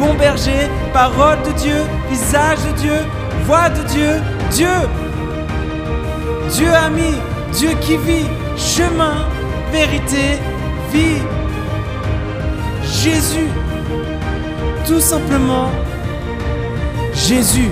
bon 0.00 0.14
berger, 0.14 0.66
parole 0.94 1.42
de 1.42 1.52
Dieu, 1.58 1.82
visage 2.08 2.58
de 2.64 2.72
Dieu, 2.78 2.98
voix 3.44 3.68
de 3.68 3.82
Dieu, 3.94 4.12
Dieu. 4.50 4.78
Dieu 6.56 6.72
ami, 6.72 7.12
Dieu 7.52 7.70
qui 7.82 7.98
vit, 7.98 8.26
chemin, 8.56 9.28
vérité, 9.70 10.38
vie. 10.90 11.20
Jésus, 12.82 13.50
tout 14.86 15.00
simplement 15.00 15.70
Jésus. 17.12 17.70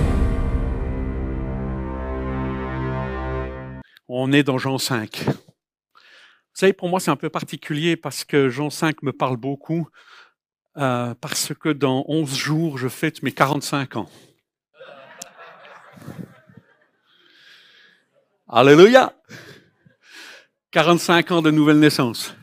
On 4.07 4.31
est 4.31 4.43
dans 4.43 4.59
Jean 4.59 4.77
5. 4.77 5.25
Vous 5.25 6.65
savez, 6.65 6.73
pour 6.73 6.89
moi, 6.89 6.99
c'est 6.99 7.11
un 7.11 7.15
peu 7.15 7.29
particulier 7.29 7.95
parce 7.95 8.23
que 8.23 8.49
Jean 8.49 8.69
5 8.69 9.01
me 9.01 9.13
parle 9.13 9.37
beaucoup, 9.37 9.87
euh, 10.77 11.13
parce 11.19 11.53
que 11.53 11.69
dans 11.69 12.05
11 12.07 12.35
jours, 12.35 12.77
je 12.77 12.87
fête 12.87 13.23
mes 13.23 13.31
45 13.31 13.95
ans. 13.97 14.09
Alléluia 18.47 19.13
45 20.71 21.31
ans 21.31 21.41
de 21.41 21.51
nouvelle 21.51 21.79
naissance. 21.79 22.35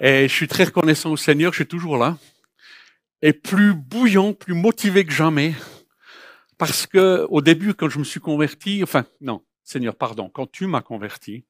Et 0.00 0.28
je 0.28 0.32
suis 0.32 0.48
très 0.48 0.64
reconnaissant 0.64 1.12
au 1.12 1.16
Seigneur, 1.16 1.52
je 1.52 1.58
suis 1.58 1.66
toujours 1.66 1.96
là. 1.96 2.18
Et 3.22 3.32
plus 3.32 3.74
bouillant, 3.74 4.32
plus 4.32 4.54
motivé 4.54 5.04
que 5.04 5.12
jamais. 5.12 5.54
Parce 6.58 6.86
que 6.86 7.26
au 7.30 7.40
début, 7.40 7.74
quand 7.74 7.88
je 7.88 7.98
me 7.98 8.04
suis 8.04 8.20
converti, 8.20 8.82
enfin, 8.82 9.06
non, 9.20 9.42
Seigneur, 9.62 9.94
pardon, 9.94 10.28
quand 10.28 10.50
tu 10.50 10.66
m'as 10.66 10.82
converti, 10.82 11.44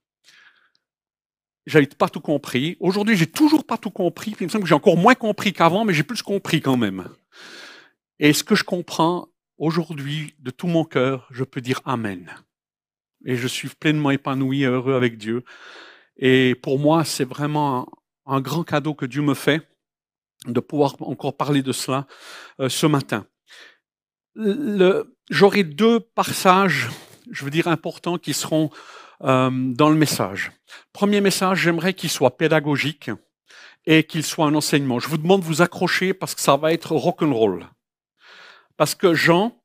j'avais 1.66 1.86
pas 1.86 2.08
tout 2.08 2.20
compris. 2.20 2.76
Aujourd'hui, 2.80 3.16
j'ai 3.16 3.26
toujours 3.26 3.64
pas 3.64 3.76
tout 3.76 3.90
compris. 3.90 4.34
il 4.40 4.46
me 4.46 4.48
semble 4.50 4.62
que 4.62 4.68
j'ai 4.68 4.74
encore 4.74 4.96
moins 4.96 5.14
compris 5.14 5.52
qu'avant, 5.52 5.84
mais 5.84 5.92
j'ai 5.92 6.04
plus 6.04 6.22
compris 6.22 6.60
quand 6.60 6.76
même. 6.76 7.08
Et 8.18 8.32
ce 8.32 8.44
que 8.44 8.54
je 8.54 8.64
comprends 8.64 9.28
aujourd'hui 9.58 10.34
de 10.38 10.50
tout 10.50 10.68
mon 10.68 10.84
cœur, 10.84 11.26
je 11.30 11.44
peux 11.44 11.60
dire 11.60 11.80
Amen. 11.84 12.30
Et 13.24 13.36
je 13.36 13.48
suis 13.48 13.68
pleinement 13.68 14.12
épanoui 14.12 14.62
et 14.62 14.66
heureux 14.66 14.94
avec 14.94 15.18
Dieu. 15.18 15.44
Et 16.16 16.54
pour 16.54 16.78
moi, 16.78 17.04
c'est 17.04 17.24
vraiment 17.24 17.88
un, 18.24 18.40
grand 18.40 18.62
cadeau 18.62 18.94
que 18.94 19.04
Dieu 19.04 19.22
me 19.22 19.34
fait 19.34 19.60
de 20.46 20.60
pouvoir 20.60 20.94
encore 21.00 21.36
parler 21.36 21.62
de 21.62 21.72
cela 21.72 22.06
euh, 22.60 22.68
ce 22.68 22.86
matin. 22.86 23.26
J'aurai 25.30 25.64
deux 25.64 25.98
passages, 25.98 26.88
je 27.30 27.44
veux 27.44 27.50
dire, 27.50 27.68
importants 27.68 28.18
qui 28.18 28.32
seront 28.32 28.70
euh, 29.22 29.50
dans 29.52 29.88
le 29.88 29.96
message. 29.96 30.52
Premier 30.92 31.20
message, 31.20 31.60
j'aimerais 31.60 31.94
qu'il 31.94 32.10
soit 32.10 32.36
pédagogique 32.36 33.10
et 33.86 34.04
qu'il 34.04 34.24
soit 34.24 34.46
un 34.46 34.54
enseignement. 34.54 34.98
Je 34.98 35.08
vous 35.08 35.18
demande 35.18 35.40
de 35.40 35.46
vous 35.46 35.62
accrocher 35.62 36.14
parce 36.14 36.34
que 36.34 36.40
ça 36.40 36.56
va 36.56 36.72
être 36.72 36.92
rock'n'roll. 36.94 37.66
Parce 38.76 38.94
que 38.94 39.14
Jean, 39.14 39.56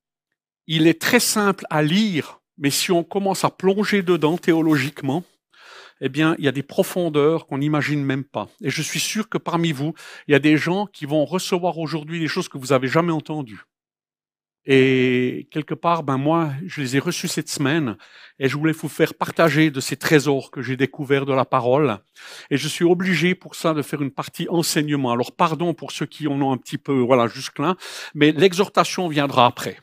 il 0.68 0.88
est 0.88 1.02
très 1.02 1.20
simple 1.20 1.66
à 1.70 1.82
lire, 1.82 2.40
mais 2.58 2.70
si 2.70 2.92
on 2.92 3.04
commence 3.04 3.44
à 3.44 3.50
plonger 3.50 4.04
dedans 4.04 4.38
théologiquement, 4.38 5.24
eh 6.02 6.10
bien, 6.10 6.36
il 6.40 6.46
y 6.46 6.48
a 6.48 6.52
des 6.52 6.64
profondeurs 6.64 7.46
qu'on 7.46 7.60
n'imagine 7.60 8.04
même 8.04 8.24
pas. 8.24 8.50
Et 8.62 8.70
je 8.70 8.82
suis 8.82 9.00
sûr 9.00 9.30
que 9.30 9.38
parmi 9.38 9.72
vous, 9.72 9.94
il 10.28 10.32
y 10.32 10.36
a 10.36 10.40
des 10.40 10.58
gens 10.58 10.88
qui 10.88 11.06
vont 11.06 11.26
recevoir 11.26 11.78
aujourd'hui 11.78 12.20
des 12.20 12.28
choses 12.28 12.50
que 12.50 12.58
vous 12.58 12.74
avez 12.74 12.88
jamais 12.88 13.12
entendues. 13.12 13.62
Et 14.66 15.48
quelque 15.50 15.74
part, 15.74 16.04
ben 16.04 16.18
moi, 16.18 16.52
je 16.68 16.82
les 16.82 16.96
ai 16.96 17.00
reçus 17.00 17.28
cette 17.28 17.50
semaine 17.50 17.98
et 18.38 18.48
je 18.48 18.56
voulais 18.58 18.74
vous 18.74 18.90
faire 18.90 19.16
partager 19.16 19.72
de 19.72 19.80
ces 19.80 19.96
trésors 19.96 20.52
que 20.52 20.62
j'ai 20.62 20.78
découverts 20.78 21.26
de 21.26 21.34
la 21.34 21.46
parole. 21.46 21.98
Et 22.52 22.58
je 22.58 22.68
suis 22.68 22.86
obligé 22.86 23.34
pour 23.34 23.56
ça 23.56 23.74
de 23.74 23.82
faire 23.82 24.02
une 24.04 24.12
partie 24.12 24.48
enseignement. 24.50 25.12
Alors 25.12 25.32
pardon 25.32 25.74
pour 25.74 25.92
ceux 25.92 26.06
qui 26.06 26.28
en 26.28 26.40
ont 26.42 26.52
un 26.52 26.58
petit 26.58 26.78
peu, 26.78 27.00
voilà, 27.00 27.28
jusque-là, 27.28 27.76
mais 28.14 28.32
l'exhortation 28.32 29.08
viendra 29.08 29.48
après. 29.48 29.80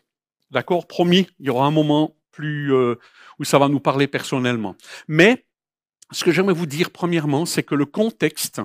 D'accord? 0.53 0.87
Promis, 0.87 1.27
il 1.41 1.47
y 1.47 1.51
aura 1.51 1.67
un 1.67 1.73
moment 1.73 2.15
plus 2.31 2.73
euh, 2.73 2.95
où 3.41 3.45
ça 3.45 3.59
va 3.59 3.69
nous 3.69 3.81
parler 3.81 4.07
personnellement. 4.07 4.77
Mais 5.09 5.45
ce 6.13 6.23
que 6.25 6.31
j'aimerais 6.31 6.55
vous 6.55 6.67
dire 6.67 6.91
premièrement, 6.91 7.47
c'est 7.47 7.65
que 7.65 7.75
le 7.75 7.85
contexte 7.85 8.63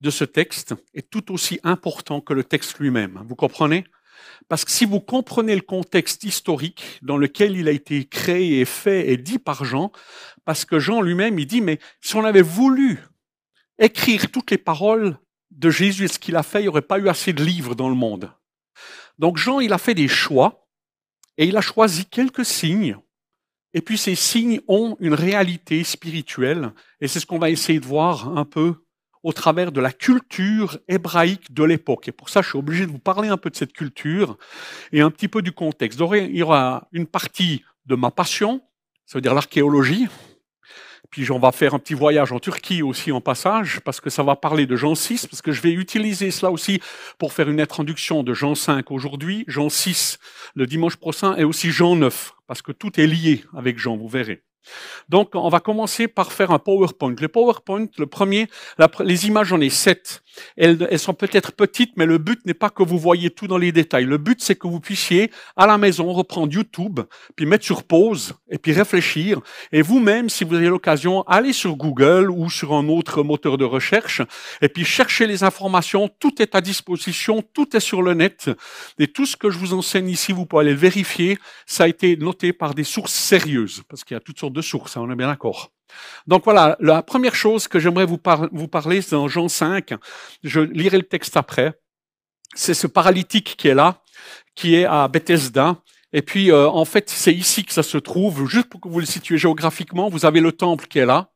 de 0.00 0.10
ce 0.10 0.24
texte 0.24 0.74
est 0.92 1.08
tout 1.08 1.32
aussi 1.32 1.60
important 1.62 2.20
que 2.20 2.34
le 2.34 2.42
texte 2.42 2.80
lui-même. 2.80 3.22
Vous 3.26 3.36
comprenez? 3.36 3.84
Parce 4.48 4.64
que 4.64 4.70
si 4.70 4.84
vous 4.84 5.00
comprenez 5.00 5.54
le 5.54 5.60
contexte 5.60 6.24
historique 6.24 6.98
dans 7.02 7.16
lequel 7.16 7.56
il 7.56 7.68
a 7.68 7.72
été 7.72 8.04
créé 8.04 8.60
et 8.60 8.64
fait 8.64 9.10
et 9.10 9.16
dit 9.16 9.38
par 9.38 9.64
Jean, 9.64 9.92
parce 10.44 10.64
que 10.64 10.78
Jean 10.78 11.02
lui-même, 11.02 11.38
il 11.38 11.46
dit, 11.46 11.60
mais 11.60 11.78
si 12.00 12.16
on 12.16 12.24
avait 12.24 12.42
voulu 12.42 13.00
écrire 13.78 14.30
toutes 14.30 14.50
les 14.50 14.58
paroles 14.58 15.18
de 15.50 15.70
Jésus 15.70 16.04
et 16.04 16.08
ce 16.08 16.18
qu'il 16.18 16.36
a 16.36 16.42
fait, 16.42 16.60
il 16.60 16.62
n'y 16.62 16.68
aurait 16.68 16.82
pas 16.82 16.98
eu 16.98 17.08
assez 17.08 17.32
de 17.32 17.44
livres 17.44 17.74
dans 17.74 17.88
le 17.88 17.94
monde. 17.94 18.30
Donc 19.18 19.36
Jean, 19.36 19.60
il 19.60 19.72
a 19.72 19.78
fait 19.78 19.94
des 19.94 20.08
choix 20.08 20.68
et 21.38 21.46
il 21.46 21.56
a 21.56 21.60
choisi 21.60 22.06
quelques 22.06 22.44
signes. 22.44 22.98
Et 23.74 23.82
puis 23.82 23.98
ces 23.98 24.14
signes 24.14 24.60
ont 24.68 24.96
une 25.00 25.14
réalité 25.14 25.84
spirituelle 25.84 26.72
et 27.00 27.08
c'est 27.08 27.20
ce 27.20 27.26
qu'on 27.26 27.38
va 27.38 27.50
essayer 27.50 27.80
de 27.80 27.86
voir 27.86 28.36
un 28.36 28.44
peu 28.44 28.85
au 29.26 29.32
travers 29.32 29.72
de 29.72 29.80
la 29.80 29.90
culture 29.90 30.78
hébraïque 30.86 31.52
de 31.52 31.64
l'époque. 31.64 32.06
Et 32.06 32.12
pour 32.12 32.28
ça, 32.28 32.42
je 32.42 32.50
suis 32.50 32.58
obligé 32.58 32.86
de 32.86 32.92
vous 32.92 33.00
parler 33.00 33.28
un 33.28 33.36
peu 33.36 33.50
de 33.50 33.56
cette 33.56 33.72
culture 33.72 34.38
et 34.92 35.00
un 35.00 35.10
petit 35.10 35.26
peu 35.26 35.42
du 35.42 35.50
contexte. 35.50 36.00
il 36.00 36.36
y 36.36 36.44
aura 36.44 36.86
une 36.92 37.08
partie 37.08 37.64
de 37.86 37.96
ma 37.96 38.12
passion, 38.12 38.62
ça 39.04 39.18
veut 39.18 39.22
dire 39.22 39.34
l'archéologie. 39.34 40.06
Puis 41.10 41.28
on 41.32 41.40
va 41.40 41.50
faire 41.50 41.74
un 41.74 41.80
petit 41.80 41.94
voyage 41.94 42.30
en 42.30 42.38
Turquie 42.38 42.84
aussi 42.84 43.10
en 43.10 43.20
passage, 43.20 43.80
parce 43.80 44.00
que 44.00 44.10
ça 44.10 44.22
va 44.22 44.36
parler 44.36 44.64
de 44.64 44.76
Jean 44.76 44.94
6, 44.94 45.26
parce 45.26 45.42
que 45.42 45.50
je 45.50 45.60
vais 45.60 45.72
utiliser 45.72 46.30
cela 46.30 46.52
aussi 46.52 46.80
pour 47.18 47.32
faire 47.32 47.48
une 47.48 47.60
introduction 47.60 48.22
de 48.22 48.32
Jean 48.32 48.54
5 48.54 48.92
aujourd'hui, 48.92 49.44
Jean 49.48 49.68
6 49.68 50.20
le 50.54 50.68
dimanche 50.68 50.98
prochain, 50.98 51.34
et 51.34 51.42
aussi 51.42 51.72
Jean 51.72 51.96
9, 51.96 52.32
parce 52.46 52.62
que 52.62 52.70
tout 52.70 53.00
est 53.00 53.08
lié 53.08 53.44
avec 53.56 53.76
Jean, 53.76 53.96
vous 53.96 54.08
verrez. 54.08 54.45
Donc, 55.08 55.34
on 55.34 55.48
va 55.48 55.60
commencer 55.60 56.08
par 56.08 56.32
faire 56.32 56.50
un 56.50 56.58
PowerPoint. 56.58 57.14
Le 57.18 57.28
PowerPoint, 57.28 57.86
le 57.98 58.06
premier, 58.06 58.48
les 59.00 59.26
images, 59.26 59.48
j'en 59.48 59.60
ai 59.60 59.70
sept. 59.70 60.22
Elles, 60.56 60.86
elles 60.90 60.98
sont 60.98 61.14
peut-être 61.14 61.52
petites, 61.52 61.96
mais 61.96 62.06
le 62.06 62.18
but 62.18 62.44
n'est 62.46 62.54
pas 62.54 62.70
que 62.70 62.82
vous 62.82 62.98
voyez 62.98 63.30
tout 63.30 63.46
dans 63.46 63.58
les 63.58 63.72
détails. 63.72 64.04
Le 64.04 64.18
but, 64.18 64.42
c'est 64.42 64.56
que 64.56 64.66
vous 64.66 64.80
puissiez, 64.80 65.30
à 65.56 65.66
la 65.66 65.78
maison, 65.78 66.12
reprendre 66.12 66.52
YouTube, 66.52 67.00
puis 67.34 67.46
mettre 67.46 67.64
sur 67.64 67.84
pause, 67.84 68.34
et 68.50 68.58
puis 68.58 68.72
réfléchir. 68.72 69.40
Et 69.72 69.82
vous-même, 69.82 70.28
si 70.28 70.44
vous 70.44 70.54
avez 70.54 70.68
l'occasion, 70.68 71.22
allez 71.22 71.52
sur 71.52 71.76
Google 71.76 72.30
ou 72.30 72.50
sur 72.50 72.72
un 72.74 72.88
autre 72.88 73.22
moteur 73.22 73.58
de 73.58 73.64
recherche, 73.64 74.22
et 74.60 74.68
puis 74.68 74.84
cherchez 74.84 75.26
les 75.26 75.44
informations. 75.44 76.08
Tout 76.18 76.40
est 76.42 76.54
à 76.54 76.60
disposition, 76.60 77.42
tout 77.52 77.76
est 77.76 77.80
sur 77.80 78.02
le 78.02 78.14
net. 78.14 78.50
Et 78.98 79.08
tout 79.08 79.26
ce 79.26 79.36
que 79.36 79.50
je 79.50 79.58
vous 79.58 79.74
enseigne 79.74 80.08
ici, 80.08 80.32
vous 80.32 80.46
pouvez 80.46 80.62
aller 80.62 80.72
le 80.72 80.78
vérifier. 80.78 81.38
Ça 81.66 81.84
a 81.84 81.88
été 81.88 82.16
noté 82.16 82.52
par 82.52 82.74
des 82.74 82.84
sources 82.84 83.14
sérieuses, 83.14 83.82
parce 83.88 84.04
qu'il 84.04 84.14
y 84.14 84.18
a 84.18 84.20
toutes 84.20 84.38
sortes 84.38 84.52
de 84.52 84.62
sources, 84.62 84.96
hein, 84.96 85.02
on 85.04 85.10
est 85.10 85.16
bien 85.16 85.28
d'accord. 85.28 85.75
Donc 86.26 86.44
voilà, 86.44 86.76
la 86.80 87.02
première 87.02 87.34
chose 87.34 87.68
que 87.68 87.78
j'aimerais 87.78 88.06
vous, 88.06 88.18
parler, 88.18 89.02
c'est 89.02 89.16
dans 89.16 89.28
Jean 89.28 89.48
5, 89.48 89.94
je 90.42 90.60
lirai 90.60 90.98
le 90.98 91.04
texte 91.04 91.36
après, 91.36 91.78
c'est 92.54 92.74
ce 92.74 92.86
paralytique 92.86 93.56
qui 93.56 93.68
est 93.68 93.74
là, 93.74 94.02
qui 94.54 94.74
est 94.74 94.84
à 94.84 95.08
Bethesda. 95.08 95.76
Et 96.12 96.22
puis, 96.22 96.50
euh, 96.50 96.68
en 96.68 96.84
fait, 96.84 97.10
c'est 97.10 97.34
ici 97.34 97.64
que 97.64 97.72
ça 97.72 97.82
se 97.82 97.98
trouve. 97.98 98.48
Juste 98.48 98.68
pour 98.68 98.80
que 98.80 98.88
vous 98.88 99.00
le 99.00 99.06
situez 99.06 99.36
géographiquement, 99.36 100.08
vous 100.08 100.24
avez 100.24 100.40
le 100.40 100.52
temple 100.52 100.86
qui 100.86 100.98
est 100.98 101.06
là. 101.06 101.30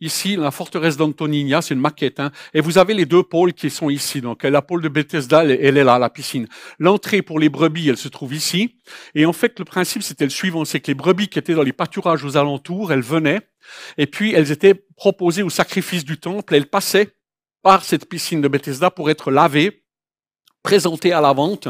Ici, 0.00 0.36
la 0.36 0.50
forteresse 0.50 0.98
d'Antoninia, 0.98 1.62
c'est 1.62 1.72
une 1.72 1.80
maquette. 1.80 2.20
Hein, 2.20 2.30
et 2.52 2.60
vous 2.60 2.76
avez 2.76 2.92
les 2.92 3.06
deux 3.06 3.22
pôles 3.22 3.54
qui 3.54 3.70
sont 3.70 3.88
ici. 3.88 4.20
Donc, 4.20 4.42
la 4.42 4.60
pôle 4.60 4.82
de 4.82 4.88
Bethesda, 4.88 5.44
elle 5.44 5.78
est 5.78 5.84
là, 5.84 5.98
la 5.98 6.10
piscine. 6.10 6.46
L'entrée 6.78 7.22
pour 7.22 7.38
les 7.38 7.48
brebis, 7.48 7.88
elle 7.88 7.96
se 7.96 8.08
trouve 8.08 8.34
ici. 8.34 8.76
Et 9.14 9.24
en 9.24 9.32
fait, 9.32 9.58
le 9.58 9.64
principe, 9.64 10.02
c'était 10.02 10.24
le 10.24 10.30
suivant. 10.30 10.66
C'est 10.66 10.80
que 10.80 10.88
les 10.88 10.94
brebis 10.94 11.28
qui 11.28 11.38
étaient 11.38 11.54
dans 11.54 11.62
les 11.62 11.72
pâturages 11.72 12.24
aux 12.24 12.36
alentours, 12.36 12.92
elles 12.92 13.00
venaient. 13.00 13.40
Et 13.96 14.06
puis, 14.06 14.34
elles 14.34 14.52
étaient 14.52 14.74
proposées 14.96 15.42
au 15.42 15.50
sacrifice 15.50 16.04
du 16.04 16.18
temple. 16.18 16.54
Elles 16.54 16.68
passaient 16.68 17.08
par 17.62 17.82
cette 17.82 18.06
piscine 18.06 18.42
de 18.42 18.48
Bethesda 18.48 18.90
pour 18.90 19.08
être 19.08 19.30
lavées 19.30 19.85
présentées 20.66 21.12
à 21.12 21.20
la 21.20 21.32
vente, 21.32 21.68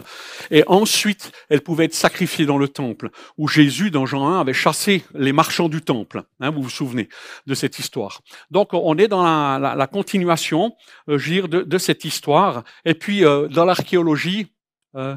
et 0.50 0.64
ensuite 0.68 1.30
elles 1.50 1.60
pouvaient 1.60 1.84
être 1.84 1.94
sacrifiées 1.94 2.46
dans 2.46 2.56
le 2.56 2.66
temple, 2.66 3.10
où 3.36 3.46
Jésus, 3.46 3.90
dans 3.90 4.06
Jean 4.06 4.26
1, 4.26 4.40
avait 4.40 4.54
chassé 4.54 5.04
les 5.12 5.34
marchands 5.34 5.68
du 5.68 5.82
temple. 5.82 6.22
Hein, 6.40 6.50
vous 6.50 6.62
vous 6.62 6.70
souvenez 6.70 7.10
de 7.46 7.54
cette 7.54 7.78
histoire. 7.78 8.22
Donc 8.50 8.72
on 8.72 8.96
est 8.96 9.08
dans 9.08 9.22
la, 9.58 9.86
continuation, 9.86 10.74
euh, 11.10 11.46
de, 11.46 11.78
cette 11.78 12.06
histoire. 12.06 12.64
Et 12.86 12.94
puis 12.94 13.22
euh, 13.22 13.48
dans 13.48 13.66
l'archéologie, 13.66 14.46
euh, 14.96 15.14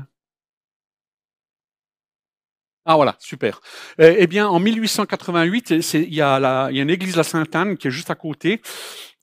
Ah 2.92 2.96
voilà, 2.96 3.16
super. 3.20 3.62
Eh, 4.00 4.16
eh 4.18 4.28
bien, 4.28 4.48
en 4.48 4.60
1888, 4.60 5.70
il 5.94 6.14
y, 6.14 6.22
a 6.22 6.72
y 6.72 6.80
a 6.80 6.82
une 6.82 6.90
église 6.90 7.16
la 7.16 7.24
Sainte-Anne 7.24 7.78
qui 7.78 7.88
est 7.88 7.92
juste 7.92 8.10
à 8.10 8.16
côté. 8.16 8.62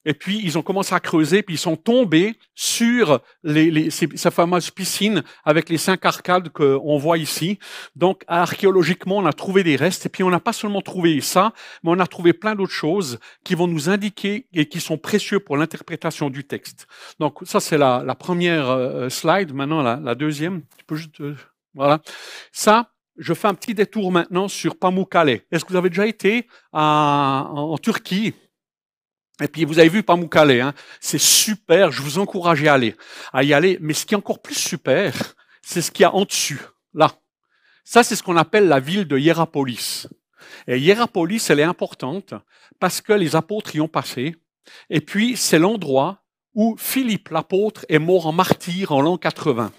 Et 0.08 0.14
puis, 0.14 0.40
ils 0.42 0.56
ont 0.56 0.62
commencé 0.62 0.94
à 0.94 1.00
creuser, 1.00 1.42
puis 1.42 1.56
ils 1.56 1.58
sont 1.58 1.76
tombés 1.76 2.36
sur 2.54 3.20
les, 3.42 3.72
les, 3.72 3.90
sa 3.90 4.30
fameuse 4.30 4.70
piscine 4.70 5.24
avec 5.44 5.68
les 5.68 5.78
cinq 5.78 6.06
arcades 6.06 6.48
qu'on 6.50 6.96
voit 6.96 7.18
ici. 7.18 7.58
Donc, 7.96 8.22
archéologiquement, 8.28 9.16
on 9.18 9.26
a 9.26 9.32
trouvé 9.32 9.64
des 9.64 9.74
restes. 9.74 10.06
Et 10.06 10.08
puis, 10.08 10.22
on 10.22 10.30
n'a 10.30 10.38
pas 10.38 10.52
seulement 10.52 10.80
trouvé 10.80 11.20
ça, 11.20 11.52
mais 11.82 11.90
on 11.90 11.98
a 11.98 12.06
trouvé 12.06 12.32
plein 12.32 12.54
d'autres 12.54 12.72
choses 12.72 13.18
qui 13.42 13.56
vont 13.56 13.66
nous 13.66 13.90
indiquer 13.90 14.46
et 14.54 14.66
qui 14.66 14.78
sont 14.80 14.96
précieux 14.96 15.40
pour 15.40 15.56
l'interprétation 15.56 16.30
du 16.30 16.44
texte. 16.44 16.86
Donc, 17.18 17.38
ça, 17.42 17.58
c'est 17.58 17.76
la, 17.76 18.04
la, 18.06 18.14
première 18.14 18.70
euh, 18.70 19.08
slide. 19.08 19.52
Maintenant, 19.52 19.82
la, 19.82 19.96
la 19.96 20.14
deuxième. 20.14 20.62
Tu 20.78 20.84
peux 20.86 20.94
juste... 20.96 21.20
Euh, 21.20 21.34
voilà. 21.74 22.00
Ça, 22.52 22.92
je 23.18 23.34
fais 23.34 23.48
un 23.48 23.54
petit 23.54 23.74
détour 23.74 24.12
maintenant 24.12 24.46
sur 24.46 24.76
Pamukkale. 24.76 25.40
Est-ce 25.50 25.64
que 25.64 25.70
vous 25.70 25.76
avez 25.76 25.88
déjà 25.88 26.06
été 26.06 26.46
en, 26.72 27.72
en 27.72 27.78
Turquie? 27.78 28.34
Et 29.42 29.48
puis 29.48 29.64
vous 29.64 29.78
avez 29.78 29.88
vu 29.88 30.02
Pamukkale, 30.02 30.60
hein, 30.60 30.74
c'est 31.00 31.20
super, 31.20 31.92
je 31.92 32.02
vous 32.02 32.18
encourage 32.18 32.64
à, 32.64 32.74
aller, 32.74 32.94
à 33.32 33.42
y 33.42 33.52
aller. 33.52 33.78
Mais 33.80 33.92
ce 33.92 34.06
qui 34.06 34.14
est 34.14 34.16
encore 34.16 34.40
plus 34.40 34.54
super, 34.54 35.34
c'est 35.62 35.82
ce 35.82 35.90
qu'il 35.90 36.02
y 36.02 36.06
a 36.06 36.14
en 36.14 36.24
dessus, 36.24 36.60
là. 36.94 37.12
Ça, 37.84 38.02
c'est 38.02 38.16
ce 38.16 38.22
qu'on 38.22 38.36
appelle 38.36 38.66
la 38.66 38.80
ville 38.80 39.06
de 39.06 39.16
Hierapolis. 39.16 40.08
Et 40.66 40.78
Hierapolis, 40.78 41.50
elle 41.50 41.60
est 41.60 41.64
importante 41.64 42.34
parce 42.80 43.00
que 43.00 43.12
les 43.12 43.36
apôtres 43.36 43.76
y 43.76 43.80
ont 43.80 43.88
passé. 43.88 44.34
Et 44.90 45.00
puis, 45.00 45.36
c'est 45.36 45.60
l'endroit 45.60 46.24
où 46.54 46.74
Philippe, 46.78 47.28
l'apôtre, 47.28 47.86
est 47.88 48.00
mort 48.00 48.26
en 48.26 48.32
martyr 48.32 48.90
en 48.90 49.00
l'an 49.00 49.18
80. 49.18 49.70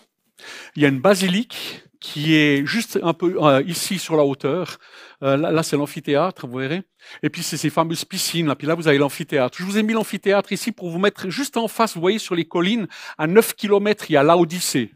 Il 0.76 0.84
y 0.84 0.86
a 0.86 0.90
une 0.90 1.02
basilique 1.02 1.84
qui 2.00 2.36
est 2.36 2.66
juste 2.66 3.00
un 3.02 3.14
peu 3.14 3.38
euh, 3.44 3.62
ici 3.66 4.00
sur 4.00 4.16
la 4.16 4.24
hauteur. 4.24 4.78
Euh, 5.24 5.38
là, 5.38 5.64
c'est 5.64 5.78
l'amphithéâtre, 5.78 6.48
vous 6.48 6.58
verrez. 6.58 6.84
Et 7.24 7.30
puis, 7.30 7.44
c'est 7.44 7.58
ces 7.58 7.70
fameuses 7.70 8.06
piscines. 8.06 8.48
Là. 8.48 8.56
Puis 8.56 8.68
là, 8.68 8.76
vous 8.76 8.88
avez 8.88 8.98
l'amphithéâtre. 8.98 9.58
Je 9.60 9.64
vous 9.64 9.78
ai 9.78 9.84
mis 9.84 9.94
l'amphithéâtre 9.94 10.52
ici 10.52 10.72
pour 10.72 10.90
vous 10.90 11.00
mettre 11.00 11.30
juste 11.30 11.58
en 11.58 11.68
face. 11.68 11.96
Vous 11.96 12.02
voyez, 12.02 12.20
sur 12.20 12.36
les 12.36 12.46
collines, 12.46 12.88
à 13.18 13.28
9 13.28 13.56
kilomètres, 13.56 14.06
il 14.10 14.14
y 14.14 14.18
a 14.18 14.24
l'Odyssée. 14.24 14.92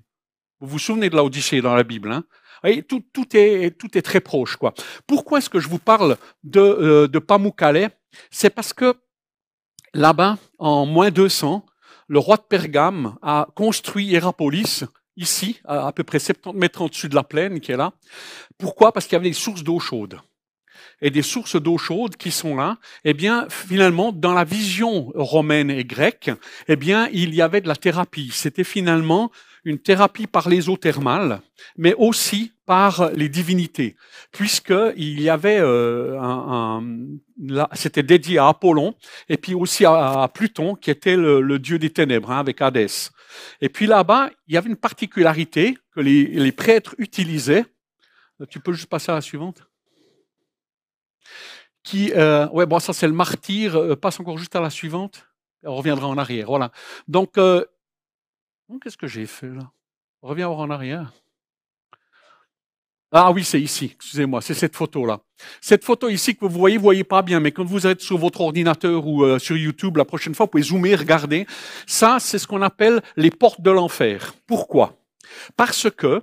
Vous 0.60 0.68
vous 0.68 0.80
souvenez 0.80 1.10
de 1.10 1.16
l'Odyssée 1.16 1.62
dans 1.62 1.76
la 1.76 1.84
Bible 1.84 2.12
hein? 2.12 2.24
Voyez, 2.64 2.84
tout, 2.84 3.04
est, 3.34 4.02
très 4.04 4.20
proche. 4.20 4.56
Quoi. 4.56 4.74
Pourquoi 5.08 5.40
est-ce 5.40 5.50
que 5.50 5.60
je 5.60 5.68
vous 5.68 5.80
parle 5.80 6.18
de, 6.44 6.60
euh, 6.60 7.20
Pamukkale 7.20 7.90
C'est 8.30 8.52
parce 8.52 8.72
que 8.72 8.96
là-bas, 9.96 10.38
en 10.60 10.86
moins 10.86 11.10
200, 11.10 11.66
le 12.08 12.20
roi 12.20 12.38
de 12.38 12.44
Pergame 12.44 13.16
a 13.22 13.48
construit 13.56 14.06
Hierapolis 14.06 14.84
ici, 15.18 15.60
à, 15.66 15.92
peu 15.92 16.04
près 16.04 16.20
70 16.20 16.58
mètres 16.58 16.82
en 16.82 16.88
dessus 16.88 17.10
de 17.10 17.16
la 17.16 17.24
plaine 17.24 17.60
qui 17.60 17.72
est 17.72 17.78
là. 17.78 17.94
Pourquoi? 18.58 18.92
Parce 18.92 19.06
qu'il 19.06 19.14
y 19.14 19.20
avait 19.20 19.30
des 19.30 19.36
sources 19.36 19.64
d'eau 19.64 19.80
chaude. 19.80 20.20
Et 21.02 21.10
des 21.10 21.24
sources 21.24 21.56
d'eau 21.56 21.78
chaude 21.78 22.16
qui 22.16 22.32
sont 22.32 22.56
là, 22.56 22.78
eh 23.04 23.14
bien, 23.14 23.48
finalement, 23.50 24.12
dans 24.12 24.34
la 24.34 24.44
vision 24.44 25.12
romaine 25.16 25.72
et 25.72 25.84
grecque, 25.84 26.30
eh 26.68 26.76
bien, 26.76 27.10
il 27.12 27.34
y 27.34 27.42
avait 27.42 27.62
de 27.62 27.68
la 27.68 27.76
thérapie. 27.76 28.30
C'était 28.32 28.64
finalement 28.64 29.32
une 29.64 29.80
thérapie 29.80 30.28
par 30.28 30.50
les 30.50 30.70
eaux 30.70 30.78
thermales, 30.78 31.42
mais 31.78 31.94
aussi 31.96 32.52
par 32.66 33.12
les 33.12 33.30
divinités, 33.30 33.96
puisqu'il 34.32 35.22
y 35.22 35.30
avait 35.30 35.60
euh, 35.60 36.20
un, 36.20 36.84
c'était 37.74 38.04
dédié 38.04 38.38
à 38.38 38.48
Apollon 38.48 38.96
et 39.30 39.38
puis 39.38 39.54
aussi 39.54 39.86
à, 39.86 40.30
Pluton, 40.34 40.76
qui 40.76 40.90
était 40.90 41.16
le, 41.16 41.60
dieu 41.60 41.80
des 41.80 41.90
ténèbres, 41.90 42.32
hein, 42.32 42.40
avec 42.40 42.62
Hadès. 42.62 43.12
Et 43.62 43.70
puis 43.70 43.88
là-bas, 43.88 44.30
il 44.48 44.54
y 44.54 44.58
avait 44.58 44.70
une 44.70 44.78
particularité 44.78 45.78
que 45.92 46.00
les, 46.00 46.52
prêtres 46.52 46.96
utilisaient. 46.98 47.66
Tu 48.50 48.60
peux 48.60 48.74
juste 48.74 48.90
passer 48.90 49.12
à 49.12 49.16
la 49.16 49.22
suivante 49.22 49.64
qui, 51.84 52.12
euh, 52.14 52.48
ouais, 52.50 52.66
bon, 52.66 52.80
ça 52.80 52.94
c'est 52.94 53.08
le 53.08 53.14
martyr. 53.14 53.76
Euh, 53.76 53.96
passe 53.96 54.20
encore 54.20 54.38
juste 54.38 54.56
à 54.56 54.62
la 54.62 54.70
suivante. 54.70 55.28
On 55.64 55.76
reviendra 55.76 56.08
en 56.08 56.18
arrière. 56.18 56.48
Voilà. 56.48 56.72
Donc, 57.08 57.38
euh, 57.38 57.66
qu'est-ce 58.82 58.98
que 58.98 59.08
j'ai 59.08 59.26
fait 59.26 59.50
là? 59.50 59.72
Reviens 60.22 60.50
en 60.50 60.70
arrière. 60.70 61.12
Ah 63.14 63.30
oui, 63.34 63.44
c'est 63.44 63.60
ici, 63.60 63.92
excusez-moi, 63.96 64.42
c'est 64.42 64.54
cette 64.54 64.74
photo-là. 64.74 65.20
Cette 65.60 65.84
photo 65.84 66.08
ici 66.08 66.34
que 66.34 66.46
vous 66.46 66.58
voyez, 66.58 66.78
vous 66.78 66.84
voyez 66.84 67.04
pas 67.04 67.22
bien, 67.22 67.42
mais 67.42 67.52
quand 67.52 67.66
vous 67.66 67.86
êtes 67.86 68.00
sur 68.00 68.18
votre 68.18 68.40
ordinateur 68.40 69.06
ou 69.06 69.26
euh, 69.26 69.38
sur 69.38 69.58
YouTube 69.58 69.98
la 69.98 70.06
prochaine 70.06 70.34
fois, 70.34 70.46
vous 70.46 70.52
pouvez 70.52 70.64
zoomer, 70.64 70.96
regarder. 70.96 71.46
Ça, 71.88 72.20
c'est 72.22 72.40
ce 72.40 72.48
qu'on 72.48 72.62
appelle 72.62 73.02
les 73.18 73.30
portes 73.30 73.60
de 73.60 73.70
l'enfer. 73.70 74.34
Pourquoi? 74.48 74.98
Parce 75.58 75.90
que 75.90 76.22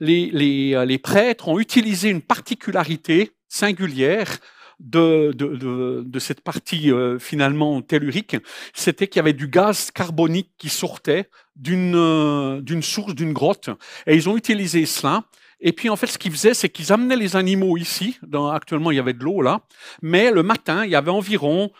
les, 0.00 0.30
les, 0.32 0.74
euh, 0.74 0.98
prêtres 1.02 1.48
ont 1.48 1.58
utilisé 1.58 2.08
une 2.08 2.22
particularité 2.22 3.32
singulière 3.48 4.38
de, 4.80 5.32
de, 5.34 6.02
de, 6.02 6.18
cette 6.18 6.40
partie 6.40 6.90
euh, 6.90 7.18
finalement 7.18 7.82
tellurique, 7.82 8.36
c'était 8.72 9.06
qu'il 9.06 9.18
y 9.18 9.20
avait 9.20 9.34
du 9.34 9.48
gaz 9.48 9.90
carbonique 9.90 10.50
qui 10.56 10.70
sortait 10.70 11.28
d'une 11.54 12.82
source, 12.82 13.14
d'une 13.14 13.32
grotte, 13.34 13.68
et 14.06 14.16
ils 14.16 14.28
ont 14.30 14.36
utilisé 14.36 14.86
cela 14.86 15.24
et 15.64 15.72
puis 15.72 15.88
en 15.88 15.96
fait, 15.96 16.08
ce 16.08 16.18
qu'ils 16.18 16.32
faisaient, 16.32 16.54
c'est 16.54 16.68
qu'ils 16.68 16.92
amenaient 16.92 17.16
les 17.16 17.36
animaux 17.36 17.76
ici. 17.76 18.18
Actuellement, 18.52 18.90
il 18.90 18.96
y 18.96 19.00
avait 19.00 19.12
de 19.12 19.22
l'eau 19.22 19.40
là, 19.40 19.60
mais 20.02 20.30
le 20.30 20.42
matin, 20.42 20.84
il 20.84 20.90
y 20.90 20.96
avait 20.96 21.10
environ 21.10 21.70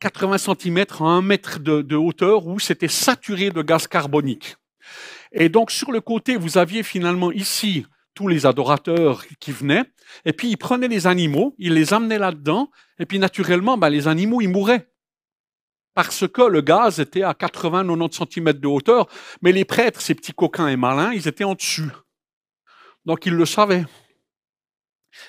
80 0.00 0.38
cm 0.38 0.84
à 1.00 1.04
1 1.04 1.22
mètre 1.22 1.60
de, 1.60 1.82
de 1.82 1.96
hauteur 1.96 2.46
où 2.46 2.58
c'était 2.58 2.88
saturé 2.88 3.50
de 3.50 3.62
gaz 3.62 3.86
carbonique. 3.86 4.56
Et 5.32 5.50
donc 5.50 5.70
sur 5.70 5.92
le 5.92 6.00
côté, 6.00 6.36
vous 6.36 6.56
aviez 6.56 6.82
finalement 6.82 7.30
ici 7.30 7.86
tous 8.14 8.26
les 8.26 8.46
adorateurs 8.46 9.26
qui 9.38 9.52
venaient, 9.52 9.84
et 10.24 10.32
puis 10.32 10.48
ils 10.48 10.56
prenaient 10.56 10.88
les 10.88 11.06
animaux, 11.06 11.54
ils 11.58 11.74
les 11.74 11.92
amenaient 11.92 12.18
là-dedans, 12.18 12.70
et 12.98 13.04
puis 13.04 13.18
naturellement, 13.18 13.76
ben, 13.76 13.90
les 13.90 14.08
animaux, 14.08 14.40
ils 14.40 14.48
mouraient. 14.48 14.88
Parce 15.94 16.26
que 16.26 16.42
le 16.42 16.62
gaz 16.62 17.00
était 17.00 17.22
à 17.22 17.32
80-90 17.32 18.26
cm 18.32 18.52
de 18.54 18.66
hauteur, 18.66 19.08
mais 19.42 19.52
les 19.52 19.66
prêtres, 19.66 20.00
ces 20.00 20.14
petits 20.14 20.32
coquins 20.32 20.68
et 20.68 20.76
malins, 20.76 21.12
ils 21.12 21.28
étaient 21.28 21.44
en 21.44 21.54
dessus. 21.54 21.90
Donc 23.06 23.24
ils 23.24 23.32
le 23.32 23.46
savaient. 23.46 23.84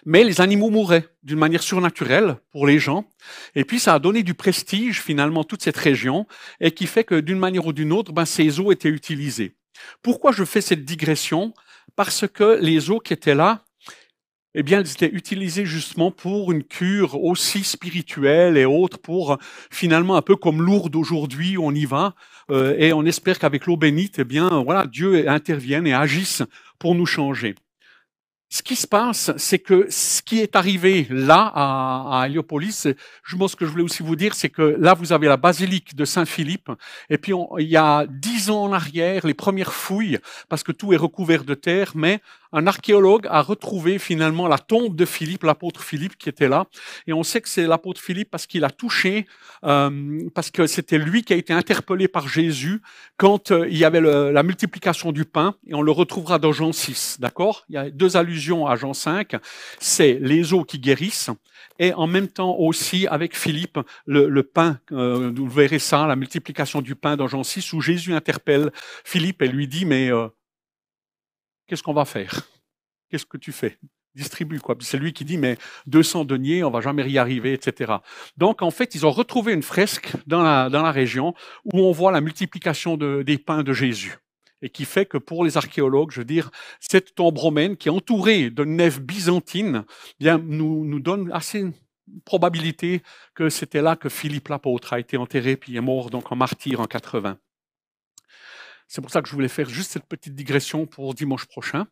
Mais 0.06 0.24
les 0.24 0.42
animaux 0.42 0.70
mouraient 0.70 1.08
d'une 1.24 1.40
manière 1.40 1.64
surnaturelle 1.64 2.38
pour 2.52 2.68
les 2.68 2.80
gens. 2.80 3.08
Et 3.56 3.64
puis 3.64 3.80
ça 3.80 3.94
a 3.94 4.00
donné 4.00 4.24
du 4.24 4.34
prestige 4.34 5.02
finalement 5.02 5.44
toute 5.44 5.64
cette 5.64 5.78
région 5.78 6.28
et 6.60 6.72
qui 6.72 6.88
fait 6.88 7.04
que 7.04 7.20
d'une 7.20 7.40
manière 7.40 7.68
ou 7.68 7.74
d'une 7.74 7.94
autre, 7.94 8.12
ben, 8.12 8.26
ces 8.26 8.60
eaux 8.60 8.72
étaient 8.72 8.90
utilisées. 8.90 9.56
Pourquoi 10.02 10.32
je 10.32 10.44
fais 10.44 10.62
cette 10.62 10.84
digression? 10.84 11.54
Parce 11.96 12.26
que 12.28 12.60
les 12.62 12.90
eaux 12.90 13.00
qui 13.00 13.14
étaient 13.14 13.36
là, 13.36 13.64
eh 14.56 14.64
bien, 14.64 14.80
elles 14.80 14.92
étaient 14.92 15.14
utilisées 15.14 15.66
justement 15.66 16.10
pour 16.10 16.52
une 16.52 16.64
cure 16.64 17.24
aussi 17.24 17.64
spirituelle 17.64 18.58
et 18.58 18.66
autre, 18.66 18.98
pour 18.98 19.38
finalement 19.70 20.16
un 20.16 20.24
peu 20.24 20.36
comme 20.36 20.64
lourde 20.64 20.96
aujourd'hui, 20.96 21.58
on 21.60 21.72
y 21.76 21.86
va, 21.86 22.16
euh, 22.50 22.76
et 22.80 22.92
on 22.92 23.06
espère 23.06 23.38
qu'avec 23.38 23.68
l'eau 23.68 23.78
bénite, 23.78 24.18
eh 24.18 24.24
bien, 24.24 24.64
voilà, 24.64 24.88
Dieu 24.88 25.30
intervienne 25.30 25.86
et 25.86 25.94
agisse 25.94 26.42
pour 26.80 26.96
nous 26.96 27.06
changer. 27.06 27.54
Ce 28.50 28.64
qui 28.64 28.78
se 28.78 28.88
passe, 28.88 29.32
c'est 29.36 29.60
que 29.60 29.88
ce 29.90 30.22
qui 30.22 30.40
est 30.40 30.56
arrivé 30.56 31.06
là 31.10 31.52
à, 31.54 32.28
Héliopolis, 32.28 32.88
je 33.24 33.36
pense 33.36 33.56
que 33.56 33.66
je 33.66 33.72
voulais 33.72 33.84
aussi 33.84 34.04
vous 34.04 34.16
dire, 34.16 34.34
c'est 34.36 34.50
que 34.50 34.78
là 34.80 34.94
vous 34.94 35.12
avez 35.12 35.28
la 35.28 35.36
basilique 35.36 35.96
de 35.96 36.06
Saint-Philippe, 36.06 36.72
et 37.10 37.18
puis 37.18 37.34
il 37.60 37.68
y 37.68 37.76
a 37.76 38.06
dix 38.08 38.37
en 38.56 38.74
arrière, 38.74 39.26
les 39.26 39.34
premières 39.34 39.74
fouilles, 39.74 40.20
parce 40.50 40.64
que 40.64 40.72
tout 40.72 40.94
est 40.94 40.98
recouvert 40.98 41.44
de 41.44 41.54
terre, 41.54 41.92
mais 41.96 42.22
un 42.54 42.68
archéologue 42.68 43.28
a 43.30 43.42
retrouvé 43.42 44.00
finalement 44.00 44.48
la 44.48 44.58
tombe 44.58 44.96
de 44.96 45.06
Philippe, 45.06 45.44
l'apôtre 45.44 45.84
Philippe 45.84 46.18
qui 46.18 46.30
était 46.30 46.48
là. 46.48 46.66
Et 47.06 47.14
on 47.14 47.24
sait 47.24 47.42
que 47.42 47.50
c'est 47.50 47.68
l'apôtre 47.68 48.02
Philippe 48.02 48.30
parce 48.32 48.48
qu'il 48.48 48.64
a 48.64 48.70
touché, 48.70 49.28
euh, 49.64 50.22
parce 50.34 50.50
que 50.52 50.66
c'était 50.66 50.98
lui 50.98 51.24
qui 51.24 51.34
a 51.34 51.36
été 51.36 51.54
interpellé 51.54 52.08
par 52.08 52.28
Jésus 52.28 52.82
quand 53.18 53.52
euh, 53.52 53.68
il 53.70 53.78
y 53.78 53.86
avait 53.86 54.02
la 54.02 54.44
multiplication 54.44 55.12
du 55.12 55.26
pain. 55.26 55.56
Et 55.68 55.74
on 55.74 55.82
le 55.82 55.92
retrouvera 55.92 56.40
dans 56.40 56.52
Jean 56.52 56.72
6, 56.72 57.18
d'accord? 57.20 57.66
Il 57.70 57.76
y 57.76 57.78
a 57.78 57.90
deux 57.90 58.16
allusions 58.16 58.66
à 58.66 58.76
Jean 58.76 58.94
5. 58.94 59.36
C'est 59.80 60.18
les 60.22 60.54
eaux 60.54 60.64
qui 60.64 60.80
guérissent 60.80 61.32
et 61.80 61.94
en 61.94 62.08
même 62.08 62.28
temps 62.28 62.56
aussi 62.56 63.08
avec 63.08 63.38
Philippe, 63.38 63.80
le, 64.06 64.28
le 64.30 64.44
pain, 64.44 64.80
euh, 64.92 65.32
vous 65.36 65.48
verrez 65.48 65.80
ça, 65.80 66.08
la 66.08 66.16
multiplication 66.16 66.82
du 66.82 66.96
pain 66.96 67.16
dans 67.16 67.28
Jean 67.28 67.44
6, 67.44 67.74
où 67.74 67.82
Jésus 67.82 68.14
interpelle 68.14 68.37
Philippe 69.04 69.42
et 69.42 69.48
lui 69.48 69.68
dit, 69.68 69.86
mais 69.86 70.10
qu'est-ce 71.68 71.84
qu'on 71.84 71.94
va 71.94 72.06
faire? 72.06 72.48
Qu'est-ce 73.10 73.26
que 73.26 73.38
tu 73.38 73.52
fais? 73.52 73.78
Distribue 74.16 74.60
quoi. 74.60 74.76
C'est 74.80 74.98
lui 74.98 75.14
qui 75.14 75.26
dit 75.26 75.38
mais 75.38 75.58
200 75.86 76.26
deniers, 76.26 76.64
on 76.64 76.72
va 76.72 76.82
jamais 76.82 77.08
y 77.10 77.20
arriver, 77.20 77.54
etc. 77.54 77.94
Donc 78.36 78.64
en 78.64 78.72
fait, 78.72 78.96
ils 78.96 79.06
ont 79.06 79.12
retrouvé 79.12 79.54
une 79.54 79.62
fresque 79.62 80.12
dans 80.26 80.42
la, 80.42 80.70
dans 80.70 80.82
la 80.82 80.92
région 80.92 81.36
où 81.66 81.82
on 81.82 81.92
voit 81.92 82.12
la 82.12 82.20
multiplication 82.20 82.98
de, 82.98 83.22
des 83.22 83.38
pains 83.38 83.62
de 83.62 83.74
Jésus 83.74 84.18
et 84.64 84.70
qui 84.70 84.86
fait 84.86 85.06
que 85.06 85.20
pour 85.20 85.46
les 85.46 85.56
archéologues, 85.56 86.12
je 86.12 86.22
veux 86.22 86.26
dire, 86.26 86.50
cette 86.80 87.14
tombe 87.14 87.38
romaine 87.38 87.78
qui 87.78 87.90
est 87.90 87.92
entourée 87.92 88.50
de 88.50 88.66
nef 88.66 89.00
byzantine, 89.00 89.86
bien 90.20 90.40
nous, 90.40 90.84
nous 90.84 91.00
donne 91.00 91.32
assez 91.32 91.66
probabilité 92.26 93.04
que 93.36 93.50
c'était 93.50 93.82
là 93.82 93.96
que 93.96 94.10
Philippe 94.10 94.48
l'apôtre 94.48 94.94
a 94.94 95.00
été 95.00 95.18
enterré 95.18 95.58
puis 95.58 95.76
est 95.76 95.82
mort 95.82 96.10
donc 96.10 96.32
en 96.32 96.36
martyr 96.36 96.80
en 96.80 96.86
80. 96.86 97.38
C'est 98.88 99.02
pour 99.02 99.12
ça 99.12 99.22
que 99.22 99.28
je 99.28 99.34
voulais 99.34 99.48
faire 99.48 99.70
juste 99.70 99.92
cette 99.92 100.06
petite 100.06 100.34
digression 100.36 100.86
pour 100.86 101.14
dimanche 101.14 101.46
prochain. 101.46 101.88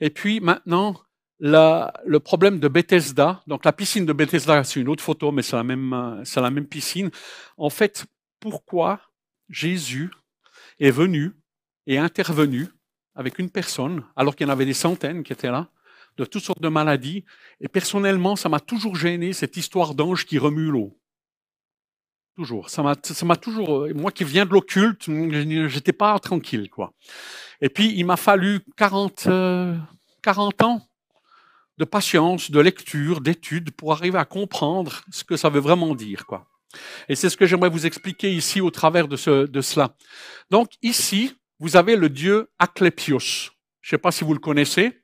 Et 0.00 0.10
puis 0.10 0.40
maintenant, 0.40 1.00
le 1.38 2.18
problème 2.18 2.58
de 2.58 2.68
Bethesda. 2.68 3.42
Donc 3.46 3.64
la 3.64 3.72
piscine 3.72 4.06
de 4.06 4.12
Bethesda, 4.12 4.64
c'est 4.64 4.80
une 4.80 4.88
autre 4.88 5.02
photo, 5.02 5.32
mais 5.32 5.42
c'est 5.42 5.56
la 5.56 5.64
même, 5.64 6.22
c'est 6.24 6.40
la 6.40 6.50
même 6.50 6.66
piscine. 6.66 7.10
En 7.56 7.70
fait, 7.70 8.06
pourquoi 8.40 9.00
Jésus 9.48 10.10
est 10.80 10.90
venu 10.90 11.32
et 11.86 11.98
intervenu 11.98 12.68
avec 13.14 13.38
une 13.38 13.50
personne, 13.50 14.04
alors 14.16 14.34
qu'il 14.34 14.46
y 14.46 14.50
en 14.50 14.52
avait 14.52 14.66
des 14.66 14.74
centaines 14.74 15.22
qui 15.22 15.32
étaient 15.32 15.50
là, 15.50 15.68
de 16.16 16.24
toutes 16.24 16.42
sortes 16.42 16.62
de 16.62 16.68
maladies? 16.68 17.24
Et 17.60 17.68
personnellement, 17.68 18.36
ça 18.36 18.48
m'a 18.48 18.60
toujours 18.60 18.96
gêné, 18.96 19.32
cette 19.32 19.56
histoire 19.56 19.94
d'ange 19.94 20.26
qui 20.26 20.38
remue 20.38 20.70
l'eau. 20.70 20.98
Toujours. 22.36 22.68
Ça 22.68 22.82
m'a, 22.82 22.94
ça 23.00 23.26
m'a 23.26 23.36
toujours, 23.36 23.86
moi 23.94 24.10
qui 24.10 24.24
viens 24.24 24.44
de 24.44 24.50
l'occulte, 24.50 25.08
j'étais 25.68 25.92
pas 25.92 26.18
tranquille, 26.18 26.68
quoi. 26.68 26.92
Et 27.60 27.68
puis, 27.68 27.94
il 27.96 28.04
m'a 28.04 28.16
fallu 28.16 28.60
40, 28.76 29.22
40 29.22 29.28
euh, 29.28 30.64
ans 30.64 30.82
de 31.78 31.84
patience, 31.84 32.50
de 32.50 32.60
lecture, 32.60 33.20
d'études 33.20 33.70
pour 33.70 33.92
arriver 33.92 34.18
à 34.18 34.24
comprendre 34.24 35.02
ce 35.10 35.22
que 35.24 35.36
ça 35.36 35.48
veut 35.48 35.60
vraiment 35.60 35.94
dire, 35.94 36.26
quoi. 36.26 36.46
Et 37.08 37.14
c'est 37.14 37.30
ce 37.30 37.36
que 37.36 37.46
j'aimerais 37.46 37.70
vous 37.70 37.86
expliquer 37.86 38.34
ici 38.34 38.60
au 38.60 38.70
travers 38.70 39.06
de, 39.06 39.16
ce, 39.16 39.46
de 39.46 39.60
cela. 39.60 39.96
Donc, 40.50 40.72
ici, 40.82 41.36
vous 41.60 41.76
avez 41.76 41.94
le 41.94 42.08
dieu 42.08 42.50
Aklepios. 42.58 43.50
Je 43.80 43.88
ne 43.88 43.90
sais 43.90 43.98
pas 43.98 44.10
si 44.10 44.24
vous 44.24 44.34
le 44.34 44.40
connaissez, 44.40 45.02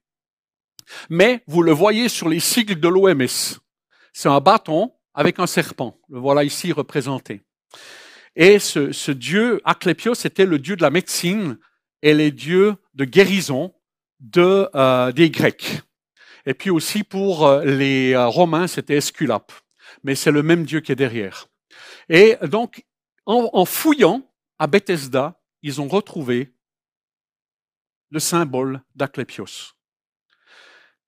mais 1.08 1.44
vous 1.46 1.62
le 1.62 1.72
voyez 1.72 2.08
sur 2.08 2.28
les 2.28 2.40
sigles 2.40 2.80
de 2.80 2.88
l'OMS. 2.88 3.60
C'est 4.12 4.28
un 4.28 4.40
bâton 4.40 4.92
avec 5.14 5.38
un 5.38 5.46
serpent. 5.46 5.98
Le 6.08 6.18
voilà 6.18 6.44
ici 6.44 6.72
représenté. 6.72 7.42
Et 8.36 8.58
ce, 8.58 8.92
ce 8.92 9.10
dieu 9.12 9.60
Aklepios 9.64 10.24
était 10.24 10.46
le 10.46 10.58
dieu 10.58 10.76
de 10.76 10.82
la 10.82 10.90
médecine 10.90 11.58
et 12.02 12.14
les 12.14 12.30
dieux 12.30 12.76
de 12.94 13.04
guérison 13.04 13.74
de, 14.20 14.68
euh, 14.74 15.12
des 15.12 15.30
Grecs. 15.30 15.82
Et 16.46 16.54
puis 16.54 16.70
aussi 16.70 17.02
pour 17.02 17.46
euh, 17.46 17.64
les 17.64 18.12
euh, 18.12 18.28
Romains, 18.28 18.66
c'était 18.66 18.96
Esculape. 18.96 19.52
Mais 20.04 20.14
c'est 20.14 20.30
le 20.30 20.42
même 20.42 20.64
dieu 20.64 20.80
qui 20.80 20.92
est 20.92 20.96
derrière. 20.96 21.48
Et 22.08 22.36
donc, 22.42 22.84
en, 23.26 23.50
en 23.52 23.64
fouillant 23.64 24.22
à 24.58 24.66
Bethesda, 24.66 25.40
ils 25.62 25.80
ont 25.80 25.88
retrouvé 25.88 26.54
le 28.10 28.20
symbole 28.20 28.82
d'Aclépios. 28.94 29.74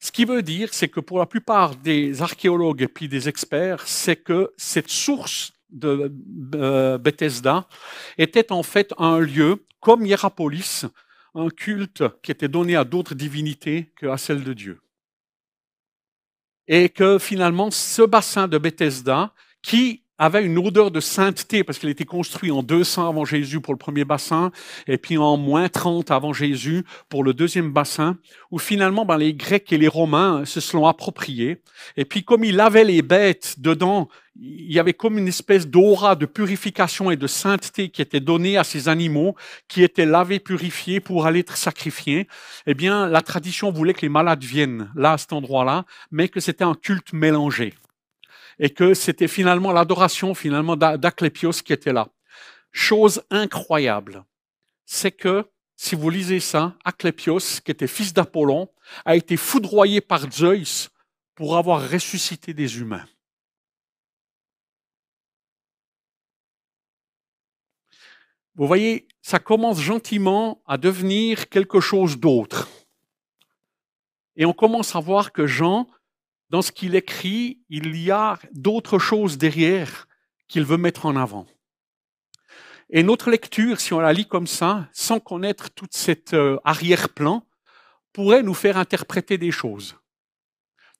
Ce 0.02 0.10
qui 0.10 0.24
veut 0.24 0.42
dire, 0.42 0.74
c'est 0.74 0.88
que 0.88 0.98
pour 0.98 1.20
la 1.20 1.26
plupart 1.26 1.76
des 1.76 2.22
archéologues 2.22 2.82
et 2.82 2.88
puis 2.88 3.08
des 3.08 3.28
experts, 3.28 3.86
c'est 3.86 4.16
que 4.16 4.52
cette 4.56 4.90
source 4.90 5.52
de 5.70 6.12
euh, 6.56 6.98
Bethesda 6.98 7.68
était 8.18 8.50
en 8.50 8.64
fait 8.64 8.92
un 8.98 9.20
lieu 9.20 9.64
comme 9.78 10.04
Hierapolis, 10.04 10.86
un 11.36 11.48
culte 11.50 12.02
qui 12.20 12.32
était 12.32 12.48
donné 12.48 12.74
à 12.74 12.82
d'autres 12.82 13.14
divinités 13.14 13.92
qu'à 13.96 14.16
celle 14.16 14.42
de 14.42 14.52
Dieu. 14.52 14.80
Et 16.66 16.88
que 16.88 17.20
finalement, 17.20 17.70
ce 17.70 18.02
bassin 18.02 18.48
de 18.48 18.58
Bethesda, 18.58 19.32
qui 19.62 20.01
avait 20.18 20.44
une 20.44 20.58
odeur 20.58 20.90
de 20.90 21.00
sainteté 21.00 21.64
parce 21.64 21.78
qu'il 21.78 21.88
était 21.88 22.04
construit 22.04 22.50
en 22.50 22.62
200 22.62 23.08
avant 23.08 23.24
Jésus 23.24 23.60
pour 23.60 23.74
le 23.74 23.78
premier 23.78 24.04
bassin 24.04 24.52
et 24.86 24.98
puis 24.98 25.18
en 25.18 25.36
moins 25.36 25.68
30 25.68 26.10
avant 26.10 26.32
Jésus 26.32 26.84
pour 27.08 27.24
le 27.24 27.34
deuxième 27.34 27.72
bassin 27.72 28.18
où 28.50 28.58
finalement 28.58 29.04
ben, 29.04 29.18
les 29.18 29.34
Grecs 29.34 29.72
et 29.72 29.78
les 29.78 29.88
Romains 29.88 30.44
se 30.44 30.60
sont 30.60 30.86
appropriés. 30.86 31.62
Et 31.96 32.04
puis 32.04 32.24
comme 32.24 32.44
il 32.44 32.60
avait 32.60 32.84
les 32.84 33.02
bêtes 33.02 33.56
dedans, 33.58 34.08
il 34.40 34.72
y 34.72 34.78
avait 34.78 34.94
comme 34.94 35.18
une 35.18 35.28
espèce 35.28 35.66
d'aura 35.66 36.14
de 36.14 36.26
purification 36.26 37.10
et 37.10 37.16
de 37.16 37.26
sainteté 37.26 37.90
qui 37.90 38.00
était 38.00 38.20
donnée 38.20 38.56
à 38.56 38.64
ces 38.64 38.88
animaux 38.88 39.34
qui 39.68 39.82
étaient 39.82 40.06
lavés, 40.06 40.38
purifiés 40.38 41.00
pour 41.00 41.26
aller 41.26 41.40
être 41.40 41.56
sacrifiés. 41.56 42.28
Eh 42.66 42.74
bien, 42.74 43.06
la 43.08 43.20
tradition 43.20 43.70
voulait 43.70 43.92
que 43.92 44.02
les 44.02 44.08
malades 44.08 44.44
viennent 44.44 44.90
là, 44.94 45.12
à 45.12 45.18
cet 45.18 45.32
endroit-là, 45.32 45.84
mais 46.10 46.28
que 46.28 46.40
c'était 46.40 46.64
un 46.64 46.74
culte 46.74 47.12
mélangé 47.12 47.74
et 48.62 48.70
que 48.70 48.94
c'était 48.94 49.26
finalement 49.26 49.72
l'adoration 49.72 50.34
finalement 50.34 50.76
qui 50.76 51.72
était 51.72 51.92
là. 51.92 52.08
Chose 52.70 53.24
incroyable, 53.28 54.24
c'est 54.86 55.10
que 55.10 55.50
si 55.74 55.96
vous 55.96 56.08
lisez 56.08 56.38
ça, 56.38 56.76
Aclépios, 56.84 57.60
qui 57.64 57.72
était 57.72 57.88
fils 57.88 58.12
d'Apollon, 58.12 58.68
a 59.04 59.16
été 59.16 59.36
foudroyé 59.36 60.00
par 60.00 60.30
Zeus 60.30 60.90
pour 61.34 61.56
avoir 61.58 61.90
ressuscité 61.90 62.54
des 62.54 62.78
humains. 62.78 63.04
Vous 68.54 68.68
voyez, 68.68 69.08
ça 69.22 69.40
commence 69.40 69.80
gentiment 69.80 70.62
à 70.68 70.78
devenir 70.78 71.48
quelque 71.48 71.80
chose 71.80 72.16
d'autre. 72.16 72.68
Et 74.36 74.46
on 74.46 74.52
commence 74.52 74.94
à 74.94 75.00
voir 75.00 75.32
que 75.32 75.48
Jean 75.48 75.88
dans 76.52 76.60
ce 76.60 76.70
qu'il 76.70 76.94
écrit, 76.94 77.62
il 77.70 77.96
y 77.96 78.10
a 78.10 78.38
d'autres 78.52 78.98
choses 78.98 79.38
derrière 79.38 80.06
qu'il 80.48 80.64
veut 80.64 80.76
mettre 80.76 81.06
en 81.06 81.16
avant. 81.16 81.46
Et 82.90 83.02
notre 83.02 83.30
lecture, 83.30 83.80
si 83.80 83.94
on 83.94 84.00
la 84.00 84.12
lit 84.12 84.28
comme 84.28 84.46
ça, 84.46 84.86
sans 84.92 85.18
connaître 85.18 85.70
tout 85.70 85.86
cet 85.90 86.34
euh, 86.34 86.58
arrière-plan, 86.62 87.46
pourrait 88.12 88.42
nous 88.42 88.52
faire 88.52 88.76
interpréter 88.76 89.38
des 89.38 89.50
choses. 89.50 89.96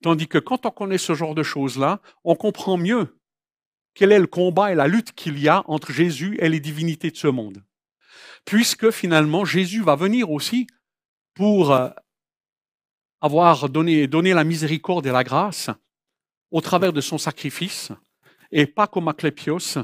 Tandis 0.01 0.27
que 0.27 0.39
quand 0.39 0.65
on 0.65 0.71
connaît 0.71 0.97
ce 0.97 1.13
genre 1.13 1.35
de 1.35 1.43
choses-là, 1.43 2.01
on 2.23 2.35
comprend 2.35 2.77
mieux 2.77 3.19
quel 3.93 4.11
est 4.11 4.17
le 4.17 4.25
combat 4.25 4.71
et 4.71 4.75
la 4.75 4.87
lutte 4.87 5.11
qu'il 5.11 5.37
y 5.37 5.47
a 5.47 5.61
entre 5.67 5.91
Jésus 5.91 6.35
et 6.41 6.49
les 6.49 6.59
divinités 6.59 7.11
de 7.11 7.17
ce 7.17 7.27
monde. 7.27 7.63
Puisque 8.43 8.89
finalement, 8.89 9.45
Jésus 9.45 9.83
va 9.83 9.95
venir 9.95 10.31
aussi 10.31 10.65
pour 11.35 11.71
euh, 11.71 11.91
avoir 13.23 13.69
donné, 13.69 14.05
donné 14.05 14.33
la 14.33 14.43
miséricorde 14.43 15.07
et 15.07 15.11
la 15.11 15.23
grâce 15.23 15.69
au 16.51 16.59
travers 16.59 16.91
de 16.91 16.99
son 16.99 17.17
sacrifice, 17.17 17.91
et 18.51 18.67
pas 18.67 18.85
comme 18.85 19.07
Aclépios, 19.07 19.79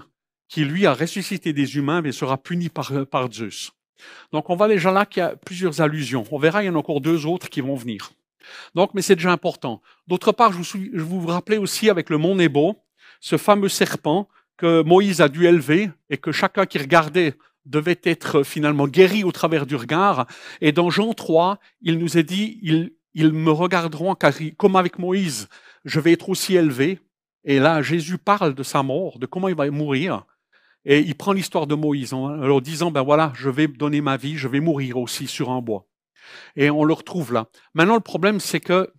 qui 0.49 0.65
lui 0.65 0.85
a 0.85 0.93
ressuscité 0.93 1.53
des 1.53 1.77
humains, 1.77 2.01
mais 2.01 2.11
sera 2.11 2.37
puni 2.37 2.67
par, 2.67 2.91
par 3.09 3.31
Zeus. 3.31 3.71
Donc 4.33 4.49
on 4.49 4.55
voit 4.55 4.67
déjà 4.67 4.91
là 4.91 5.05
qu'il 5.05 5.21
y 5.21 5.23
a 5.23 5.35
plusieurs 5.37 5.79
allusions. 5.79 6.25
On 6.29 6.37
verra, 6.37 6.63
il 6.63 6.67
y 6.67 6.69
en 6.69 6.75
a 6.75 6.79
encore 6.79 6.99
deux 6.99 7.25
autres 7.25 7.49
qui 7.49 7.61
vont 7.61 7.75
venir. 7.75 8.11
Donc, 8.75 8.93
mais 8.93 9.01
c'est 9.01 9.15
déjà 9.15 9.31
important. 9.31 9.81
D'autre 10.07 10.31
part, 10.33 10.51
je 10.51 10.57
vous, 10.57 10.63
je 10.93 11.01
vous 11.01 11.25
rappelais 11.25 11.57
aussi 11.57 11.89
avec 11.89 12.09
le 12.09 12.17
mont 12.17 12.35
Nebo, 12.35 12.75
ce 13.21 13.37
fameux 13.37 13.69
serpent 13.69 14.27
que 14.57 14.83
Moïse 14.83 15.21
a 15.21 15.29
dû 15.29 15.45
élever 15.45 15.89
et 16.09 16.17
que 16.17 16.33
chacun 16.33 16.65
qui 16.65 16.77
regardait 16.77 17.35
devait 17.65 17.99
être 18.03 18.43
finalement 18.43 18.87
guéri 18.87 19.23
au 19.23 19.31
travers 19.31 19.65
du 19.65 19.75
regard. 19.75 20.27
Et 20.59 20.71
dans 20.71 20.89
Jean 20.89 21.13
3, 21.13 21.59
il 21.81 21.99
nous 21.99 22.17
est 22.17 22.23
dit, 22.23 22.59
il, 22.63 22.91
ils 23.13 23.33
me 23.33 23.51
regarderont 23.51 24.15
comme 24.57 24.75
avec 24.75 24.99
Moïse, 24.99 25.47
je 25.85 25.99
vais 25.99 26.13
être 26.13 26.29
aussi 26.29 26.55
élevé. 26.55 26.99
Et 27.43 27.59
là, 27.59 27.81
Jésus 27.81 28.17
parle 28.17 28.53
de 28.53 28.63
sa 28.63 28.83
mort, 28.83 29.19
de 29.19 29.25
comment 29.25 29.47
il 29.47 29.55
va 29.55 29.69
mourir. 29.71 30.25
Et 30.85 30.99
il 30.99 31.15
prend 31.15 31.33
l'histoire 31.33 31.67
de 31.67 31.75
Moïse 31.75 32.13
en 32.13 32.29
leur 32.29 32.61
disant, 32.61 32.91
ben 32.91 33.01
voilà, 33.01 33.33
je 33.35 33.49
vais 33.49 33.67
donner 33.67 34.01
ma 34.01 34.17
vie, 34.17 34.37
je 34.37 34.47
vais 34.47 34.59
mourir 34.59 34.97
aussi 34.97 35.27
sur 35.27 35.49
un 35.49 35.61
bois. 35.61 35.87
Et 36.55 36.69
on 36.69 36.83
le 36.83 36.93
retrouve 36.93 37.33
là. 37.33 37.47
Maintenant, 37.73 37.95
le 37.95 38.01
problème, 38.01 38.39
c'est 38.39 38.59
que 38.59 38.91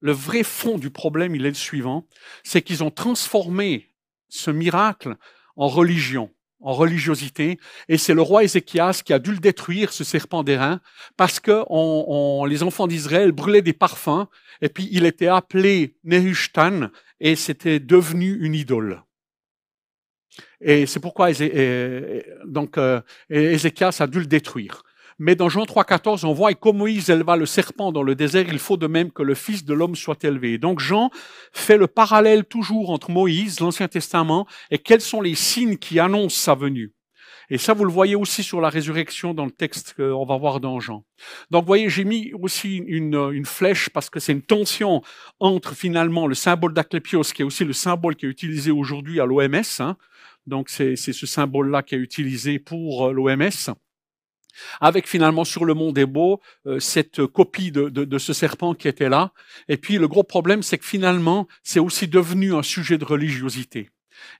le 0.00 0.12
vrai 0.12 0.42
fond 0.42 0.78
du 0.78 0.90
problème, 0.90 1.34
il 1.34 1.46
est 1.46 1.50
le 1.50 1.54
suivant, 1.54 2.06
c'est 2.44 2.62
qu'ils 2.62 2.84
ont 2.84 2.90
transformé 2.90 3.88
ce 4.28 4.50
miracle 4.50 5.16
en 5.56 5.68
religion 5.68 6.30
en 6.60 6.72
religiosité, 6.72 7.58
et 7.88 7.98
c'est 7.98 8.14
le 8.14 8.22
roi 8.22 8.44
Ézéchias 8.44 9.02
qui 9.04 9.12
a 9.12 9.18
dû 9.18 9.32
le 9.32 9.38
détruire, 9.38 9.92
ce 9.92 10.04
serpent 10.04 10.42
d'airain, 10.42 10.80
parce 11.16 11.38
que 11.38 11.64
les 12.48 12.62
enfants 12.62 12.86
d'Israël 12.86 13.32
brûlaient 13.32 13.62
des 13.62 13.72
parfums, 13.72 14.26
et 14.62 14.68
puis 14.68 14.88
il 14.90 15.04
était 15.04 15.28
appelé 15.28 15.96
Nehushtan, 16.04 16.88
et 17.20 17.36
c'était 17.36 17.80
devenu 17.80 18.38
une 18.40 18.54
idole. 18.54 19.02
Et 20.60 20.86
c'est 20.86 21.00
pourquoi 21.00 21.28
euh, 21.40 22.20
Ézéchias 23.30 23.96
a 24.00 24.06
dû 24.06 24.20
le 24.20 24.26
détruire. 24.26 24.82
Mais 25.18 25.34
dans 25.34 25.48
Jean 25.48 25.64
3,14, 25.64 26.26
on 26.26 26.34
voit, 26.34 26.50
et 26.50 26.54
comme 26.54 26.76
Moïse 26.76 27.08
éleva 27.08 27.36
le 27.36 27.46
serpent 27.46 27.90
dans 27.90 28.02
le 28.02 28.14
désert, 28.14 28.46
il 28.48 28.58
faut 28.58 28.76
de 28.76 28.86
même 28.86 29.10
que 29.10 29.22
le 29.22 29.34
Fils 29.34 29.64
de 29.64 29.72
l'homme 29.72 29.96
soit 29.96 30.22
élevé. 30.24 30.58
Donc 30.58 30.78
Jean 30.78 31.10
fait 31.52 31.78
le 31.78 31.86
parallèle 31.86 32.44
toujours 32.44 32.90
entre 32.90 33.10
Moïse, 33.10 33.60
l'Ancien 33.60 33.88
Testament, 33.88 34.46
et 34.70 34.78
quels 34.78 35.00
sont 35.00 35.22
les 35.22 35.34
signes 35.34 35.78
qui 35.78 35.98
annoncent 35.98 36.36
sa 36.36 36.54
venue. 36.54 36.92
Et 37.48 37.58
ça, 37.58 37.74
vous 37.74 37.84
le 37.84 37.92
voyez 37.92 38.16
aussi 38.16 38.42
sur 38.42 38.60
la 38.60 38.68
résurrection 38.68 39.32
dans 39.32 39.44
le 39.44 39.52
texte 39.52 39.94
qu'on 39.94 40.26
va 40.26 40.36
voir 40.36 40.58
dans 40.58 40.80
Jean. 40.80 41.04
Donc, 41.50 41.62
vous 41.62 41.68
voyez, 41.68 41.88
j'ai 41.88 42.04
mis 42.04 42.32
aussi 42.34 42.78
une, 42.78 43.14
une 43.32 43.46
flèche 43.46 43.88
parce 43.88 44.10
que 44.10 44.18
c'est 44.18 44.32
une 44.32 44.42
tension 44.42 45.00
entre 45.38 45.74
finalement 45.74 46.26
le 46.26 46.34
symbole 46.34 46.74
d'Aclépios, 46.74 47.22
qui 47.22 47.42
est 47.42 47.44
aussi 47.44 47.64
le 47.64 47.72
symbole 47.72 48.16
qui 48.16 48.26
est 48.26 48.28
utilisé 48.28 48.72
aujourd'hui 48.72 49.20
à 49.20 49.26
l'OMS. 49.26 49.62
Hein. 49.78 49.96
Donc, 50.46 50.68
c'est 50.68 50.96
ce 50.96 51.26
symbole-là 51.26 51.84
qui 51.84 51.94
est 51.94 51.98
utilisé 51.98 52.58
pour 52.58 53.06
euh, 53.06 53.12
l'OMS 53.12 53.76
avec 54.80 55.06
finalement 55.06 55.44
sur 55.44 55.64
le 55.64 55.74
mont 55.74 55.92
des 55.92 56.06
Beaux 56.06 56.40
euh, 56.66 56.80
cette 56.80 57.26
copie 57.26 57.72
de, 57.72 57.88
de, 57.88 58.04
de, 58.04 58.18
ce 58.18 58.32
serpent 58.32 58.74
qui 58.74 58.88
était 58.88 59.08
là. 59.08 59.32
Et 59.68 59.76
puis 59.76 59.98
le 59.98 60.08
gros 60.08 60.24
problème, 60.24 60.62
c'est 60.62 60.78
que 60.78 60.84
finalement, 60.84 61.46
c'est 61.62 61.80
aussi 61.80 62.08
devenu 62.08 62.54
un 62.54 62.62
sujet 62.62 62.98
de 62.98 63.04
religiosité. 63.04 63.90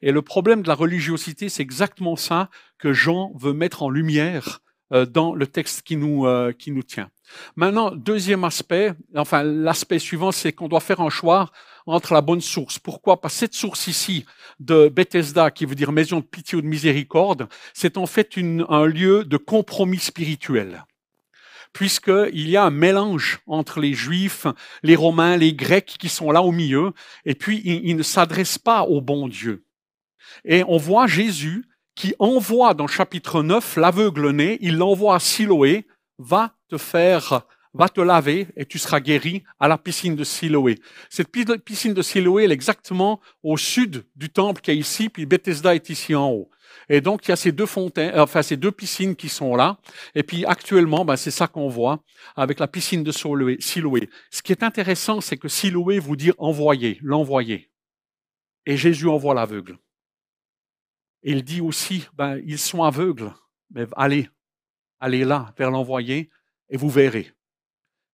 Et 0.02 0.12
le 0.12 0.22
problème 0.22 0.62
de 0.62 0.68
la 0.68 0.74
religiosité, 0.74 1.48
c'est 1.48 1.62
exactement 1.62 2.16
ça 2.16 2.50
que 2.78 2.92
Jean 2.92 3.32
veut 3.36 3.52
mettre 3.52 3.82
en 3.82 3.90
lumière 3.90 4.60
dans 4.90 5.34
le 5.34 5.46
texte 5.46 5.82
qui 5.82 5.96
nous, 5.96 6.26
euh, 6.26 6.52
qui 6.52 6.70
nous 6.70 6.82
tient. 6.82 7.10
Maintenant, 7.56 7.90
deuxième 7.90 8.44
aspect, 8.44 8.92
enfin 9.16 9.42
l'aspect 9.42 9.98
suivant, 9.98 10.32
c'est 10.32 10.52
qu'on 10.52 10.68
doit 10.68 10.80
faire 10.80 11.00
un 11.00 11.10
choix 11.10 11.50
entre 11.86 12.14
la 12.14 12.20
bonne 12.20 12.40
source. 12.40 12.78
Pourquoi? 12.78 13.20
Parce 13.20 13.34
que 13.34 13.40
cette 13.40 13.54
source 13.54 13.88
ici 13.88 14.24
de 14.60 14.88
Bethesda, 14.88 15.50
qui 15.50 15.66
veut 15.66 15.74
dire 15.74 15.92
maison 15.92 16.20
de 16.20 16.24
pitié 16.24 16.58
ou 16.58 16.62
de 16.62 16.66
miséricorde, 16.66 17.48
c'est 17.74 17.96
en 17.96 18.06
fait 18.06 18.36
un 18.68 18.86
lieu 18.86 19.24
de 19.24 19.36
compromis 19.36 19.98
spirituel 19.98 20.84
puisqu'il 21.76 22.48
y 22.48 22.56
a 22.56 22.64
un 22.64 22.70
mélange 22.70 23.40
entre 23.46 23.80
les 23.80 23.92
Juifs, 23.92 24.46
les 24.82 24.96
Romains, 24.96 25.36
les 25.36 25.52
Grecs 25.52 25.96
qui 25.98 26.08
sont 26.08 26.30
là 26.30 26.40
au 26.40 26.50
milieu, 26.50 26.94
et 27.26 27.34
puis 27.34 27.60
ils, 27.64 27.96
ne 27.96 28.02
s'adressent 28.02 28.58
pas 28.58 28.84
au 28.84 29.02
bon 29.02 29.28
Dieu. 29.28 29.66
Et 30.46 30.64
on 30.68 30.78
voit 30.78 31.06
Jésus 31.06 31.66
qui 31.96 32.14
envoie 32.18 32.74
dans 32.74 32.86
chapitre 32.86 33.42
9 33.42 33.76
l'aveugle 33.76 34.30
né, 34.30 34.58
il 34.60 34.76
l'envoie 34.76 35.16
à 35.16 35.18
Siloé, 35.18 35.86
va 36.18 36.54
te 36.68 36.76
faire, 36.78 37.46
va 37.74 37.88
te 37.88 38.00
laver 38.00 38.48
et 38.56 38.66
tu 38.66 38.78
seras 38.78 39.00
guéri 39.00 39.42
à 39.58 39.66
la 39.66 39.78
piscine 39.78 40.14
de 40.14 40.22
Siloé. 40.22 40.76
Cette 41.10 41.28
piscine 41.64 41.94
de 41.94 42.02
Siloé, 42.02 42.44
elle 42.44 42.52
est 42.52 42.54
exactement 42.54 43.20
au 43.42 43.56
sud 43.56 44.04
du 44.14 44.30
temple 44.30 44.60
qui 44.60 44.70
est 44.70 44.76
ici, 44.76 45.08
puis 45.08 45.26
Bethesda 45.26 45.74
est 45.74 45.88
ici 45.88 46.14
en 46.14 46.30
haut. 46.30 46.50
Et 46.88 47.00
donc, 47.00 47.26
il 47.26 47.30
y 47.30 47.32
a 47.32 47.36
ces 47.36 47.52
deux 47.52 47.66
fontaines, 47.66 48.14
euh, 48.14 48.22
enfin, 48.22 48.42
ces 48.42 48.56
deux 48.56 48.70
piscines 48.70 49.16
qui 49.16 49.28
sont 49.28 49.56
là. 49.56 49.78
Et 50.14 50.22
puis, 50.22 50.44
actuellement, 50.44 51.04
ben, 51.04 51.16
c'est 51.16 51.30
ça 51.30 51.48
qu'on 51.48 51.68
voit 51.68 52.00
avec 52.36 52.60
la 52.60 52.68
piscine 52.68 53.02
de 53.02 53.12
Siloé. 53.12 54.10
Ce 54.30 54.42
qui 54.42 54.52
est 54.52 54.62
intéressant, 54.62 55.20
c'est 55.20 55.36
que 55.36 55.48
Siloé 55.48 55.98
vous 55.98 56.16
dit 56.16 56.32
envoyer, 56.38 56.98
l'envoyer. 57.02 57.70
Et 58.66 58.76
Jésus 58.76 59.08
envoie 59.08 59.34
l'aveugle. 59.34 59.78
Il 61.22 61.42
dit 61.44 61.60
aussi, 61.60 62.06
ben, 62.14 62.40
ils 62.44 62.58
sont 62.58 62.82
aveugles, 62.82 63.32
mais 63.70 63.86
allez, 63.96 64.28
allez 65.00 65.24
là, 65.24 65.52
vers 65.58 65.70
l'envoyé, 65.70 66.30
et 66.68 66.76
vous 66.76 66.90
verrez. 66.90 67.32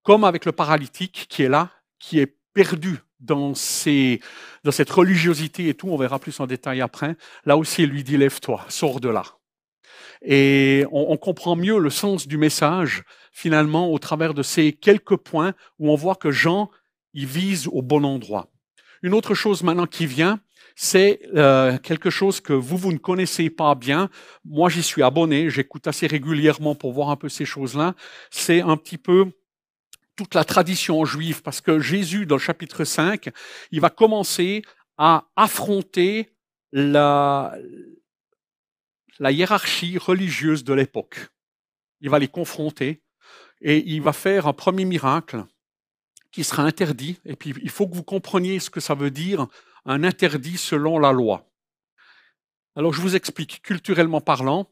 Comme 0.02 0.24
avec 0.24 0.44
le 0.44 0.52
paralytique 0.52 1.26
qui 1.28 1.42
est 1.42 1.48
là, 1.48 1.70
qui 1.98 2.18
est 2.18 2.36
perdu 2.54 2.98
dans, 3.20 3.52
dans 3.52 4.72
cette 4.72 4.90
religiosité 4.90 5.68
et 5.68 5.74
tout, 5.74 5.88
on 5.88 5.96
verra 5.96 6.18
plus 6.18 6.38
en 6.40 6.46
détail 6.46 6.80
après, 6.80 7.16
là 7.44 7.56
aussi, 7.56 7.84
il 7.84 7.90
lui 7.90 8.02
dit, 8.02 8.16
lève-toi, 8.16 8.64
sors 8.68 9.00
de 9.00 9.08
là. 9.08 9.24
Et 10.22 10.84
on, 10.92 11.12
on, 11.12 11.16
comprend 11.16 11.56
mieux 11.56 11.78
le 11.78 11.90
sens 11.90 12.28
du 12.28 12.36
message, 12.36 13.02
finalement, 13.32 13.90
au 13.90 13.98
travers 13.98 14.34
de 14.34 14.42
ces 14.42 14.72
quelques 14.72 15.16
points 15.16 15.54
où 15.78 15.90
on 15.90 15.96
voit 15.96 16.14
que 16.14 16.30
Jean, 16.30 16.70
il 17.12 17.26
vise 17.26 17.68
au 17.68 17.82
bon 17.82 18.04
endroit. 18.04 18.48
Une 19.02 19.14
autre 19.14 19.34
chose 19.34 19.62
maintenant 19.62 19.86
qui 19.86 20.06
vient, 20.06 20.40
c'est 20.76 21.20
euh, 21.34 21.78
quelque 21.78 22.10
chose 22.10 22.40
que 22.40 22.52
vous, 22.52 22.76
vous 22.76 22.92
ne 22.92 22.98
connaissez 22.98 23.50
pas 23.50 23.74
bien. 23.74 24.10
Moi, 24.44 24.68
j'y 24.68 24.82
suis 24.82 25.02
abonné, 25.02 25.50
j'écoute 25.50 25.86
assez 25.86 26.06
régulièrement 26.06 26.74
pour 26.74 26.92
voir 26.92 27.10
un 27.10 27.16
peu 27.16 27.28
ces 27.28 27.44
choses-là. 27.44 27.94
C'est 28.30 28.60
un 28.60 28.76
petit 28.76 28.98
peu 28.98 29.26
toute 30.16 30.34
la 30.34 30.44
tradition 30.44 31.04
juive, 31.04 31.42
parce 31.42 31.60
que 31.60 31.78
Jésus, 31.78 32.26
dans 32.26 32.36
le 32.36 32.40
chapitre 32.40 32.84
5, 32.84 33.30
il 33.70 33.80
va 33.80 33.90
commencer 33.90 34.62
à 34.98 35.24
affronter 35.36 36.30
la, 36.72 37.54
la 39.18 39.30
hiérarchie 39.30 39.98
religieuse 39.98 40.64
de 40.64 40.74
l'époque. 40.74 41.28
Il 42.00 42.10
va 42.10 42.18
les 42.18 42.28
confronter 42.28 43.02
et 43.60 43.78
il 43.86 44.02
va 44.02 44.12
faire 44.12 44.46
un 44.46 44.52
premier 44.52 44.84
miracle 44.84 45.44
qui 46.30 46.44
sera 46.44 46.62
interdit. 46.62 47.18
Et 47.24 47.36
puis, 47.36 47.54
il 47.62 47.70
faut 47.70 47.86
que 47.86 47.94
vous 47.94 48.02
compreniez 48.02 48.58
ce 48.58 48.70
que 48.70 48.80
ça 48.80 48.94
veut 48.94 49.10
dire, 49.10 49.46
un 49.84 50.04
interdit 50.04 50.58
selon 50.58 50.98
la 50.98 51.12
loi. 51.12 51.48
Alors, 52.76 52.92
je 52.92 53.00
vous 53.00 53.16
explique, 53.16 53.62
culturellement 53.62 54.20
parlant, 54.20 54.68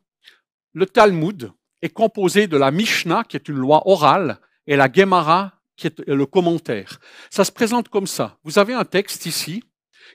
le 0.73 0.87
Talmud 0.87 1.53
est 1.83 1.91
composé 1.91 2.47
de 2.47 2.57
la 2.57 2.71
Mishnah, 2.71 3.25
qui 3.25 3.37
est 3.37 3.49
une 3.49 3.57
loi 3.57 3.83
orale, 3.87 4.39
et 4.67 4.77
la 4.77 4.91
Gemara, 4.91 5.61
qui 5.77 5.89
est 5.89 6.07
le 6.07 6.27
commentaire. 6.27 6.99
Ça 7.31 7.45
se 7.45 7.53
présente 7.53 7.89
comme 7.89 8.07
ça. 8.07 8.39
Vous 8.45 8.59
avez 8.59 8.75
un 8.75 8.85
texte 8.85 9.27
ici 9.27 9.65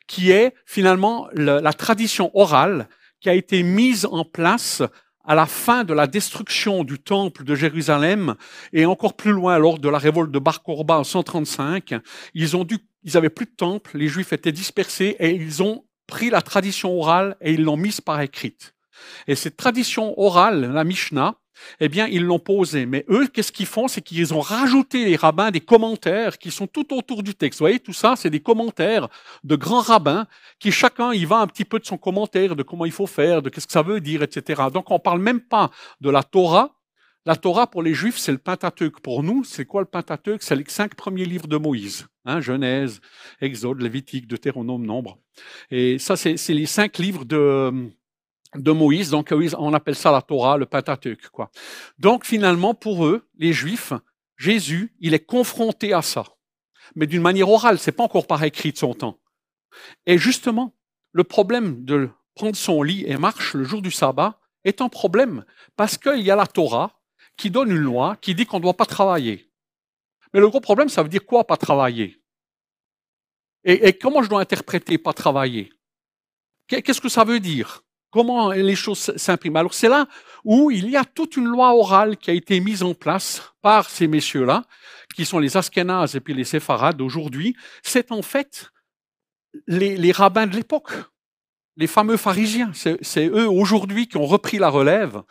qui 0.08 0.32
est 0.32 0.54
finalement 0.66 1.28
la, 1.34 1.74
tradition 1.74 2.32
orale 2.38 2.88
qui 3.20 3.30
a 3.30 3.34
été 3.34 3.64
mise 3.64 4.06
en 4.06 4.24
place 4.26 4.84
à 5.24 5.34
la 5.34 5.48
fin 5.48 5.84
de 5.84 5.94
la 5.94 6.06
destruction 6.06 6.84
du 6.84 7.00
temple 7.00 7.44
de 7.44 7.56
Jérusalem 7.56 8.36
et 8.74 8.86
encore 8.86 9.16
plus 9.16 9.32
loin 9.32 9.58
lors 9.58 9.80
de 9.80 9.90
la 9.90 9.98
révolte 9.98 10.32
de 10.32 10.38
Bar 10.38 10.62
Korba 10.62 11.00
en 11.00 11.04
135, 11.04 11.96
ils 12.36 12.56
ont 12.56 12.64
dû, 12.64 12.78
ils 13.06 13.16
avaient 13.16 13.30
plus 13.30 13.46
de 13.46 13.56
temple, 13.56 13.98
les 13.98 14.08
Juifs 14.08 14.34
étaient 14.34 14.52
dispersés 14.52 15.16
et 15.20 15.32
ils 15.32 15.64
ont 15.64 15.86
pris 16.08 16.30
la 16.30 16.42
tradition 16.42 17.00
orale 17.00 17.38
et 17.40 17.54
ils 17.54 17.64
l'ont 17.64 17.78
mise 17.78 18.02
par 18.02 18.20
écrite. 18.20 18.76
Et 19.28 19.36
cette 19.36 19.58
tradition 19.58 20.20
orale, 20.20 20.72
la 20.72 20.84
Mishnah, 20.84 21.36
eh 21.80 21.88
bien, 21.88 22.08
ils 22.08 22.24
l'ont 22.24 22.40
posé. 22.40 22.86
Mais 22.86 23.06
eux, 23.10 23.28
qu'est-ce 23.28 23.52
qu'ils 23.52 23.66
font? 23.66 23.88
C'est 23.88 24.02
qu'ils 24.02 24.34
ont 24.34 24.42
rajouté, 24.42 25.06
les 25.06 25.16
rabbins, 25.16 25.52
des 25.52 25.62
commentaires 25.62 26.38
qui 26.38 26.52
sont 26.52 26.68
tout 26.68 26.94
autour 26.94 27.24
du 27.24 27.34
texte. 27.34 27.60
Vous 27.60 27.64
voyez, 27.64 27.80
tout 27.80 27.94
ça, 27.94 28.16
c'est 28.16 28.30
des 28.30 28.42
commentaires 28.42 29.08
de 29.44 29.56
grands 29.56 29.82
rabbins 29.82 30.28
qui, 30.60 30.72
chacun, 30.72 31.14
y 31.14 31.26
va 31.26 31.38
un 31.38 31.48
petit 31.48 31.66
peu 31.66 31.80
de 31.80 31.86
son 31.86 31.98
commentaire, 31.98 32.56
de 32.56 32.64
comment 32.64 32.86
il 32.86 32.92
faut 32.92 33.08
faire, 33.08 33.42
de 33.42 33.50
qu'est-ce 33.50 33.68
que 33.68 33.74
ça 33.74 33.84
veut 33.84 34.02
dire, 34.02 34.24
etc. 34.24 34.64
Donc, 34.74 34.92
on 34.92 35.00
parle 35.00 35.22
même 35.22 35.42
pas 35.42 35.72
de 36.02 36.10
la 36.10 36.24
Torah. 36.24 36.76
La 37.28 37.36
Torah, 37.36 37.66
pour 37.66 37.82
les 37.82 37.96
Juifs, 37.96 38.20
c'est 38.20 38.32
le 38.32 38.38
Pentateuque. 38.38 39.00
Pour 39.00 39.24
nous, 39.24 39.44
c'est 39.44 39.66
quoi 39.66 39.82
le 39.82 39.88
Pentateuque? 39.88 40.44
C'est 40.44 40.56
les 40.56 40.66
cinq 40.68 40.94
premiers 40.94 41.26
livres 41.26 41.48
de 41.48 41.58
Moïse. 41.58 42.08
Hein, 42.24 42.40
Genèse, 42.40 43.02
Exode, 43.42 43.82
Lévitique, 43.82 44.28
Deutéronome, 44.28 44.86
Nombre. 44.86 45.18
Et 45.72 45.98
ça, 45.98 46.16
c'est 46.16 46.36
les 46.50 46.66
cinq 46.68 47.00
livres 47.00 47.26
de 47.26 48.72
Moïse. 48.72 49.10
Donc, 49.10 49.34
on 49.58 49.74
appelle 49.74 49.96
ça 49.96 50.12
la 50.12 50.22
Torah, 50.22 50.58
le 50.58 50.68
Pentateuque. 50.68 51.28
Donc, 51.98 52.26
finalement, 52.26 52.76
pour 52.76 53.08
eux, 53.08 53.28
les 53.40 53.54
Juifs, 53.54 53.94
Jésus, 54.38 54.94
il 55.00 55.16
est 55.16 55.26
confronté 55.26 55.94
à 55.94 56.04
ça. 56.04 56.26
Mais 56.94 57.08
d'une 57.08 57.24
manière 57.24 57.50
orale, 57.50 57.80
c'est 57.80 57.92
pas 57.92 58.04
encore 58.04 58.28
par 58.28 58.44
écrit 58.44 58.72
de 58.72 58.78
son 58.78 58.94
temps. 58.94 59.20
Et 60.06 60.20
justement, 60.20 60.76
le 61.12 61.24
problème 61.24 61.84
de 61.84 62.10
prendre 62.36 62.56
son 62.56 62.84
lit 62.84 63.04
et 63.08 63.18
marche 63.18 63.56
le 63.56 63.64
jour 63.64 63.82
du 63.82 63.90
sabbat 63.90 64.40
est 64.64 64.82
un 64.82 64.90
problème 64.90 65.44
parce 65.76 65.98
qu'il 65.98 66.22
y 66.22 66.30
a 66.30 66.36
la 66.36 66.46
Torah 66.46 67.02
qui 67.38 67.50
donne 67.50 67.72
une 67.72 67.78
loi 67.78 68.16
qui 68.22 68.36
dit 68.36 68.46
qu'on 68.46 68.58
ne 68.58 68.64
doit 68.64 68.74
pas 68.74 68.86
travailler. 68.86 69.50
Mais 70.34 70.40
le 70.40 70.50
gros 70.50 70.60
problème, 70.60 70.90
ça 70.90 71.04
veut 71.04 71.10
dire 71.10 71.26
quoi 71.26 71.46
pas 71.46 71.58
travailler? 71.58 72.22
Et, 73.64 73.94
comment 73.94 74.22
je 74.22 74.30
dois 74.30 74.42
interpréter 74.42 74.98
pas 75.00 75.14
travailler? 75.14 75.72
Qu'est-ce 76.68 77.02
que 77.02 77.10
ça 77.10 77.24
veut 77.24 77.40
dire? 77.40 77.84
Comment 78.12 78.52
les 78.52 78.76
choses 78.76 79.16
s'impriment? 79.18 79.58
Alors 79.58 79.74
c'est 79.74 79.90
là 79.90 80.08
où 80.44 80.72
il 80.72 80.90
y 80.90 80.96
a 80.96 81.04
toute 81.04 81.36
une 81.36 81.48
loi 81.48 81.76
orale 81.76 82.16
qui 82.18 82.30
a 82.30 82.34
été 82.34 82.60
mise 82.60 82.84
en 82.84 82.94
place 82.94 83.54
par 83.62 83.90
ces 83.90 84.08
messieurs-là, 84.08 84.64
qui 85.16 85.26
sont 85.26 85.40
les 85.40 85.58
Askénazes 85.58 86.16
et 86.16 86.20
puis 86.20 86.34
les 86.34 86.44
Séfarades 86.44 87.02
aujourd'hui. 87.02 87.56
C'est 87.82 88.12
en 88.12 88.22
fait 88.22 88.72
les, 89.68 90.12
rabbins 90.12 90.48
de 90.48 90.56
l'époque, 90.56 90.92
les 91.76 91.88
fameux 91.88 92.18
pharisiens. 92.18 92.72
C'est 92.74 93.28
eux 93.28 93.50
aujourd'hui 93.50 94.08
qui 94.08 94.18
ont 94.18 94.28
repris 94.28 94.60
la 94.60 94.70
relève. 94.70 95.24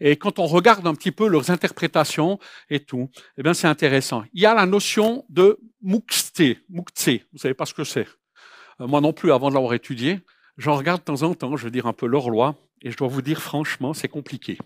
Et 0.00 0.16
quand 0.16 0.38
on 0.38 0.46
regarde 0.46 0.86
un 0.86 0.94
petit 0.94 1.12
peu 1.12 1.28
leurs 1.28 1.50
interprétations 1.50 2.38
et 2.70 2.80
tout, 2.80 3.10
eh 3.36 3.42
bien 3.42 3.54
c'est 3.54 3.66
intéressant. 3.66 4.24
Il 4.32 4.40
y 4.40 4.46
a 4.46 4.54
la 4.54 4.66
notion 4.66 5.24
de 5.28 5.58
muktsé. 5.82 6.58
Muktsé, 6.70 7.24
vous 7.32 7.38
savez 7.38 7.54
pas 7.54 7.66
ce 7.66 7.74
que 7.74 7.84
c'est. 7.84 8.06
Euh, 8.80 8.86
moi 8.86 9.00
non 9.00 9.12
plus 9.12 9.32
avant 9.32 9.50
de 9.50 9.54
l'avoir 9.54 9.74
étudié. 9.74 10.20
J'en 10.56 10.76
regarde 10.76 11.00
de 11.00 11.04
temps 11.04 11.22
en 11.22 11.34
temps, 11.34 11.56
je 11.56 11.64
veux 11.64 11.70
dire 11.70 11.86
un 11.86 11.92
peu 11.92 12.06
leur 12.06 12.30
loi, 12.30 12.56
et 12.82 12.90
je 12.90 12.96
dois 12.96 13.08
vous 13.08 13.22
dire 13.22 13.40
franchement, 13.40 13.94
c'est 13.94 14.08
compliqué. 14.08 14.58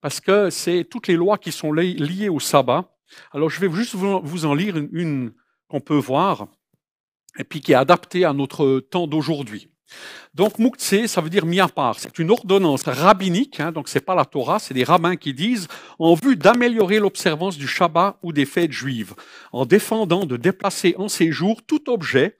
Parce 0.00 0.20
que 0.20 0.50
c'est 0.50 0.84
toutes 0.84 1.06
les 1.06 1.16
lois 1.16 1.38
qui 1.38 1.52
sont 1.52 1.72
liées 1.72 2.28
au 2.28 2.40
sabbat. 2.40 2.94
Alors 3.32 3.48
je 3.48 3.60
vais 3.60 3.74
juste 3.74 3.94
vous 3.94 4.44
en 4.44 4.54
lire 4.54 4.76
une, 4.76 5.32
qu'on 5.68 5.80
peut 5.80 5.96
voir, 5.96 6.48
et 7.38 7.44
puis 7.44 7.60
qui 7.60 7.72
est 7.72 7.76
adaptée 7.76 8.24
à 8.24 8.32
notre 8.32 8.80
temps 8.80 9.06
d'aujourd'hui. 9.06 9.70
Donc 10.34 10.58
Mouktsé, 10.58 11.06
ça 11.06 11.20
veut 11.20 11.30
dire 11.30 11.46
mis 11.46 11.60
à 11.60 11.68
part. 11.68 11.98
C'est 11.98 12.18
une 12.18 12.30
ordonnance 12.30 12.82
rabbinique, 12.84 13.60
hein, 13.60 13.70
donc 13.70 13.88
c'est 13.88 14.00
pas 14.00 14.14
la 14.14 14.24
Torah, 14.24 14.58
c'est 14.58 14.74
des 14.74 14.82
rabbins 14.82 15.16
qui 15.16 15.32
disent 15.32 15.68
en 15.98 16.14
vue 16.14 16.36
d'améliorer 16.36 16.98
l'observance 16.98 17.56
du 17.56 17.68
Shabbat 17.68 18.16
ou 18.22 18.32
des 18.32 18.44
fêtes 18.44 18.72
juives, 18.72 19.14
en 19.52 19.64
défendant 19.64 20.26
de 20.26 20.36
déplacer 20.36 20.94
en 20.98 21.08
séjour 21.08 21.62
tout 21.64 21.88
objet 21.88 22.36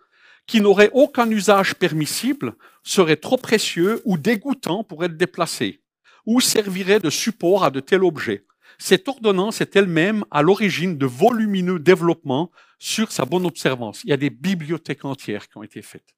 qui 0.46 0.60
n'aurait 0.60 0.90
aucun 0.92 1.30
usage 1.30 1.74
permissible 1.74 2.54
serait 2.82 3.16
trop 3.16 3.36
précieux 3.36 4.02
ou 4.04 4.18
dégoûtant 4.18 4.84
pour 4.84 5.04
être 5.04 5.16
déplacé, 5.16 5.80
ou 6.26 6.40
servirait 6.40 7.00
de 7.00 7.10
support 7.10 7.64
à 7.64 7.70
de 7.70 7.80
tels 7.80 8.04
objets. 8.04 8.44
Cette 8.78 9.08
ordonnance 9.08 9.60
est 9.60 9.76
elle-même 9.76 10.24
à 10.30 10.42
l'origine 10.42 10.98
de 10.98 11.06
volumineux 11.06 11.78
développements 11.78 12.50
sur 12.78 13.12
sa 13.12 13.24
bonne 13.24 13.46
observance. 13.46 14.02
Il 14.04 14.10
y 14.10 14.12
a 14.12 14.16
des 14.16 14.30
bibliothèques 14.30 15.04
entières 15.04 15.48
qui 15.48 15.56
ont 15.56 15.62
été 15.62 15.80
faites. 15.80 16.14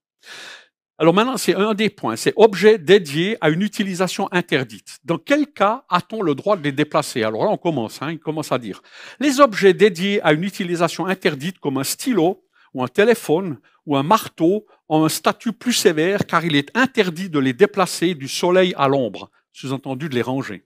Alors 0.99 1.13
maintenant, 1.13 1.37
c'est 1.37 1.55
un 1.55 1.75
des 1.75 1.91
points, 1.91 2.17
c'est 2.17 2.33
objet 2.37 2.79
dédié 2.79 3.37
à 3.43 3.51
une 3.51 3.61
utilisation 3.61 4.33
interdite. 4.33 4.99
Dans 5.05 5.19
quel 5.19 5.47
cas 5.47 5.85
a-t-on 5.91 6.23
le 6.23 6.35
droit 6.35 6.57
de 6.57 6.63
les 6.63 6.73
déplacer? 6.73 7.23
Alors 7.23 7.45
là, 7.45 7.51
on 7.51 7.59
commence, 7.59 8.01
hein, 8.01 8.13
il 8.13 8.19
commence 8.19 8.51
à 8.51 8.59
dire. 8.59 8.83
Les 9.21 9.41
objets 9.41 9.75
dédiés 9.75 10.23
à 10.23 10.33
une 10.33 10.43
utilisation 10.43 11.07
interdite, 11.07 11.59
comme 11.59 11.77
un 11.77 11.85
stylo 11.85 12.43
ou 12.73 12.83
un 12.83 12.89
téléphone 12.89 13.59
ou 13.85 13.95
un 13.95 14.03
marteau 14.03 14.65
ont 14.89 15.05
un 15.05 15.11
statut 15.11 15.53
plus 15.53 15.75
sévère 15.75 16.25
car 16.25 16.47
il 16.47 16.57
est 16.57 16.75
interdit 16.75 17.29
de 17.29 17.39
les 17.39 17.53
déplacer 17.53 18.15
du 18.15 18.27
soleil 18.27 18.73
à 18.79 18.89
l'ombre, 18.89 19.31
sous-entendu 19.53 20.09
de 20.09 20.15
les 20.15 20.23
ranger. 20.23 20.65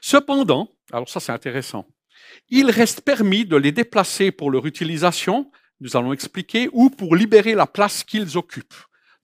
Cependant, 0.00 0.70
alors 0.92 1.10
ça 1.10 1.20
c'est 1.20 1.32
intéressant, 1.32 1.86
il 2.48 2.70
reste 2.70 3.02
permis 3.02 3.44
de 3.44 3.56
les 3.56 3.72
déplacer 3.72 4.30
pour 4.30 4.50
leur 4.50 4.64
utilisation, 4.64 5.50
nous 5.80 5.94
allons 5.94 6.14
expliquer, 6.14 6.70
ou 6.72 6.88
pour 6.88 7.16
libérer 7.16 7.54
la 7.54 7.66
place 7.66 8.02
qu'ils 8.02 8.38
occupent. 8.38 8.74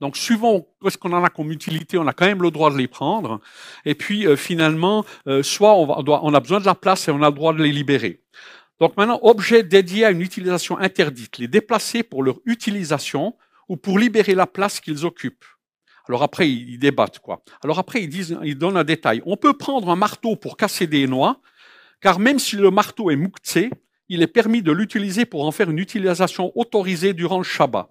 Donc, 0.03 0.17
suivant 0.17 0.67
ce 0.89 0.97
qu'on 0.97 1.13
en 1.13 1.23
a 1.23 1.29
comme 1.29 1.53
utilité, 1.53 1.97
on 1.97 2.09
a 2.09 2.13
quand 2.13 2.27
même 2.27 2.43
le 2.43 2.51
droit 2.51 2.73
de 2.73 2.77
les 2.77 2.89
prendre. 2.89 3.41
Et 3.85 3.95
puis, 3.95 4.27
euh, 4.27 4.35
finalement, 4.35 5.05
euh, 5.29 5.45
soit 5.45 5.77
on, 5.77 6.35
a 6.35 6.41
besoin 6.41 6.59
de 6.59 6.67
la 6.67 6.75
place 6.75 7.07
et 7.07 7.13
on 7.13 7.23
a 7.23 7.31
le 7.31 7.37
droit 7.37 7.53
de 7.53 7.63
les 7.63 7.71
libérer. 7.71 8.21
Donc 8.81 8.97
maintenant, 8.97 9.21
objet 9.23 9.63
dédié 9.63 10.05
à 10.05 10.11
une 10.11 10.21
utilisation 10.21 10.77
interdite, 10.77 11.39
les 11.39 11.47
déplacer 11.47 12.03
pour 12.03 12.25
leur 12.25 12.41
utilisation 12.47 13.37
ou 13.69 13.77
pour 13.77 13.97
libérer 13.97 14.35
la 14.35 14.49
place 14.49 14.81
qu'ils 14.81 15.07
occupent. 15.07 15.45
Alors 16.09 16.25
après, 16.25 16.51
ils 16.51 16.81
débattent 16.81 17.21
quoi. 17.21 17.45
Alors 17.63 17.79
après, 17.79 18.03
ils 18.03 18.09
disent, 18.09 18.37
ils 18.43 18.59
donnent 18.59 18.79
un 18.79 18.83
détail. 18.83 19.23
On 19.25 19.37
peut 19.37 19.53
prendre 19.53 19.89
un 19.89 19.95
marteau 19.95 20.35
pour 20.35 20.57
casser 20.57 20.89
des 20.89 21.07
noix, 21.07 21.41
car 22.01 22.19
même 22.19 22.41
si 22.41 22.57
le 22.57 22.73
marteau 22.73 23.13
est 23.13 23.17
mouktsé, 23.17 23.71
il 24.09 24.21
est 24.21 24.27
permis 24.27 24.63
de 24.63 24.73
l'utiliser 24.73 25.27
pour 25.27 25.47
en 25.47 25.53
faire 25.53 25.71
une 25.71 25.79
utilisation 25.79 26.51
autorisée 26.57 27.13
durant 27.13 27.39
le 27.39 27.45
Shabbat. 27.45 27.89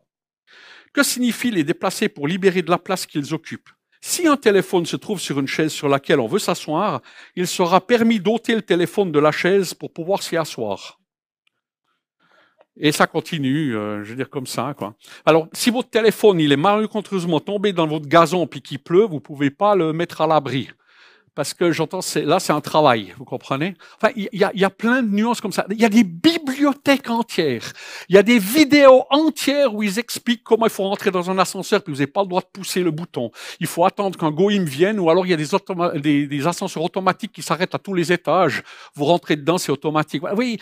Que 0.94 1.04
signifie 1.04 1.52
les 1.52 1.64
déplacer 1.64 2.10
pour 2.10 2.28
libérer 2.28 2.62
de 2.62 2.70
la 2.70 2.78
place 2.78 3.06
qu'ils 3.06 3.34
occupent? 3.34 3.70
Si 4.02 4.28
un 4.28 4.36
téléphone 4.36 4.86
se 4.86 4.96
trouve 4.96 5.22
sur 5.22 5.40
une 5.40 5.48
chaise 5.48 5.72
sur 5.72 5.88
laquelle 5.88 6.20
on 6.20 6.28
veut 6.28 6.40
s'asseoir, 6.40 7.02
il 7.36 7.48
sera 7.48 7.86
permis 7.86 8.20
d'ôter 8.20 8.56
le 8.56 8.64
téléphone 8.64 9.12
de 9.12 9.20
la 9.20 9.32
chaise 9.32 9.74
pour 9.74 9.94
pouvoir 9.94 10.24
s'y 10.24 10.36
asseoir. 10.36 11.00
Et 12.78 12.92
ça 12.92 13.06
continue, 13.06 13.76
euh, 13.76 14.04
je 14.04 14.10
veux 14.10 14.16
dire 14.16 14.30
comme 14.30 14.48
ça, 14.48 14.74
quoi. 14.76 14.96
Alors, 15.26 15.48
si 15.54 15.70
votre 15.70 15.90
téléphone 15.90 16.40
il 16.40 16.52
est 16.52 16.58
malencontreusement 16.58 17.40
tombé 17.40 17.74
dans 17.74 17.86
votre 17.86 18.08
gazon 18.08 18.48
puis 18.48 18.62
qu'il 18.62 18.80
pleut, 18.80 19.06
vous 19.06 19.20
pouvez 19.20 19.52
pas 19.52 19.76
le 19.76 19.94
mettre 19.94 20.22
à 20.22 20.28
l'abri 20.28 20.70
parce 21.34 21.54
que 21.54 21.72
j'entends, 21.72 22.02
là, 22.16 22.40
c'est 22.40 22.52
un 22.52 22.60
travail, 22.60 23.14
vous 23.18 23.24
comprenez? 23.24 23.76
Enfin, 23.96 24.14
il 24.16 24.30
y 24.34 24.66
a, 24.66 24.70
plein 24.70 25.02
de 25.02 25.10
nuances 25.10 25.40
comme 25.40 25.54
ça. 25.54 25.66
Il 25.70 25.80
y 25.80 25.86
a 25.86 25.90
des 25.90 26.04
bibliothèques 26.04 27.10
entières. 27.10 27.72
Il 28.10 28.16
y 28.16 28.18
a 28.18 28.24
des 28.24 28.38
vidéos 28.38 29.06
entières 29.10 29.74
où 29.74 29.82
ils 29.82 29.98
expliquent 29.98 30.44
comment 30.44 30.66
il 30.66 30.72
faut 30.72 30.84
rentrer 30.84 31.10
dans 31.10 31.32
un 31.32 31.38
ascenseur, 31.38 31.84
puis 31.84 31.94
vous 31.94 32.00
n'avez 32.00 32.12
pas 32.12 32.22
le 32.24 32.28
droit 32.28 32.42
de 32.42 32.48
pousser 32.52 32.82
le 32.82 32.92
bouton. 32.92 33.32
Il 33.62 33.68
faut 33.68 33.86
attendre 33.86 34.20
qu'un 34.20 34.32
goïm 34.32 34.66
vienne, 34.66 35.00
ou 35.00 35.10
alors 35.10 35.26
il 35.26 35.30
y 35.30 35.34
a 35.34 35.38
des, 35.38 36.02
des, 36.02 36.28
des 36.28 36.48
ascenseurs 36.48 36.84
automatiques 36.84 37.32
qui 37.32 37.42
s'arrêtent 37.42 37.76
à 37.76 37.80
tous 37.80 37.94
les 37.94 38.12
étages. 38.12 38.64
Vous 38.96 39.06
rentrez 39.06 39.38
dedans, 39.38 39.58
c'est 39.58 39.72
automatique. 39.72 40.24
Oui, 40.36 40.60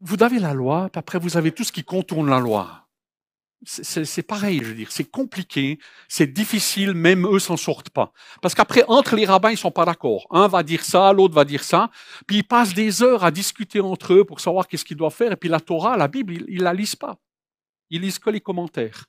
vous 0.00 0.22
avez 0.22 0.38
la 0.38 0.54
loi, 0.54 0.88
puis 0.90 0.98
après 0.98 1.18
vous 1.18 1.36
avez 1.36 1.52
tout 1.52 1.64
ce 1.64 1.72
qui 1.72 1.84
contourne 1.84 2.30
la 2.30 2.40
loi 2.40 2.79
c'est 3.62 4.22
pareil, 4.22 4.60
je 4.62 4.68
veux 4.68 4.74
dire, 4.74 4.90
c'est 4.90 5.10
compliqué, 5.10 5.78
c'est 6.08 6.26
difficile, 6.26 6.94
même 6.94 7.26
eux 7.26 7.38
s'en 7.38 7.58
sortent 7.58 7.90
pas. 7.90 8.12
Parce 8.40 8.54
qu'après, 8.54 8.84
entre 8.88 9.16
les 9.16 9.26
rabbins, 9.26 9.50
ils 9.50 9.58
sont 9.58 9.70
pas 9.70 9.84
d'accord. 9.84 10.26
Un 10.30 10.48
va 10.48 10.62
dire 10.62 10.82
ça, 10.82 11.12
l'autre 11.12 11.34
va 11.34 11.44
dire 11.44 11.62
ça, 11.62 11.90
puis 12.26 12.38
ils 12.38 12.44
passent 12.44 12.72
des 12.72 13.02
heures 13.02 13.22
à 13.22 13.30
discuter 13.30 13.80
entre 13.80 14.14
eux 14.14 14.24
pour 14.24 14.40
savoir 14.40 14.66
qu'est-ce 14.66 14.84
qu'ils 14.84 14.96
doivent 14.96 15.14
faire, 15.14 15.32
et 15.32 15.36
puis 15.36 15.50
la 15.50 15.60
Torah, 15.60 15.96
la 15.98 16.08
Bible, 16.08 16.32
ils, 16.32 16.44
ils 16.48 16.62
la 16.62 16.72
lisent 16.72 16.96
pas. 16.96 17.18
Ils 17.90 18.00
lisent 18.00 18.18
que 18.18 18.30
les 18.30 18.40
commentaires. 18.40 19.06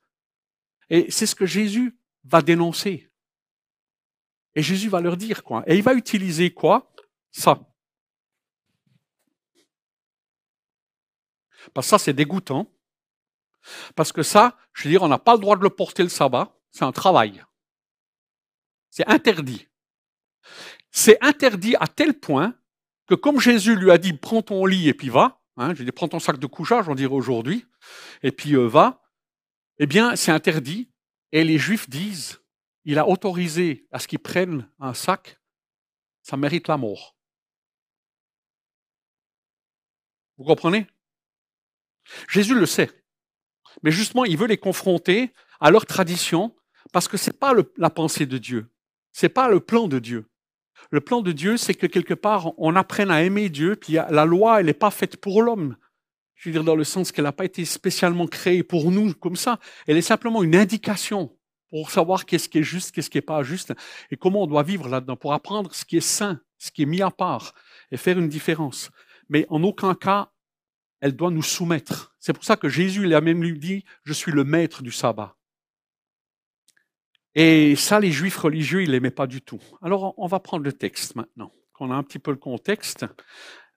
Et 0.89 1.09
c'est 1.09 1.25
ce 1.25 1.35
que 1.35 1.45
Jésus 1.45 1.97
va 2.25 2.41
dénoncer. 2.41 3.09
Et 4.53 4.61
Jésus 4.61 4.89
va 4.89 4.99
leur 4.99 5.15
dire 5.15 5.43
quoi 5.43 5.63
Et 5.65 5.77
il 5.77 5.83
va 5.83 5.93
utiliser 5.93 6.51
quoi? 6.53 6.91
Ça. 7.31 7.59
Parce 11.73 11.87
que 11.87 11.91
ça, 11.91 11.97
c'est 11.99 12.13
dégoûtant. 12.13 12.67
Parce 13.95 14.11
que 14.11 14.23
ça, 14.23 14.57
je 14.73 14.83
veux 14.83 14.89
dire, 14.89 15.03
on 15.03 15.07
n'a 15.07 15.19
pas 15.19 15.33
le 15.33 15.39
droit 15.39 15.55
de 15.55 15.63
le 15.63 15.69
porter 15.69 16.03
le 16.03 16.09
sabbat, 16.09 16.55
c'est 16.71 16.83
un 16.83 16.91
travail. 16.91 17.43
C'est 18.89 19.07
interdit. 19.07 19.67
C'est 20.91 21.23
interdit 21.23 21.75
à 21.79 21.87
tel 21.87 22.13
point 22.13 22.55
que 23.07 23.15
comme 23.15 23.39
Jésus 23.39 23.75
lui 23.75 23.91
a 23.91 23.97
dit, 23.97 24.13
prends 24.13 24.41
ton 24.41 24.65
lit 24.65 24.89
et 24.89 24.93
puis 24.93 25.09
va, 25.09 25.41
hein, 25.57 25.73
je 25.73 25.83
dis, 25.83 25.91
prends 25.91 26.07
ton 26.07 26.19
sac 26.19 26.37
de 26.37 26.47
couchage, 26.47 26.89
on 26.89 26.95
dirait 26.95 27.13
aujourd'hui, 27.13 27.65
et 28.23 28.31
puis 28.31 28.53
euh, 28.53 28.67
va, 28.67 29.01
eh 29.79 29.85
bien, 29.85 30.15
c'est 30.15 30.31
interdit. 30.31 30.89
Et 31.31 31.43
les 31.43 31.57
Juifs 31.57 31.89
disent, 31.89 32.41
il 32.83 32.99
a 32.99 33.07
autorisé 33.07 33.87
à 33.91 33.99
ce 33.99 34.07
qu'ils 34.07 34.19
prennent 34.19 34.67
un 34.79 34.93
sac, 34.93 35.39
ça 36.21 36.37
mérite 36.37 36.67
la 36.67 36.77
mort. 36.77 37.15
Vous 40.37 40.43
comprenez? 40.43 40.87
Jésus 42.27 42.55
le 42.55 42.65
sait. 42.65 43.00
Mais 43.83 43.91
justement, 43.91 44.25
il 44.25 44.37
veut 44.37 44.47
les 44.47 44.57
confronter 44.57 45.31
à 45.59 45.71
leur 45.71 45.85
tradition 45.85 46.55
parce 46.91 47.07
que 47.07 47.17
c'est 47.17 47.37
pas 47.37 47.53
la 47.77 47.89
pensée 47.89 48.25
de 48.25 48.37
Dieu. 48.37 48.67
C'est 49.11 49.29
pas 49.29 49.49
le 49.49 49.59
plan 49.59 49.87
de 49.87 49.99
Dieu. 49.99 50.25
Le 50.89 51.01
plan 51.01 51.21
de 51.21 51.31
Dieu, 51.31 51.57
c'est 51.57 51.73
que 51.73 51.85
quelque 51.85 52.13
part, 52.13 52.51
on 52.57 52.75
apprenne 52.75 53.11
à 53.11 53.23
aimer 53.23 53.49
Dieu, 53.49 53.75
puis 53.75 53.93
la 53.93 54.25
loi, 54.25 54.59
elle 54.59 54.65
n'est 54.65 54.73
pas 54.73 54.91
faite 54.91 55.17
pour 55.17 55.41
l'homme. 55.41 55.77
Je 56.35 56.49
veux 56.49 56.53
dire, 56.53 56.63
dans 56.63 56.75
le 56.75 56.83
sens 56.83 57.11
qu'elle 57.11 57.25
n'a 57.25 57.31
pas 57.31 57.45
été 57.45 57.65
spécialement 57.65 58.25
créée 58.25 58.63
pour 58.63 58.91
nous 58.91 59.13
comme 59.13 59.35
ça. 59.35 59.59
Elle 59.85 59.97
est 59.97 60.01
simplement 60.01 60.41
une 60.41 60.55
indication 60.55 61.37
pour 61.69 61.91
savoir 61.91 62.25
qu'est-ce 62.25 62.49
qui 62.49 62.59
est 62.59 62.63
juste, 62.63 62.91
qu'est-ce 62.91 63.09
qui 63.09 63.17
n'est 63.17 63.21
pas 63.21 63.43
juste, 63.43 63.73
et 64.09 64.17
comment 64.17 64.43
on 64.43 64.47
doit 64.47 64.63
vivre 64.63 64.89
là-dedans, 64.89 65.15
pour 65.15 65.33
apprendre 65.33 65.73
ce 65.73 65.85
qui 65.85 65.97
est 65.97 66.01
saint, 66.01 66.41
ce 66.57 66.71
qui 66.71 66.81
est 66.81 66.87
mis 66.87 67.01
à 67.01 67.11
part, 67.11 67.53
et 67.91 67.97
faire 67.97 68.19
une 68.19 68.27
différence. 68.27 68.91
Mais 69.29 69.45
en 69.49 69.63
aucun 69.63 69.95
cas, 69.95 70.31
elle 70.99 71.15
doit 71.15 71.31
nous 71.31 71.43
soumettre. 71.43 72.10
C'est 72.21 72.33
pour 72.33 72.45
ça 72.45 72.55
que 72.55 72.69
Jésus 72.69 73.03
il 73.03 73.13
a 73.13 73.19
même 73.19 73.43
lui 73.43 73.59
dit, 73.59 73.83
je 74.05 74.13
suis 74.13 74.31
le 74.31 74.45
maître 74.45 74.83
du 74.83 74.91
sabbat. 74.91 75.35
Et 77.35 77.75
ça, 77.75 77.99
les 77.99 78.11
juifs 78.11 78.37
religieux, 78.37 78.83
ils 78.83 78.91
l'aimaient 78.91 79.09
pas 79.09 79.27
du 79.27 79.41
tout. 79.41 79.61
Alors, 79.81 80.13
on 80.17 80.27
va 80.27 80.39
prendre 80.39 80.63
le 80.63 80.73
texte 80.73 81.15
maintenant, 81.15 81.51
qu'on 81.73 81.91
a 81.91 81.95
un 81.95 82.03
petit 82.03 82.19
peu 82.19 82.31
le 82.31 82.37
contexte. 82.37 83.05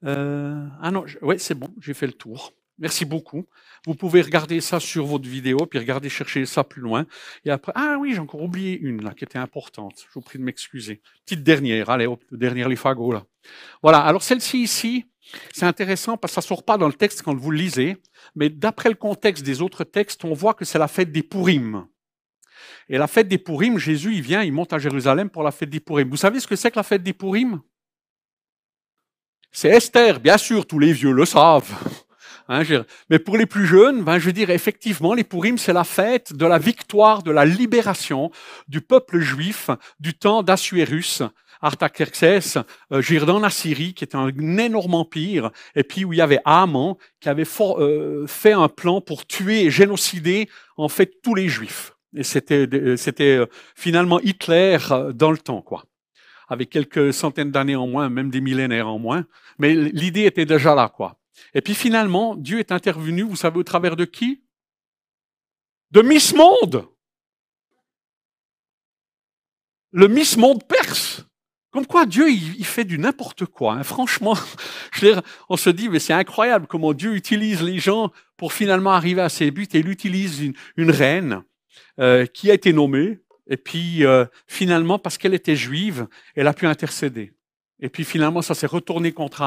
Euh, 0.05 0.67
ah 0.81 0.91
non, 0.91 1.05
oui, 1.23 1.37
c'est 1.39 1.55
bon, 1.55 1.73
j'ai 1.81 1.95
fait 1.95 2.07
le 2.07 2.13
tour. 2.13 2.53
Merci 2.79 3.05
beaucoup. 3.05 3.47
Vous 3.87 3.95
pouvez 3.95 4.21
regarder 4.21 4.61
ça 4.61 4.81
sur 4.81 5.07
votre 5.07 5.29
vidéo, 5.29 5.59
puis 5.67 5.79
regarder 5.79 6.09
chercher 6.09 6.45
ça 6.45 6.65
plus 6.65 6.83
loin. 6.83 7.07
Et 7.45 7.51
après, 7.51 7.73
ah 7.77 7.97
oui, 8.01 8.13
j'ai 8.13 8.19
encore 8.19 8.43
oublié 8.43 8.77
une 8.79 9.05
là 9.05 9.15
qui 9.15 9.23
était 9.23 9.39
importante. 9.39 10.05
Je 10.09 10.15
vous 10.15 10.21
prie 10.21 10.41
de 10.41 10.45
m'excuser. 10.45 11.01
Petite 11.25 11.45
dernière, 11.45 11.89
allez, 11.91 12.07
hop, 12.07 12.21
dernière 12.33 12.69
les 12.69 12.77
fagots 12.77 13.13
là. 13.13 13.25
Voilà. 13.81 14.01
Alors 14.01 14.25
celle-ci 14.25 14.59
ici, 14.59 15.07
c'est 15.53 15.67
intéressant 15.67 16.17
parce 16.17 16.35
que 16.35 16.41
ça 16.41 16.47
sort 16.47 16.65
pas 16.65 16.79
dans 16.79 16.87
le 16.87 16.93
texte 16.93 17.23
quand 17.23 17.35
vous 17.35 17.51
le 17.51 17.59
lisez, 17.59 17.97
mais 18.35 18.51
d'après 18.51 18.89
le 18.89 18.95
contexte 18.95 19.45
des 19.45 19.63
autres 19.63 19.85
textes, 19.85 20.25
on 20.25 20.35
voit 20.35 20.55
que 20.55 20.65
c'est 20.65 20.79
la 20.79 20.89
fête 20.89 21.13
des 21.13 21.23
Pourim. 21.23 21.87
Et 22.89 22.99
la 22.99 23.07
fête 23.07 23.29
des 23.29 23.39
Pourim, 23.39 23.79
Jésus, 23.79 24.15
il 24.15 24.23
vient, 24.23 24.43
il 24.43 24.53
monte 24.53 24.73
à 24.73 24.79
Jérusalem 24.79 25.31
pour 25.31 25.43
la 25.43 25.51
fête 25.51 25.71
des 25.71 25.81
Pourim. 25.81 26.09
Vous 26.09 26.17
savez 26.17 26.41
ce 26.41 26.47
que 26.47 26.57
c'est 26.57 26.71
que 26.71 26.77
la 26.77 26.83
fête 26.83 27.03
des 27.03 27.13
Pourim? 27.13 27.61
C'est 29.53 29.69
Esther, 29.69 30.21
bien 30.21 30.37
sûr, 30.37 30.67
tous 30.67 30.79
les 30.79 30.93
vieux 30.93 31.13
le 31.13 31.25
savent. 31.25 31.73
Hein, 32.47 32.63
mais 33.09 33.19
pour 33.19 33.39
les 33.39 33.47
plus 33.47 33.67
jeunes, 33.67 34.05
ben, 34.05 34.19
je 34.19 34.27
veux 34.27 34.33
dire, 34.35 34.51
effectivement, 34.51 35.15
les 35.15 35.25
Pourim, 35.25 35.57
c'est 35.57 35.73
la 35.73 35.83
fête 35.83 36.35
de 36.35 36.45
la 36.45 36.59
victoire, 36.59 37.23
de 37.23 37.31
la 37.31 37.47
libération 37.47 38.31
du 38.69 38.83
peuple 38.83 39.19
juif 39.21 39.71
du 39.99 40.13
temps 40.13 40.43
d'Assuérus, 40.43 41.23
Artaxerxès, 41.64 42.59
euh, 42.92 43.00
Girdan 43.00 43.42
Assyrie, 43.42 43.94
qui 43.94 44.05
était 44.05 44.16
un 44.16 44.29
énorme 44.59 44.94
empire, 44.94 45.50
et 45.74 45.83
puis 45.83 46.05
où 46.05 46.12
il 46.12 46.18
y 46.18 46.20
avait 46.20 46.40
Haman, 46.44 46.96
qui 47.20 47.29
avait 47.29 47.46
euh, 47.61 48.27
fait 48.27 48.53
un 48.53 48.68
plan 48.68 49.00
pour 49.00 49.27
tuer 49.27 49.64
et 49.64 49.70
génocider 49.70 50.48
en 50.77 50.88
fait 50.88 51.22
tous 51.22 51.35
les 51.35 51.48
Juifs. 51.48 51.92
Et 52.16 52.22
c'était 52.22 52.68
c'était 52.96 53.37
euh, 53.37 53.46
finalement 53.74 54.20
Hitler 54.20 54.79
dans 55.14 55.31
le 55.31 55.38
temps, 55.38 55.62
quoi, 55.62 55.85
avec 56.48 56.70
quelques 56.70 57.12
centaines 57.12 57.50
d'années 57.50 57.77
en 57.77 57.87
moins, 57.87 58.09
même 58.09 58.31
des 58.31 58.40
millénaires 58.40 58.88
en 58.88 58.98
moins. 58.98 59.24
Mais 59.59 59.74
l'idée 59.74 60.27
était 60.27 60.46
déjà 60.46 60.74
là, 60.74 60.88
quoi. 60.88 61.18
Et 61.55 61.61
puis 61.61 61.74
finalement, 61.74 62.37
Dieu 62.37 62.61
est 62.61 62.72
intervenu, 62.72 63.22
vous 63.22 63.37
savez, 63.37 63.59
au 63.59 63.64
travers 63.64 63.96
de 63.96 64.05
qui? 64.05 64.44
De 65.90 66.03
Miss 66.03 66.35
Monde 66.35 66.87
le 69.94 70.09
Miss 70.09 70.37
Monde 70.37 70.64
perse. 70.64 71.24
Comme 71.75 71.87
quoi 71.87 72.07
Dieu, 72.07 72.31
il, 72.31 72.65
fait 72.65 72.85
du 72.85 72.99
n'importe 73.01 73.47
quoi. 73.47 73.73
Hein. 73.73 73.83
Franchement, 73.83 74.39
on 75.49 75.57
se 75.57 75.71
dit, 75.71 75.89
mais 75.89 75.99
c'est 75.99 76.13
incroyable 76.13 76.69
comment 76.69 76.93
Dieu 76.93 77.17
utilise 77.17 77.63
les 77.65 77.81
gens 77.81 78.13
pour 78.37 78.53
finalement 78.53 78.93
arriver 78.93 79.23
à 79.23 79.29
ses 79.29 79.51
buts. 79.51 79.67
Et 79.75 79.81
il 79.81 79.89
utilise 79.89 80.53
une, 80.77 80.91
reine 80.93 81.43
euh, 81.99 82.27
qui 82.27 82.49
a 82.53 82.55
été 82.55 82.73
nommée. 82.73 83.19
Et 83.49 83.57
puis, 83.57 84.07
euh, 84.07 84.25
finalement, 84.47 85.01
parce 85.01 85.19
qu'elle 85.19 85.35
était 85.35 85.57
juive, 85.57 86.07
elle 86.37 86.47
a 86.47 86.55
pu 86.55 86.69
intercéder. 86.69 87.33
Et 87.81 87.89
puis 87.89 88.05
finalement, 88.05 88.41
ça 88.41 88.55
s'est 88.55 88.69
retourné 88.69 89.11
contre 89.11 89.43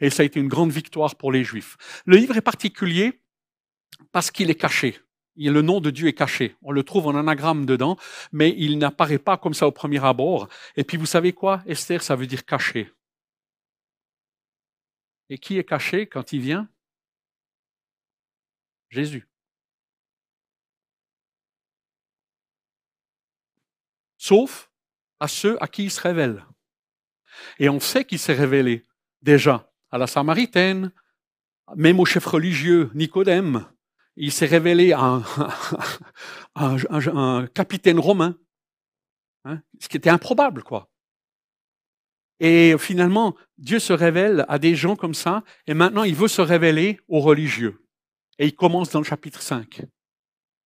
et 0.00 0.10
ça 0.10 0.24
a 0.24 0.26
été 0.26 0.40
une 0.40 0.48
grande 0.48 0.72
victoire 0.72 1.14
pour 1.14 1.30
les 1.30 1.44
Juifs. 1.44 1.76
Le 2.06 2.16
livre 2.16 2.36
est 2.36 2.40
particulier 2.40 3.20
parce 4.10 4.32
qu'il 4.32 4.50
est 4.50 4.56
caché 4.56 4.98
le 5.36 5.62
nom 5.62 5.80
de 5.80 5.90
Dieu 5.90 6.08
est 6.08 6.12
caché. 6.14 6.56
On 6.62 6.72
le 6.72 6.82
trouve 6.82 7.06
en 7.06 7.16
anagramme 7.16 7.66
dedans, 7.66 7.96
mais 8.32 8.54
il 8.56 8.78
n'apparaît 8.78 9.18
pas 9.18 9.36
comme 9.36 9.54
ça 9.54 9.66
au 9.66 9.72
premier 9.72 10.04
abord. 10.04 10.48
Et 10.76 10.84
puis 10.84 10.96
vous 10.96 11.06
savez 11.06 11.32
quoi? 11.32 11.62
Esther, 11.66 12.02
ça 12.02 12.16
veut 12.16 12.26
dire 12.26 12.44
caché. 12.44 12.92
Et 15.28 15.38
qui 15.38 15.58
est 15.58 15.64
caché 15.64 16.06
quand 16.06 16.32
il 16.32 16.40
vient? 16.40 16.68
Jésus. 18.90 19.26
Sauf 24.18 24.70
à 25.18 25.28
ceux 25.28 25.60
à 25.62 25.66
qui 25.66 25.84
il 25.84 25.90
se 25.90 26.00
révèle. 26.00 26.44
Et 27.58 27.68
on 27.68 27.80
sait 27.80 28.04
qu'il 28.04 28.18
s'est 28.18 28.34
révélé 28.34 28.84
déjà 29.22 29.72
à 29.90 29.98
la 29.98 30.06
Samaritaine, 30.06 30.92
même 31.76 32.00
au 32.00 32.04
chef 32.04 32.26
religieux 32.26 32.90
Nicodème. 32.94 33.71
Il 34.16 34.32
s'est 34.32 34.46
révélé 34.46 34.92
à 34.92 35.22
un, 36.54 37.46
capitaine 37.54 37.98
romain, 37.98 38.36
hein, 39.44 39.60
ce 39.80 39.88
qui 39.88 39.96
était 39.96 40.10
improbable, 40.10 40.62
quoi. 40.62 40.88
Et 42.40 42.76
finalement, 42.76 43.36
Dieu 43.56 43.78
se 43.78 43.92
révèle 43.92 44.44
à 44.48 44.58
des 44.58 44.74
gens 44.74 44.96
comme 44.96 45.14
ça, 45.14 45.44
et 45.66 45.74
maintenant 45.74 46.02
il 46.02 46.14
veut 46.14 46.28
se 46.28 46.42
révéler 46.42 46.98
aux 47.06 47.20
religieux. 47.20 47.86
Et 48.38 48.46
il 48.46 48.56
commence 48.56 48.90
dans 48.90 48.98
le 48.98 49.04
chapitre 49.04 49.40
5 49.40 49.82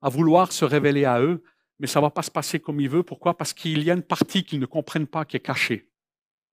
à 0.01 0.09
vouloir 0.09 0.53
se 0.53 0.65
révéler 0.65 1.05
à 1.05 1.21
eux, 1.21 1.43
mais 1.79 1.87
ça 1.87 2.01
ne 2.01 2.05
va 2.05 2.11
pas 2.11 2.23
se 2.23 2.31
passer 2.31 2.61
comme 2.61 2.81
il 2.81 2.89
veut. 2.89 3.03
Pourquoi? 3.03 3.37
Parce 3.37 3.53
qu'il 3.53 3.83
y 3.83 3.91
a 3.91 3.95
une 3.95 4.03
partie 4.03 4.45
qu'ils 4.45 4.61
ne 4.61 4.67
comprennent 4.67 5.07
pas 5.07 5.25
qui 5.25 5.37
est 5.37 5.41
cachée. 5.41 5.91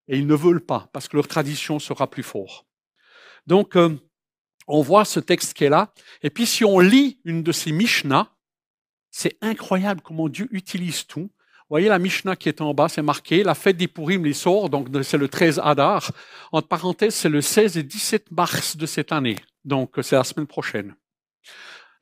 Et 0.07 0.17
ils 0.17 0.27
ne 0.27 0.35
veulent 0.35 0.65
pas, 0.65 0.89
parce 0.91 1.07
que 1.07 1.15
leur 1.15 1.27
tradition 1.27 1.79
sera 1.79 2.09
plus 2.09 2.23
forte. 2.23 2.65
Donc, 3.47 3.77
euh, 3.77 3.95
on 4.67 4.81
voit 4.81 5.05
ce 5.05 5.19
texte 5.19 5.53
qui 5.53 5.65
est 5.65 5.69
là. 5.69 5.93
Et 6.21 6.29
puis, 6.29 6.45
si 6.45 6.63
on 6.63 6.79
lit 6.79 7.19
une 7.25 7.43
de 7.43 7.51
ces 7.51 7.71
Mishnah, 7.71 8.29
c'est 9.11 9.37
incroyable 9.41 10.01
comment 10.01 10.29
Dieu 10.29 10.47
utilise 10.51 11.05
tout. 11.05 11.29
Vous 11.29 11.77
voyez 11.77 11.87
la 11.87 11.99
Mishnah 11.99 12.35
qui 12.35 12.49
est 12.49 12.61
en 12.61 12.73
bas, 12.73 12.89
c'est 12.89 13.01
marqué, 13.01 13.43
la 13.43 13.55
fête 13.55 13.77
des 13.77 13.87
Purim 13.87 14.25
les 14.25 14.33
sort, 14.33 14.69
donc 14.69 14.89
c'est 15.03 15.17
le 15.17 15.27
13 15.27 15.61
Adar. 15.63 16.11
Entre 16.51 16.67
parenthèses, 16.67 17.15
c'est 17.15 17.29
le 17.29 17.41
16 17.41 17.77
et 17.77 17.83
17 17.83 18.31
mars 18.31 18.77
de 18.77 18.85
cette 18.85 19.11
année. 19.11 19.37
Donc, 19.65 19.95
c'est 20.01 20.15
la 20.15 20.23
semaine 20.23 20.47
prochaine. 20.47 20.95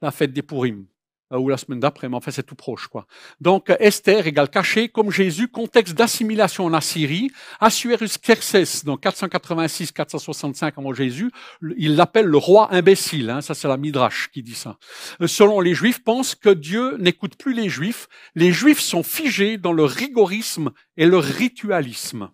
La 0.02 0.12
fête 0.12 0.34
des 0.34 0.42
Purim. 0.42 0.86
Euh, 1.32 1.38
ou 1.38 1.50
la 1.50 1.58
semaine 1.58 1.80
d'après, 1.80 2.10
mais 2.10 2.16
enfin 2.16 2.32
c'est 2.32 2.44
tout 2.44 2.56
proche. 2.56 2.88
quoi. 2.88 3.06
Donc 3.40 3.72
Esther 3.80 4.28
égale 4.28 4.50
caché, 4.50 4.90
comme 4.90 5.12
Jésus, 5.12 5.48
contexte 5.48 5.94
d'assimilation 5.94 6.66
en 6.66 6.74
Assyrie. 6.74 7.32
Assuérus 7.60 8.20
Xerxes, 8.20 8.84
donc 8.84 9.04
486-465 9.04 10.74
avant 10.78 10.94
Jésus, 10.94 11.32
il 11.78 11.96
l'appelle 11.96 12.26
le 12.26 12.38
roi 12.38 12.74
imbécile. 12.74 13.30
Hein, 13.30 13.42
ça 13.42 13.54
c'est 13.54 13.68
la 13.68 13.78
Midrash 13.78 14.30
qui 14.32 14.44
dit 14.44 14.56
ça. 14.56 14.78
Euh, 15.22 15.28
selon 15.28 15.62
les 15.62 15.74
Juifs, 15.74 16.04
pensent 16.04 16.36
que 16.36 16.50
Dieu 16.50 16.98
n'écoute 16.98 17.36
plus 17.38 17.54
les 17.54 17.70
Juifs. 17.70 18.08
Les 18.36 18.52
Juifs 18.52 18.80
sont 18.80 19.04
figés 19.04 19.58
dans 19.58 19.74
leur 19.74 19.90
rigorisme 19.90 20.72
et 20.98 21.06
leur 21.06 21.24
ritualisme. 21.24 22.32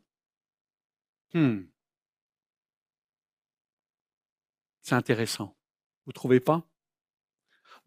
Hmm. 1.33 1.62
C'est 4.81 4.95
intéressant. 4.95 5.55
Vous 6.05 6.13
trouvez 6.13 6.39
pas? 6.39 6.65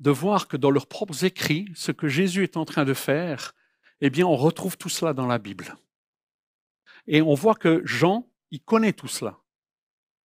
De 0.01 0.11
voir 0.11 0.49
que 0.49 0.57
dans 0.57 0.71
leurs 0.71 0.87
propres 0.87 1.25
écrits, 1.25 1.71
ce 1.75 1.93
que 1.93 2.09
Jésus 2.09 2.43
est 2.43 2.57
en 2.57 2.65
train 2.65 2.85
de 2.85 2.95
faire, 2.95 3.55
eh 4.01 4.11
bien, 4.11 4.27
on 4.27 4.37
retrouve 4.37 4.79
tout 4.79 4.89
cela 4.89 5.13
dans 5.13 5.27
la 5.27 5.39
Bible. 5.39 5.77
Et 7.07 7.21
on 7.21 7.35
voit 7.35 7.55
que 7.55 7.83
Jean, 7.85 8.27
il 8.51 8.63
connaît 8.63 8.95
tout 8.95 9.09
cela. 9.09 9.39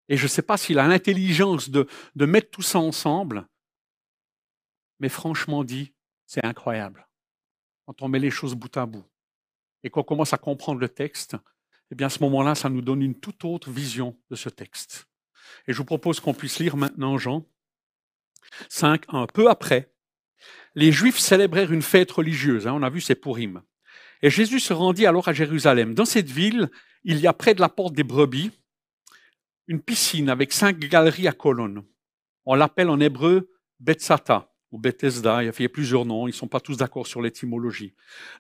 Et 0.08 0.18
je 0.18 0.24
ne 0.24 0.30
sais 0.30 0.42
pas 0.42 0.58
s'il 0.58 0.80
a 0.80 0.88
l'intelligence 0.88 1.70
de, 1.70 1.88
mettre 2.16 2.52
tout 2.52 2.62
ça 2.62 2.80
ensemble, 2.80 3.48
mais 5.00 5.10
franchement 5.10 5.64
dit, 5.64 5.94
c'est 6.26 6.46
incroyable. 6.46 7.08
Quand 7.86 8.02
on 8.02 8.08
met 8.08 8.20
les 8.20 8.32
choses 8.32 8.56
bout 8.56 8.76
à 8.78 8.86
bout 8.86 9.06
et 9.84 9.90
qu'on 9.90 10.04
commence 10.04 10.34
à 10.34 10.38
comprendre 10.38 10.80
le 10.80 10.90
texte, 10.90 11.36
eh 11.92 11.96
bien, 11.96 12.08
à 12.08 12.10
ce 12.10 12.24
moment-là, 12.24 12.56
ça 12.56 12.70
nous 12.70 12.82
donne 12.82 13.02
une 13.02 13.20
toute 13.20 13.44
autre 13.46 13.70
vision 13.70 14.18
de 14.30 14.36
ce 14.36 14.50
texte. 14.50 15.08
Et 15.68 15.74
je 15.74 15.78
vous 15.78 15.86
propose 15.86 16.20
qu'on 16.20 16.34
puisse 16.34 16.60
lire 16.60 16.78
maintenant 16.78 17.18
Jean 17.18 17.46
5, 18.70 19.04
un 19.10 19.28
peu 19.28 19.50
après, 19.50 19.92
les 20.76 20.92
Juifs 20.92 21.20
célébrèrent 21.20 21.72
une 21.72 21.82
fête 21.82 22.12
religieuse. 22.12 22.68
Hein, 22.68 22.74
on 22.74 22.84
a 22.84 22.90
vu, 22.90 23.02
c'est 23.02 23.16
Purim. 23.16 23.62
Et 24.22 24.30
Jésus 24.30 24.60
se 24.60 24.74
rendit 24.74 25.06
alors 25.06 25.28
à 25.28 25.34
Jérusalem. 25.34 25.94
Dans 25.94 26.06
cette 26.06 26.30
ville, 26.30 26.70
il 27.04 27.20
y 27.20 27.28
a 27.28 27.34
près 27.34 27.54
de 27.54 27.62
la 27.62 27.70
porte 27.70 27.94
des 27.94 28.04
brebis 28.04 28.52
une 29.68 29.82
piscine 29.82 30.30
avec 30.30 30.54
cinq 30.54 30.78
galeries 30.80 31.28
à 31.28 31.32
colonnes. 31.32 31.84
On 32.46 32.56
l'appelle 32.56 32.90
en 32.90 33.00
hébreu 33.00 33.50
Bethsata 33.80 34.55
Bethesda. 34.80 35.44
Il 35.44 35.46
y 35.48 35.66
a 35.66 35.70
plusieurs 35.70 36.06
noms. 36.06 36.28
Ils 36.28 36.32
ne 36.32 36.36
sont 36.36 36.48
pas 36.48 36.60
tous 36.60 36.78
d'accord 36.78 37.08
sur 37.08 37.22
l'étymologie. 37.22 37.94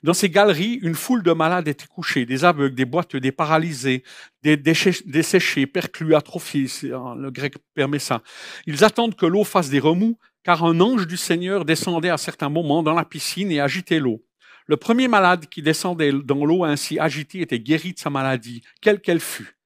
Dans 0.04 0.14
ces 0.14 0.30
galeries, 0.30 0.80
une 0.82 0.96
foule 0.96 1.24
de 1.24 1.32
malades 1.32 1.68
était 1.68 1.88
couchée, 1.88 2.26
des 2.26 2.46
aveugles, 2.46 2.76
des 2.76 2.86
boiteux, 2.86 3.20
des 3.20 3.32
paralysés, 3.32 4.04
des 4.44 4.58
desséchés, 4.58 5.68
perclus, 5.68 6.16
atrophiés. 6.16 6.68
Le 6.84 7.30
grec 7.30 7.56
permet 7.74 8.00
ça. 8.00 8.22
Ils 8.66 8.84
attendent 8.84 9.16
que 9.16 9.26
l'eau 9.26 9.44
fasse 9.44 9.70
des 9.70 9.80
remous, 9.80 10.18
car 10.44 10.64
un 10.64 10.80
ange 10.80 11.08
du 11.08 11.18
Seigneur 11.18 11.66
descendait 11.66 12.10
à 12.10 12.18
certains 12.18 12.50
moments 12.50 12.84
dans 12.84 12.94
la 12.94 13.06
piscine 13.06 13.52
et 13.52 13.60
agitait 13.60 14.00
l'eau. 14.00 14.24
Le 14.68 14.78
premier 14.78 15.08
malade 15.08 15.46
qui 15.48 15.62
descendait 15.62 16.12
dans 16.12 16.44
l'eau 16.44 16.64
ainsi 16.64 17.00
agitée 17.00 17.42
était 17.42 17.60
guéri 17.60 17.94
de 17.94 18.00
sa 18.00 18.10
maladie, 18.10 18.64
quelle 18.82 19.00
qu'elle 19.00 19.20
fût. 19.20 19.58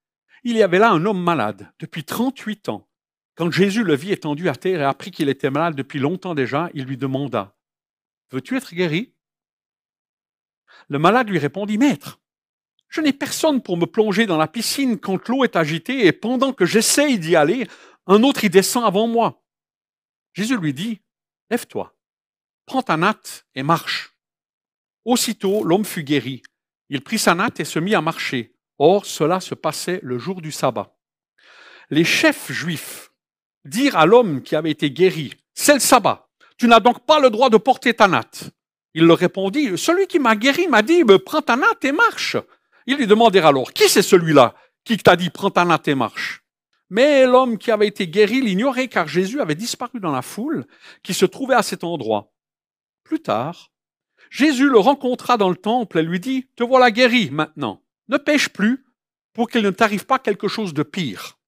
Il 0.44 0.58
y 0.58 0.64
avait 0.64 0.80
là 0.80 0.92
un 0.92 1.06
homme 1.06 1.22
malade, 1.22 1.72
depuis 1.80 2.04
38 2.04 2.70
ans. 2.70 2.89
Quand 3.40 3.52
Jésus 3.52 3.86
le 3.86 3.96
vit 3.96 4.12
étendu 4.12 4.50
à 4.50 4.56
terre 4.56 4.82
et 4.82 4.84
apprit 4.84 5.12
qu'il 5.12 5.30
était 5.30 5.50
malade 5.50 5.74
depuis 5.74 6.00
longtemps 6.00 6.36
déjà, 6.36 6.70
il 6.74 6.84
lui 6.84 6.98
demanda 6.98 7.56
Veux-tu 8.32 8.58
être 8.58 8.76
guéri? 8.76 9.14
Le 10.90 11.00
malade 11.00 11.30
lui 11.30 11.40
répondit 11.40 11.78
Maître, 11.78 12.20
je 12.90 13.00
n'ai 13.00 13.14
personne 13.14 13.64
pour 13.64 13.78
me 13.78 13.86
plonger 13.86 14.26
dans 14.26 14.36
la 14.36 14.50
piscine 14.50 15.00
quand 15.00 15.30
l'eau 15.30 15.46
est 15.46 15.56
agitée 15.56 16.06
et 16.06 16.12
pendant 16.12 16.52
que 16.52 16.66
j'essaye 16.66 17.18
d'y 17.18 17.38
aller, 17.38 17.66
un 18.08 18.24
autre 18.24 18.44
y 18.44 18.50
descend 18.50 18.84
avant 18.84 19.08
moi. 19.08 19.42
Jésus 20.34 20.58
lui 20.58 20.74
dit 20.74 21.02
Lève-toi, 21.50 21.96
prends 22.66 22.84
ta 22.84 22.98
natte 22.98 23.48
et 23.56 23.64
marche. 23.64 24.18
Aussitôt, 25.06 25.64
l'homme 25.64 25.86
fut 25.86 26.04
guéri. 26.04 26.42
Il 26.90 27.02
prit 27.02 27.18
sa 27.18 27.36
natte 27.36 27.62
et 27.62 27.66
se 27.66 27.80
mit 27.80 27.96
à 27.96 28.02
marcher. 28.02 28.54
Or, 28.80 29.06
cela 29.06 29.40
se 29.40 29.56
passait 29.56 30.02
le 30.04 30.20
jour 30.20 30.42
du 30.42 30.52
sabbat. 30.52 30.94
Les 31.90 32.04
chefs 32.04 32.52
juifs 32.52 33.09
dire 33.66 33.98
à 33.98 34.06
l'homme 34.06 34.42
qui 34.42 34.56
avait 34.56 34.72
été 34.72 34.92
guéri, 34.92 35.34
c'est 35.54 35.74
le 35.74 35.80
sabbat, 35.80 36.28
tu 36.58 36.68
n'as 36.68 36.80
donc 36.80 37.06
pas 37.06 37.20
le 37.20 37.30
droit 37.30 37.50
de 37.50 37.58
porter 37.58 37.94
ta 37.94 38.08
natte. 38.08 38.52
Il 38.94 39.06
leur 39.06 39.18
répondit, 39.18 39.78
celui 39.78 40.08
qui 40.08 40.20
m'a 40.20 40.36
guéri 40.36 40.68
m'a 40.68 40.82
dit, 40.82 41.04
prends 41.26 41.42
ta 41.42 41.56
natte 41.56 41.86
et 41.86 41.92
marche. 41.92 42.38
Ils 42.86 42.98
lui 42.98 43.08
demandèrent 43.08 43.46
alors, 43.46 43.72
qui 43.72 43.88
c'est 43.88 44.02
celui-là 44.02 44.56
qui 44.84 44.98
t'a 44.98 45.16
dit, 45.16 45.30
prends 45.30 45.52
ta 45.52 45.64
natte 45.66 45.88
et 45.88 45.96
marche? 45.96 46.44
Mais 46.90 47.26
l'homme 47.26 47.58
qui 47.58 47.72
avait 47.72 47.88
été 47.88 48.08
guéri 48.08 48.42
l'ignorait 48.42 48.88
car 48.88 49.08
Jésus 49.08 49.40
avait 49.40 49.56
disparu 49.56 50.00
dans 50.00 50.12
la 50.12 50.24
foule 50.24 50.66
qui 51.04 51.14
se 51.14 51.26
trouvait 51.26 51.56
à 51.56 51.62
cet 51.62 51.84
endroit. 51.84 52.34
Plus 53.04 53.22
tard, 53.22 53.72
Jésus 54.30 54.70
le 54.70 54.80
rencontra 54.80 55.38
dans 55.38 55.50
le 55.50 55.56
temple 55.56 56.00
et 56.00 56.04
lui 56.04 56.20
dit, 56.20 56.48
te 56.56 56.64
voilà 56.64 56.92
guéri 56.92 57.30
maintenant, 57.32 57.84
ne 58.08 58.18
pêche 58.18 58.50
plus 58.50 58.86
pour 59.34 59.50
qu'il 59.50 59.62
ne 59.62 59.70
t'arrive 59.70 60.06
pas 60.06 60.20
quelque 60.20 60.48
chose 60.48 60.74
de 60.74 60.84
pire 60.84 61.39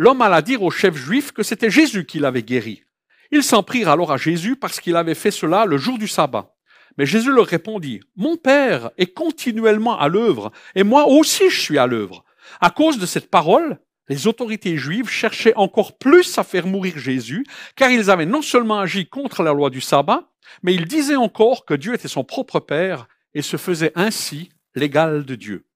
l'homme 0.00 0.22
alla 0.22 0.40
dire 0.40 0.62
au 0.62 0.70
chef 0.70 0.96
juif 0.96 1.30
que 1.30 1.42
c'était 1.42 1.68
Jésus 1.68 2.06
qui 2.06 2.20
l'avait 2.20 2.42
guéri. 2.42 2.84
Ils 3.32 3.42
s'en 3.42 3.62
prirent 3.62 3.90
alors 3.90 4.10
à 4.10 4.16
Jésus 4.16 4.56
parce 4.56 4.80
qu'il 4.80 4.96
avait 4.96 5.14
fait 5.14 5.30
cela 5.30 5.66
le 5.66 5.76
jour 5.76 5.98
du 5.98 6.08
sabbat. 6.08 6.56
Mais 6.96 7.04
Jésus 7.04 7.30
leur 7.30 7.46
répondit, 7.46 8.00
Mon 8.16 8.38
Père 8.38 8.92
est 8.96 9.12
continuellement 9.12 9.98
à 9.98 10.08
l'œuvre, 10.08 10.52
et 10.74 10.84
moi 10.84 11.06
aussi 11.06 11.50
je 11.50 11.60
suis 11.60 11.76
à 11.76 11.86
l'œuvre. 11.86 12.24
À 12.62 12.70
cause 12.70 12.98
de 12.98 13.04
cette 13.04 13.30
parole, 13.30 13.78
les 14.08 14.26
autorités 14.26 14.78
juives 14.78 15.10
cherchaient 15.10 15.54
encore 15.54 15.98
plus 15.98 16.38
à 16.38 16.44
faire 16.44 16.66
mourir 16.66 16.96
Jésus, 16.96 17.44
car 17.76 17.90
ils 17.90 18.10
avaient 18.10 18.24
non 18.24 18.40
seulement 18.40 18.80
agi 18.80 19.06
contre 19.06 19.42
la 19.42 19.52
loi 19.52 19.68
du 19.68 19.82
sabbat, 19.82 20.30
mais 20.62 20.74
ils 20.74 20.86
disaient 20.86 21.14
encore 21.14 21.66
que 21.66 21.74
Dieu 21.74 21.92
était 21.92 22.08
son 22.08 22.24
propre 22.24 22.58
Père 22.58 23.06
et 23.34 23.42
se 23.42 23.58
faisait 23.58 23.92
ainsi 23.96 24.48
l'égal 24.74 25.26
de 25.26 25.34
Dieu. 25.34 25.66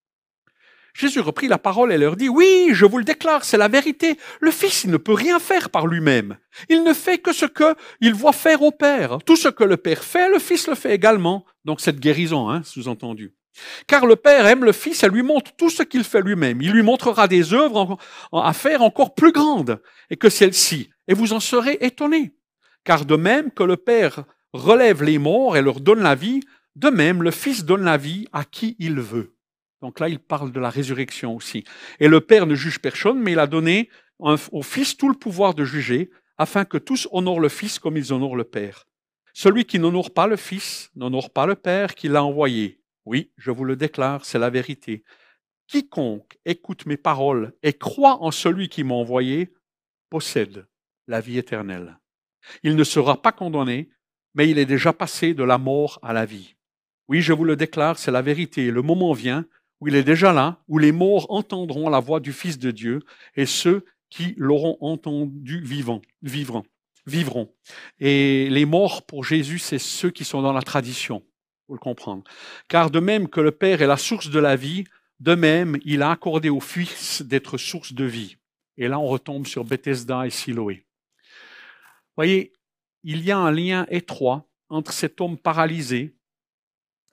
Jésus 0.94 1.20
reprit 1.20 1.48
la 1.48 1.59
parole 1.59 1.92
et 1.92 1.98
leur 1.98 2.14
dit, 2.14 2.28
oui, 2.28 2.68
je 2.70 2.87
vous 2.87 2.98
le 2.98 3.04
déclare, 3.04 3.44
c'est 3.44 3.57
la 3.57 3.66
vérité. 3.66 4.16
Le 4.40 4.52
Fils, 4.52 4.85
il 4.85 4.90
ne 4.90 4.96
peut 4.96 5.12
rien 5.12 5.40
faire 5.40 5.70
par 5.70 5.88
lui-même. 5.88 6.37
Il 6.68 6.85
ne 6.85 6.94
fait 6.94 7.18
que 7.18 7.33
ce 7.33 7.46
que 7.46 7.74
il 8.00 8.14
voit 8.14 8.33
faire 8.33 8.62
au 8.62 8.70
Père. 8.70 9.18
Tout 9.26 9.35
ce 9.35 9.48
que 9.48 9.64
le 9.64 9.76
Père 9.76 10.04
fait, 10.04 10.28
le 10.28 10.38
Fils 10.38 10.68
le 10.68 10.76
fait 10.76 10.94
également. 10.94 11.44
Donc 11.64 11.80
cette 11.80 11.98
guérison, 11.98 12.48
hein, 12.48 12.62
sous-entendu. 12.62 13.35
Car 13.88 14.07
le 14.07 14.14
Père 14.14 14.46
aime 14.46 14.64
le 14.64 14.72
Fils 14.72 15.02
et 15.02 15.09
lui 15.09 15.22
montre 15.22 15.52
tout 15.57 15.70
ce 15.70 15.83
qu'il 15.83 16.04
fait 16.04 16.22
lui-même. 16.22 16.62
Il 16.62 16.70
lui 16.70 16.83
montrera 16.83 17.26
des 17.26 17.52
œuvres 17.52 17.98
à 18.33 18.52
faire 18.52 18.83
encore 18.83 19.14
plus 19.14 19.33
grandes 19.33 19.80
que 20.20 20.30
celles-ci. 20.30 20.90
Et 21.09 21.14
vous 21.14 21.33
en 21.33 21.40
serez 21.40 21.78
étonnés. 21.80 22.37
Car 22.85 23.04
de 23.04 23.16
même 23.16 23.50
que 23.50 23.64
le 23.64 23.76
Père 23.76 24.24
relève 24.52 25.02
les 25.02 25.18
morts 25.18 25.57
et 25.57 25.62
leur 25.62 25.80
donne 25.80 26.02
la 26.02 26.14
vie, 26.14 26.40
de 26.76 26.88
même 26.88 27.22
le 27.22 27.33
Fils 27.33 27.64
donne 27.64 27.85
la 27.85 27.96
vie 27.96 28.26
à 28.33 28.44
qui 28.44 28.76
il 28.78 29.00
veut. 29.00 29.35
Donc 29.84 30.00
là, 30.00 30.08
il 30.08 30.18
parle 30.18 30.50
de 30.50 30.60
la 30.60 30.70
résurrection 30.70 31.36
aussi. 31.36 31.62
Et 32.00 32.08
le 32.08 32.22
Père 32.22 32.46
ne 32.46 32.54
juge 32.54 32.78
personne, 32.78 33.20
mais 33.20 33.32
il 33.32 33.38
a 33.38 33.46
donné 33.46 33.90
au 34.18 34.62
Fils 34.62 34.96
tout 34.96 35.10
le 35.10 35.14
pouvoir 35.14 35.52
de 35.52 35.66
juger, 35.66 36.10
afin 36.38 36.64
que 36.64 36.78
tous 36.78 37.06
honorent 37.12 37.38
le 37.38 37.50
Fils 37.50 37.78
comme 37.78 37.98
ils 37.98 38.10
honorent 38.10 38.34
le 38.34 38.44
Père. 38.44 38.86
Celui 39.34 39.66
qui 39.66 39.78
n'honore 39.78 40.14
pas 40.14 40.26
le 40.26 40.36
Fils 40.36 40.90
n'honore 40.94 41.28
pas 41.28 41.44
le 41.44 41.54
Père 41.54 41.94
qui 41.94 42.08
l'a 42.08 42.24
envoyé. 42.24 42.80
Oui, 43.04 43.30
je 43.36 43.50
vous 43.50 43.66
le 43.66 43.76
déclare, 43.76 44.24
c'est 44.24 44.38
la 44.38 44.48
vérité. 44.48 45.04
Quiconque 45.66 46.38
écoute 46.46 46.86
mes 46.86 46.96
paroles 46.96 47.52
et 47.62 47.74
croit 47.74 48.22
en 48.22 48.30
celui 48.30 48.70
qui 48.70 48.84
m'a 48.84 48.94
envoyé 48.94 49.52
possède 50.08 50.66
la 51.08 51.20
vie 51.20 51.36
éternelle. 51.36 51.98
Il 52.62 52.74
ne 52.74 52.84
sera 52.84 53.20
pas 53.20 53.32
condamné, 53.32 53.90
mais 54.32 54.48
il 54.48 54.56
est 54.56 54.64
déjà 54.64 54.94
passé 54.94 55.34
de 55.34 55.44
la 55.44 55.58
mort 55.58 55.98
à 56.02 56.14
la 56.14 56.24
vie. 56.24 56.56
Oui, 57.06 57.20
je 57.20 57.34
vous 57.34 57.44
le 57.44 57.54
déclare, 57.54 57.98
c'est 57.98 58.10
la 58.10 58.22
vérité. 58.22 58.70
Le 58.70 58.80
moment 58.80 59.12
vient 59.12 59.44
il 59.88 59.94
est 59.94 60.04
déjà 60.04 60.32
là, 60.32 60.62
où 60.68 60.78
les 60.78 60.92
morts 60.92 61.26
entendront 61.30 61.88
la 61.88 62.00
voix 62.00 62.20
du 62.20 62.32
Fils 62.32 62.58
de 62.58 62.70
Dieu, 62.70 63.00
et 63.36 63.46
ceux 63.46 63.84
qui 64.10 64.34
l'auront 64.36 64.78
entendu 64.80 65.60
vivant, 65.60 66.00
vivront, 66.22 66.64
vivront. 67.06 67.52
Et 67.98 68.48
les 68.50 68.64
morts 68.64 69.04
pour 69.06 69.24
Jésus, 69.24 69.58
c'est 69.58 69.78
ceux 69.78 70.10
qui 70.10 70.24
sont 70.24 70.42
dans 70.42 70.52
la 70.52 70.62
tradition, 70.62 71.22
pour 71.66 71.74
le 71.74 71.80
comprendre. 71.80 72.22
Car 72.68 72.90
de 72.90 73.00
même 73.00 73.28
que 73.28 73.40
le 73.40 73.50
Père 73.50 73.82
est 73.82 73.86
la 73.86 73.96
source 73.96 74.30
de 74.30 74.38
la 74.38 74.56
vie, 74.56 74.84
de 75.20 75.34
même, 75.34 75.78
il 75.84 76.02
a 76.02 76.10
accordé 76.10 76.48
au 76.48 76.60
Fils 76.60 77.22
d'être 77.22 77.58
source 77.58 77.92
de 77.92 78.04
vie. 78.04 78.36
Et 78.76 78.88
là, 78.88 78.98
on 78.98 79.06
retombe 79.06 79.46
sur 79.46 79.64
Bethesda 79.64 80.26
et 80.26 80.30
Siloé. 80.30 80.84
Voyez, 82.16 82.52
il 83.02 83.24
y 83.24 83.30
a 83.30 83.38
un 83.38 83.50
lien 83.50 83.86
étroit 83.90 84.48
entre 84.68 84.92
cet 84.92 85.20
homme 85.20 85.38
paralysé 85.38 86.14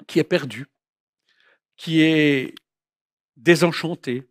qui 0.08 0.20
est 0.20 0.24
perdu, 0.24 0.68
qui 1.78 2.02
est 2.02 2.56
désenchanté, 3.38 4.28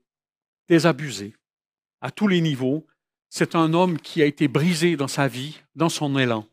désabusé, 0.68 1.34
à 2.00 2.10
tous 2.10 2.28
les 2.28 2.40
niveaux. 2.40 2.86
C'est 3.28 3.54
un 3.54 3.74
homme 3.74 3.98
qui 3.98 4.22
a 4.22 4.26
été 4.26 4.48
brisé 4.48 4.96
dans 4.96 5.08
sa 5.08 5.28
vie, 5.28 5.60
dans 5.74 5.88
son 5.88 6.18
élan. 6.18 6.46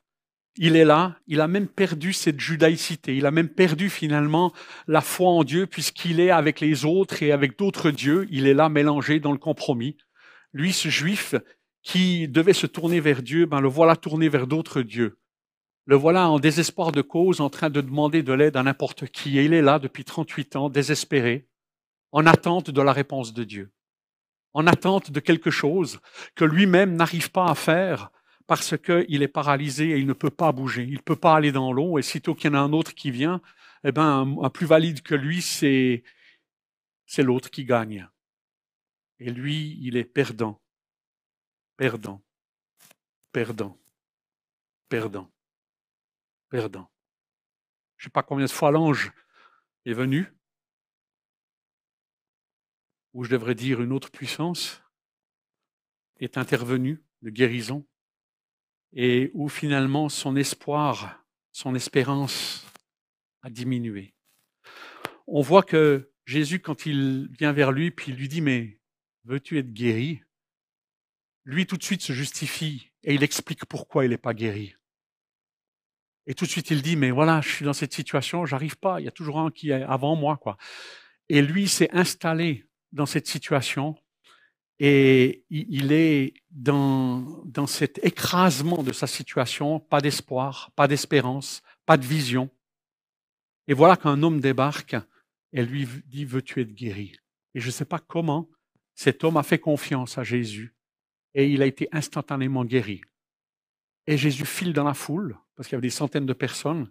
Il 0.60 0.76
est 0.76 0.86
là, 0.86 1.20
il 1.28 1.40
a 1.42 1.48
même 1.48 1.68
perdu 1.68 2.14
cette 2.14 2.40
judaïcité, 2.40 3.16
il 3.16 3.28
a 3.28 3.32
même 3.32 3.50
perdu 3.50 3.90
finalement 3.90 4.54
la 4.88 5.02
foi 5.02 5.30
en 5.30 5.44
Dieu 5.44 5.68
puisqu'il 5.68 6.20
est 6.20 6.32
avec 6.32 6.60
les 6.60 6.84
autres 6.84 7.22
et 7.22 7.32
avec 7.32 7.60
d'autres 7.60 7.92
dieux, 7.92 8.28
il 8.32 8.48
est 8.48 8.56
là 8.56 8.68
mélangé 8.68 9.20
dans 9.20 9.32
le 9.32 9.38
compromis. 9.38 9.98
Lui, 10.54 10.74
ce 10.74 10.90
juif 10.90 11.36
qui 11.84 12.28
devait 12.28 12.54
se 12.54 12.66
tourner 12.66 13.00
vers 13.00 13.22
Dieu, 13.22 13.46
ben 13.46 13.62
le 13.62 13.68
voilà 13.68 13.96
tourné 13.96 14.30
vers 14.30 14.48
d'autres 14.48 14.82
dieux. 14.82 15.20
Le 15.86 15.96
voilà 15.96 16.30
en 16.30 16.40
désespoir 16.40 16.92
de 16.92 17.02
cause, 17.02 17.40
en 17.40 17.50
train 17.50 17.70
de 17.70 17.80
demander 17.80 18.24
de 18.24 18.34
l'aide 18.34 18.58
à 18.58 18.64
n'importe 18.64 19.08
qui. 19.08 19.38
Et 19.40 19.46
il 19.46 19.54
est 19.54 19.62
là 19.62 19.80
depuis 19.80 20.04
38 20.04 20.56
ans, 20.58 20.70
désespéré, 20.70 21.48
en 22.12 22.26
attente 22.26 22.70
de 22.70 22.82
la 22.82 22.94
réponse 22.94 23.34
de 23.34 23.44
Dieu, 23.44 23.72
en 24.54 24.68
attente 24.68 25.12
de 25.12 25.20
quelque 25.20 25.52
chose 25.52 26.00
que 26.36 26.46
lui-même 26.46 26.96
n'arrive 26.96 27.32
pas 27.32 27.50
à 27.50 27.56
faire 27.56 28.12
parce 28.48 28.78
qu'il 28.78 29.22
est 29.22 29.28
paralysé 29.28 29.90
et 29.90 29.98
il 29.98 30.08
ne 30.08 30.14
peut 30.14 30.30
pas 30.30 30.52
bouger, 30.52 30.84
il 30.84 30.96
ne 30.96 31.02
peut 31.02 31.18
pas 31.18 31.36
aller 31.36 31.52
dans 31.52 31.74
l'eau. 31.74 32.00
Et 32.00 32.02
sitôt 32.02 32.34
qu'il 32.34 32.52
y 32.52 32.56
en 32.56 32.58
a 32.58 32.62
un 32.62 32.72
autre 32.72 32.94
qui 32.94 33.12
vient, 33.12 33.42
eh 33.84 33.92
ben, 33.92 34.38
un, 34.42 34.50
plus 34.50 34.66
valide 34.66 35.02
que 35.02 35.16
lui, 35.16 35.42
c'est, 35.42 36.04
c'est 37.06 37.24
l'autre 37.24 37.50
qui 37.50 37.66
gagne. 37.66 38.08
Et 39.20 39.32
lui, 39.32 39.78
il 39.82 39.98
est 39.98 40.06
perdant, 40.06 40.62
perdant, 41.76 42.24
perdant, 43.34 43.78
perdant 44.88 45.30
perdant. 46.50 46.90
Je 47.98 48.04
ne 48.04 48.10
sais 48.10 48.12
pas 48.12 48.24
combien 48.24 48.46
de 48.46 48.52
fois 48.52 48.72
l'ange 48.72 49.12
est 49.86 49.94
venu, 49.94 50.34
ou 53.18 53.24
je 53.24 53.32
devrais 53.32 53.56
dire 53.56 53.82
une 53.82 53.94
autre 53.94 54.12
puissance, 54.12 54.84
est 56.20 56.38
intervenue 56.38 57.02
de 57.24 57.32
guérison, 57.32 57.84
et 58.94 59.32
où 59.34 59.50
finalement 59.50 60.08
son 60.08 60.36
espoir, 60.36 61.26
son 61.52 61.74
espérance 61.74 62.64
a 63.42 63.50
diminué. 63.50 64.14
On 65.26 65.42
voit 65.42 65.64
que 65.64 66.12
Jésus, 66.28 66.60
quand 66.60 66.86
il 66.86 67.28
vient 67.40 67.54
vers 67.54 67.72
lui, 67.72 67.90
puis 67.90 68.12
il 68.12 68.18
lui 68.20 68.28
dit, 68.28 68.42
mais 68.42 68.80
veux-tu 69.26 69.58
être 69.58 69.74
guéri? 69.74 70.22
Lui, 71.44 71.66
tout 71.66 71.78
de 71.78 71.84
suite, 71.84 72.04
se 72.04 72.14
justifie 72.14 72.92
et 73.04 73.16
il 73.16 73.24
explique 73.24 73.66
pourquoi 73.66 74.06
il 74.06 74.12
n'est 74.12 74.20
pas 74.20 74.36
guéri. 74.36 74.76
Et 76.28 76.36
tout 76.36 76.46
de 76.46 76.52
suite, 76.52 76.70
il 76.70 76.84
dit, 76.84 76.96
mais 76.96 77.10
voilà, 77.10 77.42
je 77.42 77.50
suis 77.50 77.66
dans 77.66 77.74
cette 77.74 77.94
situation, 77.94 78.46
j'arrive 78.46 78.78
pas, 78.78 79.02
il 79.02 79.06
y 79.06 79.08
a 79.10 79.12
toujours 79.12 79.40
un 79.40 79.50
qui 79.50 79.72
est 79.72 79.82
avant 79.82 80.16
moi, 80.16 80.38
quoi. 80.38 80.56
Et 81.30 81.42
lui 81.42 81.68
s'est 81.68 81.90
installé 81.94 82.68
dans 82.92 83.06
cette 83.06 83.28
situation 83.28 83.96
et 84.80 85.44
il 85.50 85.92
est 85.92 86.34
dans, 86.52 87.44
dans 87.46 87.66
cet 87.66 88.04
écrasement 88.06 88.84
de 88.84 88.92
sa 88.92 89.08
situation, 89.08 89.80
pas 89.80 90.02
d'espoir, 90.02 90.72
pas 90.76 90.88
d'espérance, 90.88 91.64
pas 91.86 91.98
de 91.98 92.06
vision. 92.06 92.50
Et 93.68 93.74
voilà 93.74 93.98
qu'un 93.98 94.22
homme 94.22 94.40
débarque 94.40 94.96
et 95.52 95.66
lui 95.66 95.88
dit, 96.06 96.26
veux-tu 96.26 96.62
être 96.62 96.74
guéri? 96.74 97.16
Et 97.56 97.60
je 97.60 97.68
ne 97.68 97.72
sais 97.72 97.86
pas 97.86 98.00
comment 98.00 98.50
cet 98.94 99.24
homme 99.24 99.38
a 99.38 99.44
fait 99.44 99.60
confiance 99.60 100.18
à 100.18 100.24
Jésus 100.24 100.76
et 101.34 101.48
il 101.48 101.62
a 101.62 101.66
été 101.66 101.90
instantanément 101.92 102.64
guéri. 102.64 103.02
Et 104.06 104.18
Jésus 104.18 104.46
file 104.46 104.74
dans 104.74 104.84
la 104.84 104.94
foule, 104.94 105.38
parce 105.56 105.68
qu'il 105.68 105.76
y 105.76 105.78
avait 105.78 105.88
des 105.88 105.90
centaines 105.92 106.26
de 106.26 106.34
personnes, 106.34 106.90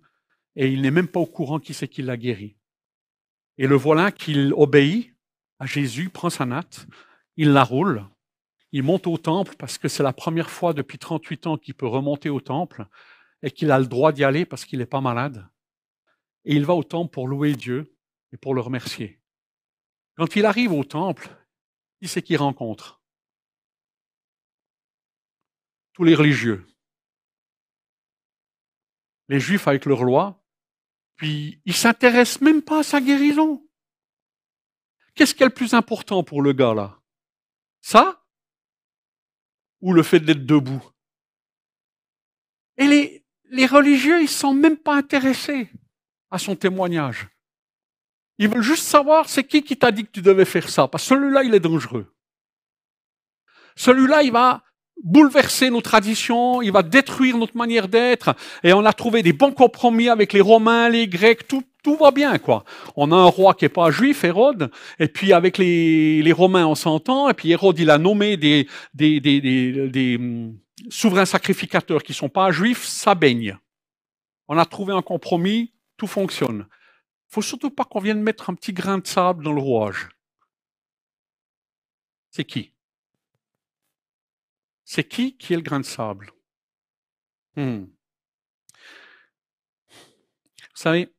et 0.55 0.69
il 0.69 0.83
n'est 0.83 0.91
même 0.91 1.09
pas 1.09 1.21
au 1.21 1.27
courant 1.27 1.61
qui 1.61 1.73
c'est 1.73 1.89
qui 1.89 2.03
l'a 2.03 2.17
guéri. 2.17 2.57
Et 3.59 3.67
le 3.67 3.75
voilà 3.75 4.13
qu'il 4.13 4.53
obéit 4.55 5.16
Jésus, 5.65 6.11
prend 6.11 6.31
sa 6.31 6.45
natte, 6.45 6.87
il 7.37 7.53
la 7.53 7.65
roule, 7.65 8.05
il 8.73 8.83
monte 8.83 9.07
au 9.07 9.17
temple 9.17 9.55
parce 9.57 9.79
que 9.79 9.89
c'est 9.89 10.03
la 10.03 10.13
première 10.13 10.51
fois 10.51 10.75
depuis 10.75 10.99
38 10.99 11.47
ans 11.47 11.57
qu'il 11.57 11.75
peut 11.75 11.87
remonter 11.87 12.29
au 12.29 12.41
temple 12.41 12.87
et 13.43 13.51
qu'il 13.51 13.71
a 13.71 13.79
le 13.79 13.87
droit 13.87 14.13
d'y 14.13 14.25
aller 14.25 14.45
parce 14.45 14.65
qu'il 14.65 14.81
n'est 14.81 14.87
pas 14.87 15.01
malade. 15.01 15.49
Et 16.45 16.55
il 16.55 16.67
va 16.67 16.75
au 16.75 16.85
temple 16.85 17.13
pour 17.13 17.29
louer 17.29 17.55
Dieu 17.55 17.97
et 18.33 18.37
pour 18.37 18.55
le 18.55 18.61
remercier. 18.61 19.21
Quand 20.17 20.37
il 20.37 20.45
arrive 20.45 20.73
au 20.73 20.85
temple, 20.85 21.29
qui 22.01 22.09
c'est 22.09 22.23
qu'il 22.23 22.37
rencontre? 22.37 23.01
Tous 25.95 26.05
les 26.05 26.15
religieux 26.15 26.67
les 29.29 29.41
Juifs 29.41 29.67
avec 29.69 29.87
leur 29.87 30.05
loi, 30.05 30.43
puis 31.17 31.61
ils 31.65 31.75
s'intéressent 31.75 32.43
même 32.43 32.63
pas 32.63 32.81
à 32.81 32.83
sa 32.83 33.01
guérison. 33.01 33.66
Qu'est-ce 35.17 35.35
qui 35.35 35.43
est 35.43 35.47
le 35.47 35.53
plus 35.53 35.75
important 35.75 36.23
pour 36.23 36.43
le 36.43 36.53
gars 36.53 36.75
là? 36.75 37.01
Ça? 37.81 38.23
Ou 39.81 39.93
le 39.93 40.03
fait 40.03 40.21
d'être 40.21 40.45
debout? 40.45 40.85
Et 42.77 43.23
les, 43.51 43.67
religieux, 43.67 44.21
ils 44.21 44.29
sont 44.29 44.53
même 44.53 44.77
pas 44.77 44.95
intéressés 44.95 45.71
à 46.31 46.39
son 46.39 46.55
témoignage. 46.55 47.29
Ils 48.39 48.51
veulent 48.51 48.63
juste 48.63 48.85
savoir 48.85 49.31
c'est 49.31 49.45
qui 49.45 49.63
qui 49.63 49.79
t'a 49.79 49.91
dit 49.91 50.05
que 50.05 50.11
tu 50.11 50.21
devais 50.21 50.45
faire 50.45 50.69
ça, 50.69 50.87
parce 50.87 51.05
que 51.05 51.15
celui-là, 51.15 51.43
il 51.45 51.55
est 51.55 51.61
dangereux. 51.61 52.15
Celui-là, 53.77 54.23
il 54.23 54.33
va 54.33 54.63
bouleverser 55.03 55.71
nos 55.71 55.81
traditions, 55.81 56.61
il 56.61 56.73
va 56.73 56.83
détruire 56.83 57.39
notre 57.39 57.57
manière 57.57 57.89
d'être. 57.89 58.35
Et 58.63 58.75
on 58.75 58.85
a 58.85 58.93
trouvé 58.93 59.23
des 59.23 59.33
bons 59.33 59.53
compromis 59.53 60.09
avec 60.11 60.35
les 60.35 60.41
Romains, 60.41 60.91
les 60.91 61.09
Grecs, 61.09 61.49
tout, 61.49 61.65
tout 61.87 61.95
va 61.95 62.11
bien, 62.11 62.37
quoi. 62.39 62.65
On 62.97 63.13
a 63.13 63.15
un 63.15 63.27
roi 63.27 63.55
qui 63.55 63.65
est 63.65 63.69
pas 63.69 63.93
juif, 63.93 64.25
Hérode, 64.25 64.73
et 64.99 65.07
puis 65.07 65.33
avec 65.33 65.57
les, 65.57 66.21
les 66.21 66.33
Romains, 66.33 66.67
on 66.67 66.75
s'entend, 66.75 67.29
et 67.29 67.35
puis 67.35 67.53
Hérode, 67.53 67.79
il 67.79 67.91
a 67.91 67.99
nommé 67.99 68.37
des, 68.37 68.69
des, 68.93 69.21
des, 69.21 69.41
des, 69.89 70.17
hum, 70.17 70.59
souverains 70.91 71.27
sacrificateurs 71.27 72.03
qui 72.03 72.13
sont 72.13 72.29
pas 72.29 72.51
juifs, 72.51 72.83
ça 72.83 73.15
baigne. 73.15 73.57
On 74.49 74.59
a 74.59 74.65
trouvé 74.65 74.95
un 74.95 75.01
compromis, 75.01 75.75
tout 75.97 76.09
fonctionne. 76.09 76.67
faut 77.29 77.41
surtout 77.41 77.71
pas 77.71 77.85
qu'on 77.85 78.01
vienne 78.01 78.21
mettre 78.21 78.51
un 78.51 78.55
petit 78.55 78.73
grain 78.73 78.99
de 78.99 79.07
sable 79.07 79.45
dans 79.45 79.53
le 79.53 79.61
rouage. 79.61 80.09
C'est 82.33 82.45
qui? 82.45 82.73
C'est 84.85 85.09
qui 85.09 85.37
qui 85.37 85.53
est 85.53 85.57
le 85.57 85.63
grain 85.63 85.79
de 85.79 85.85
sable? 85.85 86.33
Hmm. 87.55 87.85
Vous 90.75 90.83
savez, 90.83 91.16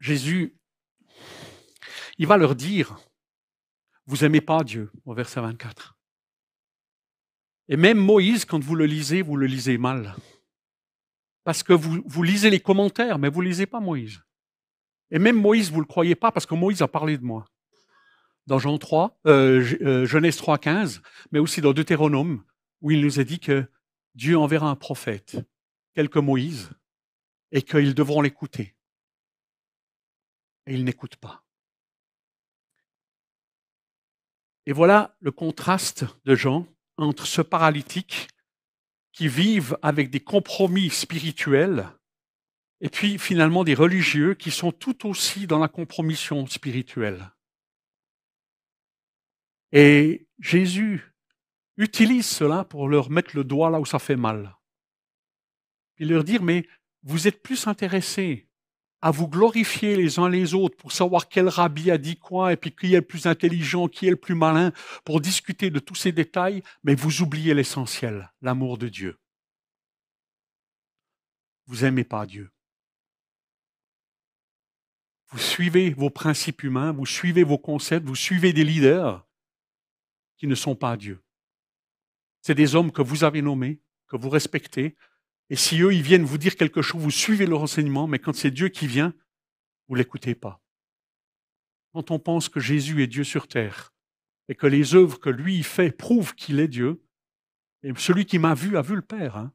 Jésus, 0.00 0.56
il 2.18 2.26
va 2.26 2.36
leur 2.36 2.54
dire, 2.54 2.98
vous 4.06 4.24
aimez 4.24 4.40
pas 4.40 4.64
Dieu, 4.64 4.90
au 5.04 5.14
verset 5.14 5.40
24. 5.40 5.96
Et 7.68 7.76
même 7.76 7.98
Moïse, 7.98 8.44
quand 8.44 8.62
vous 8.62 8.74
le 8.74 8.86
lisez, 8.86 9.22
vous 9.22 9.36
le 9.36 9.46
lisez 9.46 9.78
mal. 9.78 10.16
Parce 11.44 11.62
que 11.62 11.72
vous, 11.72 12.02
vous 12.06 12.22
lisez 12.22 12.50
les 12.50 12.60
commentaires, 12.60 13.18
mais 13.18 13.28
vous 13.28 13.40
lisez 13.40 13.66
pas 13.66 13.80
Moïse. 13.80 14.22
Et 15.10 15.18
même 15.18 15.36
Moïse, 15.36 15.70
vous 15.70 15.80
le 15.80 15.86
croyez 15.86 16.14
pas, 16.14 16.32
parce 16.32 16.46
que 16.46 16.54
Moïse 16.54 16.82
a 16.82 16.88
parlé 16.88 17.18
de 17.18 17.24
moi 17.24 17.46
dans 18.48 18.58
Jean 18.58 18.78
3, 18.78 19.20
euh, 19.26 19.62
euh, 19.82 20.06
Genèse 20.06 20.36
3, 20.36 20.56
15, 20.56 21.02
mais 21.32 21.38
aussi 21.38 21.60
dans 21.60 21.74
Deutéronome, 21.74 22.42
où 22.80 22.90
il 22.90 23.02
nous 23.02 23.20
a 23.20 23.24
dit 23.24 23.38
que 23.38 23.66
Dieu 24.14 24.38
enverra 24.38 24.70
un 24.70 24.74
prophète, 24.74 25.36
tel 25.92 26.08
que 26.08 26.18
Moïse, 26.18 26.70
et 27.52 27.60
qu'ils 27.60 27.94
devront 27.94 28.22
l'écouter. 28.22 28.74
Et 30.68 30.74
ils 30.74 30.84
n'écoutent 30.84 31.16
pas. 31.16 31.42
Et 34.66 34.72
voilà 34.72 35.16
le 35.20 35.32
contraste 35.32 36.04
de 36.26 36.34
Jean 36.34 36.66
entre 36.98 37.26
ce 37.26 37.40
paralytique 37.40 38.28
qui 39.12 39.26
vivent 39.26 39.78
avec 39.80 40.10
des 40.10 40.20
compromis 40.20 40.90
spirituels 40.90 41.88
et 42.82 42.90
puis 42.90 43.18
finalement 43.18 43.64
des 43.64 43.74
religieux 43.74 44.34
qui 44.34 44.50
sont 44.50 44.70
tout 44.70 45.08
aussi 45.08 45.46
dans 45.46 45.58
la 45.58 45.68
compromission 45.68 46.46
spirituelle. 46.46 47.30
Et 49.72 50.28
Jésus 50.38 51.14
utilise 51.78 52.26
cela 52.26 52.64
pour 52.64 52.88
leur 52.88 53.08
mettre 53.08 53.34
le 53.34 53.44
doigt 53.44 53.70
là 53.70 53.80
où 53.80 53.86
ça 53.86 53.98
fait 53.98 54.16
mal. 54.16 54.54
Puis 55.94 56.04
leur 56.04 56.24
dire, 56.24 56.42
mais 56.42 56.68
vous 57.02 57.26
êtes 57.26 57.42
plus 57.42 57.66
intéressés 57.66 58.47
à 59.00 59.10
vous 59.10 59.28
glorifier 59.28 59.96
les 59.96 60.18
uns 60.18 60.28
les 60.28 60.54
autres 60.54 60.76
pour 60.76 60.92
savoir 60.92 61.28
quel 61.28 61.48
rabbi 61.48 61.90
a 61.90 61.98
dit 61.98 62.16
quoi 62.16 62.52
et 62.52 62.56
puis 62.56 62.74
qui 62.74 62.94
est 62.94 62.98
le 62.98 63.02
plus 63.02 63.26
intelligent, 63.26 63.88
qui 63.88 64.06
est 64.06 64.10
le 64.10 64.16
plus 64.16 64.34
malin, 64.34 64.72
pour 65.04 65.20
discuter 65.20 65.70
de 65.70 65.78
tous 65.78 65.94
ces 65.94 66.12
détails, 66.12 66.62
mais 66.82 66.94
vous 66.94 67.22
oubliez 67.22 67.54
l'essentiel, 67.54 68.32
l'amour 68.42 68.78
de 68.78 68.88
Dieu. 68.88 69.18
Vous 71.66 71.82
n'aimez 71.82 72.04
pas 72.04 72.26
Dieu. 72.26 72.50
Vous 75.30 75.38
suivez 75.38 75.90
vos 75.90 76.10
principes 76.10 76.62
humains, 76.62 76.92
vous 76.92 77.06
suivez 77.06 77.44
vos 77.44 77.58
concepts, 77.58 78.06
vous 78.06 78.16
suivez 78.16 78.52
des 78.52 78.64
leaders 78.64 79.26
qui 80.38 80.46
ne 80.46 80.54
sont 80.54 80.74
pas 80.74 80.96
Dieu. 80.96 81.22
C'est 82.40 82.54
des 82.54 82.74
hommes 82.74 82.90
que 82.90 83.02
vous 83.02 83.24
avez 83.24 83.42
nommés, 83.42 83.80
que 84.06 84.16
vous 84.16 84.30
respectez, 84.30 84.96
et 85.50 85.56
si 85.56 85.80
eux, 85.80 85.94
ils 85.94 86.02
viennent 86.02 86.24
vous 86.24 86.38
dire 86.38 86.56
quelque 86.56 86.82
chose, 86.82 87.00
vous 87.00 87.10
suivez 87.10 87.46
leur 87.46 87.62
enseignement, 87.62 88.06
mais 88.06 88.18
quand 88.18 88.34
c'est 88.34 88.50
Dieu 88.50 88.68
qui 88.68 88.86
vient, 88.86 89.14
vous 89.88 89.94
l'écoutez 89.94 90.34
pas. 90.34 90.60
Quand 91.92 92.10
on 92.10 92.18
pense 92.18 92.48
que 92.48 92.60
Jésus 92.60 93.02
est 93.02 93.06
Dieu 93.06 93.24
sur 93.24 93.48
terre, 93.48 93.94
et 94.48 94.54
que 94.54 94.66
les 94.66 94.94
œuvres 94.94 95.18
que 95.18 95.30
lui 95.30 95.62
fait 95.62 95.90
prouvent 95.90 96.34
qu'il 96.34 96.60
est 96.60 96.68
Dieu, 96.68 97.02
celui 97.96 98.26
qui 98.26 98.38
m'a 98.38 98.54
vu 98.54 98.76
a 98.76 98.82
vu 98.82 98.94
le 98.94 99.02
Père. 99.02 99.36
Hein. 99.36 99.52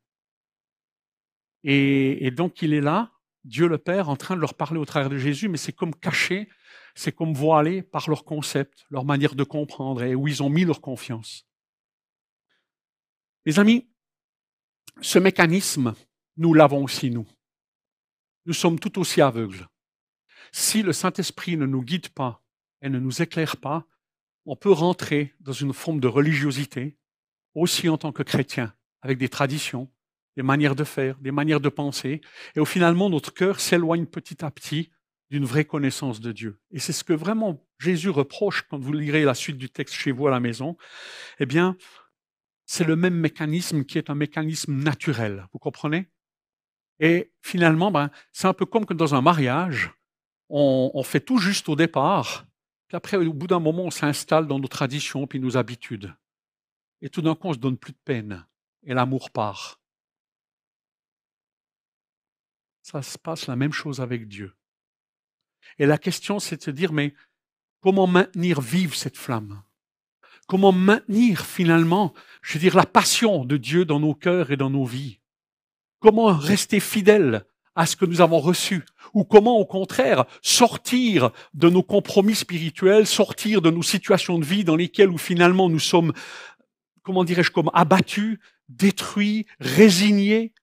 Et, 1.63 2.25
et 2.25 2.31
donc 2.31 2.61
il 2.61 2.73
est 2.73 2.81
là, 2.81 3.11
Dieu 3.43 3.67
le 3.67 3.77
Père, 3.77 4.09
en 4.09 4.15
train 4.15 4.35
de 4.35 4.41
leur 4.41 4.53
parler 4.53 4.79
au 4.79 4.85
travers 4.85 5.09
de 5.09 5.17
Jésus, 5.17 5.49
mais 5.49 5.57
c'est 5.57 5.73
comme 5.73 5.93
caché, 5.93 6.49
c'est 6.95 7.11
comme 7.11 7.33
voilé 7.33 7.81
par 7.81 8.09
leur 8.09 8.23
concept, 8.23 8.85
leur 8.89 9.05
manière 9.05 9.35
de 9.35 9.43
comprendre 9.43 10.03
et 10.03 10.15
où 10.15 10.27
ils 10.27 10.41
ont 10.41 10.49
mis 10.49 10.65
leur 10.65 10.81
confiance. 10.81 11.47
Les 13.45 13.59
amis, 13.59 13.87
ce 15.01 15.19
mécanisme, 15.19 15.93
nous 16.37 16.53
l'avons 16.53 16.83
aussi, 16.83 17.09
nous. 17.09 17.27
Nous 18.45 18.53
sommes 18.53 18.79
tout 18.79 18.99
aussi 18.99 19.21
aveugles. 19.21 19.67
Si 20.51 20.83
le 20.83 20.93
Saint-Esprit 20.93 21.57
ne 21.57 21.65
nous 21.65 21.81
guide 21.81 22.09
pas 22.09 22.43
et 22.81 22.89
ne 22.89 22.99
nous 22.99 23.21
éclaire 23.21 23.57
pas, 23.57 23.87
on 24.45 24.55
peut 24.55 24.71
rentrer 24.71 25.33
dans 25.39 25.53
une 25.53 25.73
forme 25.73 25.99
de 25.99 26.07
religiosité, 26.07 26.97
aussi 27.55 27.87
en 27.89 27.97
tant 27.97 28.11
que 28.11 28.23
chrétien, 28.23 28.73
avec 29.01 29.17
des 29.17 29.29
traditions, 29.29 29.89
des 30.35 30.43
manières 30.43 30.75
de 30.75 30.83
faire, 30.83 31.17
des 31.19 31.31
manières 31.31 31.61
de 31.61 31.69
penser, 31.69 32.21
et 32.55 32.59
au 32.59 32.65
finalement 32.65 33.09
notre 33.09 33.33
cœur 33.33 33.59
s'éloigne 33.59 34.05
petit 34.05 34.43
à 34.43 34.51
petit 34.51 34.91
d'une 35.29 35.45
vraie 35.45 35.65
connaissance 35.65 36.19
de 36.19 36.31
Dieu. 36.31 36.59
Et 36.71 36.79
c'est 36.79 36.93
ce 36.93 37.03
que 37.03 37.13
vraiment 37.13 37.65
Jésus 37.79 38.09
reproche 38.09 38.63
quand 38.69 38.77
vous 38.77 38.93
lirez 38.93 39.23
la 39.23 39.33
suite 39.33 39.57
du 39.57 39.69
texte 39.69 39.95
chez 39.95 40.11
vous 40.11 40.27
à 40.27 40.31
la 40.31 40.39
maison. 40.39 40.77
Eh 41.39 41.45
bien, 41.45 41.77
c'est 42.65 42.83
le 42.83 42.95
même 42.95 43.15
mécanisme 43.15 43.83
qui 43.83 43.97
est 43.97 44.09
un 44.09 44.15
mécanisme 44.15 44.73
naturel. 44.73 45.47
Vous 45.53 45.59
comprenez? 45.59 46.09
Et 46.99 47.33
finalement, 47.41 47.91
ben, 47.91 48.09
c'est 48.31 48.47
un 48.47 48.53
peu 48.53 48.65
comme 48.65 48.85
dans 48.85 49.15
un 49.15 49.21
mariage, 49.21 49.91
on, 50.49 51.03
fait 51.03 51.19
tout 51.19 51.39
juste 51.39 51.67
au 51.67 51.75
départ, 51.75 52.45
puis 52.87 52.95
après, 52.95 53.17
au 53.17 53.33
bout 53.33 53.47
d'un 53.47 53.59
moment, 53.59 53.83
on 53.83 53.91
s'installe 53.91 54.47
dans 54.47 54.59
nos 54.59 54.67
traditions, 54.67 55.25
puis 55.25 55.39
nos 55.39 55.57
habitudes. 55.57 56.13
Et 57.01 57.09
tout 57.09 57.21
d'un 57.21 57.33
coup, 57.33 57.47
on 57.47 57.53
se 57.53 57.57
donne 57.57 57.77
plus 57.77 57.93
de 57.93 57.97
peine, 58.05 58.45
et 58.83 58.93
l'amour 58.93 59.31
part. 59.31 59.81
Ça 62.83 63.01
se 63.01 63.17
passe 63.17 63.47
la 63.47 63.55
même 63.55 63.73
chose 63.73 63.99
avec 63.99 64.27
Dieu. 64.27 64.53
Et 65.79 65.85
la 65.85 65.97
question, 65.97 66.39
c'est 66.39 66.57
de 66.57 66.61
se 66.61 66.71
dire, 66.71 66.93
mais 66.93 67.15
comment 67.79 68.05
maintenir 68.05 68.61
vive 68.61 68.93
cette 68.93 69.17
flamme? 69.17 69.63
Comment 70.47 70.71
maintenir 70.71 71.45
finalement, 71.45 72.13
je 72.41 72.53
veux 72.53 72.59
dire, 72.59 72.75
la 72.75 72.85
passion 72.85 73.45
de 73.45 73.57
Dieu 73.57 73.85
dans 73.85 73.99
nos 73.99 74.13
cœurs 74.13 74.51
et 74.51 74.57
dans 74.57 74.69
nos 74.69 74.85
vies? 74.85 75.19
Comment 75.99 76.33
rester 76.35 76.79
fidèle 76.79 77.45
à 77.75 77.85
ce 77.85 77.95
que 77.95 78.05
nous 78.05 78.21
avons 78.21 78.39
reçu? 78.39 78.83
Ou 79.13 79.23
comment, 79.23 79.57
au 79.57 79.65
contraire, 79.65 80.25
sortir 80.41 81.31
de 81.53 81.69
nos 81.69 81.83
compromis 81.83 82.35
spirituels, 82.35 83.07
sortir 83.07 83.61
de 83.61 83.71
nos 83.71 83.83
situations 83.83 84.37
de 84.37 84.45
vie 84.45 84.63
dans 84.63 84.75
lesquelles 84.75 85.09
où 85.09 85.17
finalement 85.17 85.69
nous 85.69 85.79
sommes, 85.79 86.11
comment 87.03 87.23
dirais-je, 87.23 87.51
comme 87.51 87.71
abattus, 87.73 88.37
détruits, 88.67 89.45
résignés, 89.59 90.53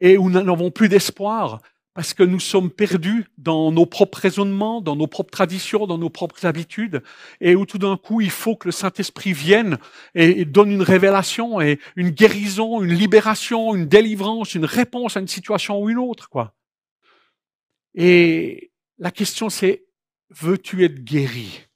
et 0.00 0.18
où 0.18 0.30
nous 0.30 0.42
n'avons 0.42 0.72
plus 0.72 0.88
d'espoir? 0.88 1.60
Parce 1.94 2.14
que 2.14 2.22
nous 2.22 2.40
sommes 2.40 2.70
perdus 2.70 3.26
dans 3.36 3.70
nos 3.70 3.84
propres 3.84 4.18
raisonnements, 4.18 4.80
dans 4.80 4.96
nos 4.96 5.06
propres 5.06 5.30
traditions, 5.30 5.86
dans 5.86 5.98
nos 5.98 6.08
propres 6.08 6.46
habitudes, 6.46 7.02
et 7.40 7.54
où 7.54 7.66
tout 7.66 7.78
d'un 7.78 7.98
coup, 7.98 8.22
il 8.22 8.30
faut 8.30 8.56
que 8.56 8.68
le 8.68 8.72
Saint-Esprit 8.72 9.34
vienne 9.34 9.78
et, 10.14 10.46
donne 10.46 10.70
une 10.70 10.82
révélation 10.82 11.60
et 11.60 11.78
une 11.96 12.10
guérison, 12.10 12.82
une 12.82 12.94
libération, 12.94 13.74
une 13.74 13.86
délivrance, 13.86 14.54
une 14.54 14.64
réponse 14.64 15.16
à 15.16 15.20
une 15.20 15.28
situation 15.28 15.80
ou 15.80 15.90
une 15.90 15.98
autre, 15.98 16.30
quoi. 16.30 16.54
Et 17.94 18.72
la 18.98 19.10
question 19.10 19.50
c'est, 19.50 19.84
veux-tu 20.30 20.84
être 20.84 21.04
guéri? 21.04 21.66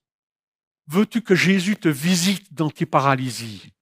Veux-tu 0.88 1.20
que 1.20 1.34
Jésus 1.34 1.76
te 1.76 1.88
visite 1.88 2.54
dans 2.54 2.70
tes 2.70 2.86
paralysies? 2.86 3.72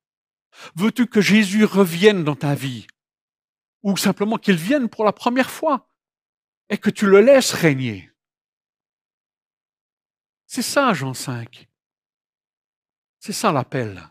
Veux-tu 0.75 1.07
que 1.07 1.21
Jésus 1.21 1.65
revienne 1.65 2.25
dans 2.25 2.35
ta 2.35 2.55
vie? 2.55 2.87
Ou 3.83 3.97
simplement 3.97 4.39
qu'il 4.39 4.57
vienne 4.57 4.89
pour 4.89 5.05
la 5.05 5.13
première 5.13 5.51
fois? 5.51 5.89
Et 6.69 6.79
que 6.79 6.91
tu 6.91 7.07
le 7.07 7.21
laisses 7.21 7.53
régner. 7.53 8.11
C'est 10.47 10.63
ça, 10.63 10.95
Jean 10.95 11.15
5. 11.15 11.69
C'est 13.19 13.33
ça 13.33 13.53
l'appel. 13.53 14.11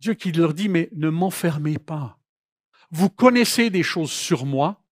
Dieu 0.00 0.14
qui 0.14 0.32
leur 0.32 0.54
dit, 0.54 0.68
mais 0.68 0.88
ne 0.92 1.08
m'enfermez 1.08 1.78
pas. 1.78 2.20
Vous 2.90 3.10
connaissez 3.10 3.70
des 3.70 3.82
choses 3.82 4.12
sur 4.12 4.46
moi, 4.46 4.84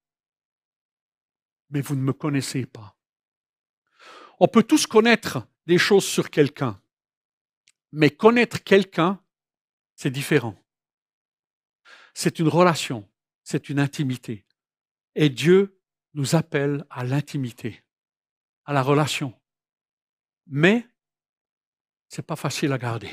mais 1.70 1.80
vous 1.80 1.94
ne 1.94 2.02
me 2.02 2.12
connaissez 2.12 2.66
pas. 2.66 2.96
On 4.38 4.48
peut 4.48 4.62
tous 4.62 4.86
connaître 4.86 5.46
des 5.66 5.78
choses 5.78 6.04
sur 6.04 6.30
quelqu'un, 6.30 6.80
mais 7.92 8.10
connaître 8.10 8.62
quelqu'un, 8.62 9.22
c'est 9.94 10.10
différent. 10.10 10.56
C'est 12.14 12.38
une 12.38 12.48
relation, 12.48 13.08
c'est 13.42 13.68
une 13.68 13.78
intimité. 13.78 14.44
Et 15.16 15.30
Dieu 15.30 15.80
nous 16.12 16.36
appelle 16.36 16.84
à 16.90 17.02
l'intimité, 17.02 17.82
à 18.66 18.74
la 18.74 18.82
relation. 18.82 19.34
Mais 20.46 20.86
c'est 22.08 22.26
pas 22.26 22.36
facile 22.36 22.72
à 22.72 22.78
garder. 22.78 23.10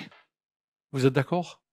Vous 0.92 1.06
êtes 1.06 1.14
d'accord? 1.14 1.64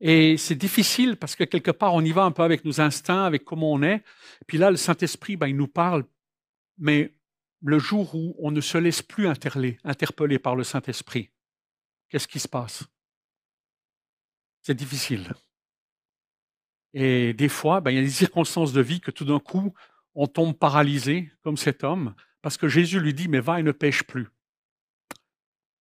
Et 0.00 0.36
c'est 0.36 0.54
difficile 0.54 1.16
parce 1.16 1.34
que 1.34 1.44
quelque 1.44 1.70
part 1.70 1.94
on 1.94 2.02
y 2.02 2.12
va 2.12 2.24
un 2.24 2.30
peu 2.30 2.42
avec 2.42 2.64
nos 2.64 2.80
instincts, 2.80 3.24
avec 3.24 3.44
comment 3.44 3.72
on 3.72 3.82
est. 3.82 4.04
Puis 4.46 4.58
là, 4.58 4.70
le 4.70 4.76
Saint-Esprit, 4.76 5.36
ben, 5.36 5.48
il 5.48 5.56
nous 5.56 5.68
parle. 5.68 6.04
Mais 6.76 7.14
le 7.62 7.78
jour 7.78 8.14
où 8.14 8.34
on 8.38 8.50
ne 8.50 8.60
se 8.60 8.76
laisse 8.76 9.02
plus 9.02 9.26
interpeller, 9.26 9.78
interpeller 9.82 10.38
par 10.38 10.56
le 10.56 10.64
Saint-Esprit, 10.64 11.30
qu'est-ce 12.10 12.28
qui 12.28 12.38
se 12.38 12.48
passe? 12.48 12.84
C'est 14.60 14.74
difficile. 14.74 15.32
Et 16.94 17.32
des 17.34 17.48
fois, 17.48 17.80
ben, 17.80 17.90
il 17.90 17.96
y 17.96 18.00
a 18.00 18.02
des 18.02 18.10
circonstances 18.24 18.72
de 18.72 18.80
vie 18.80 19.00
que 19.00 19.10
tout 19.10 19.24
d'un 19.24 19.40
coup, 19.40 19.74
on 20.14 20.26
tombe 20.26 20.56
paralysé, 20.56 21.30
comme 21.42 21.56
cet 21.56 21.84
homme, 21.84 22.14
parce 22.42 22.56
que 22.56 22.68
Jésus 22.68 23.00
lui 23.00 23.14
dit, 23.14 23.28
mais 23.28 23.40
va 23.40 23.60
et 23.60 23.62
ne 23.62 23.72
pêche 23.72 24.02
plus. 24.02 24.28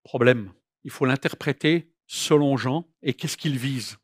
Problème. 0.03 0.53
Il 0.83 0.91
faut 0.91 1.05
l'interpréter 1.05 1.91
selon 2.07 2.57
Jean 2.57 2.87
et 3.01 3.13
qu'est-ce 3.13 3.37
qu'il 3.37 3.57
vise. 3.57 3.97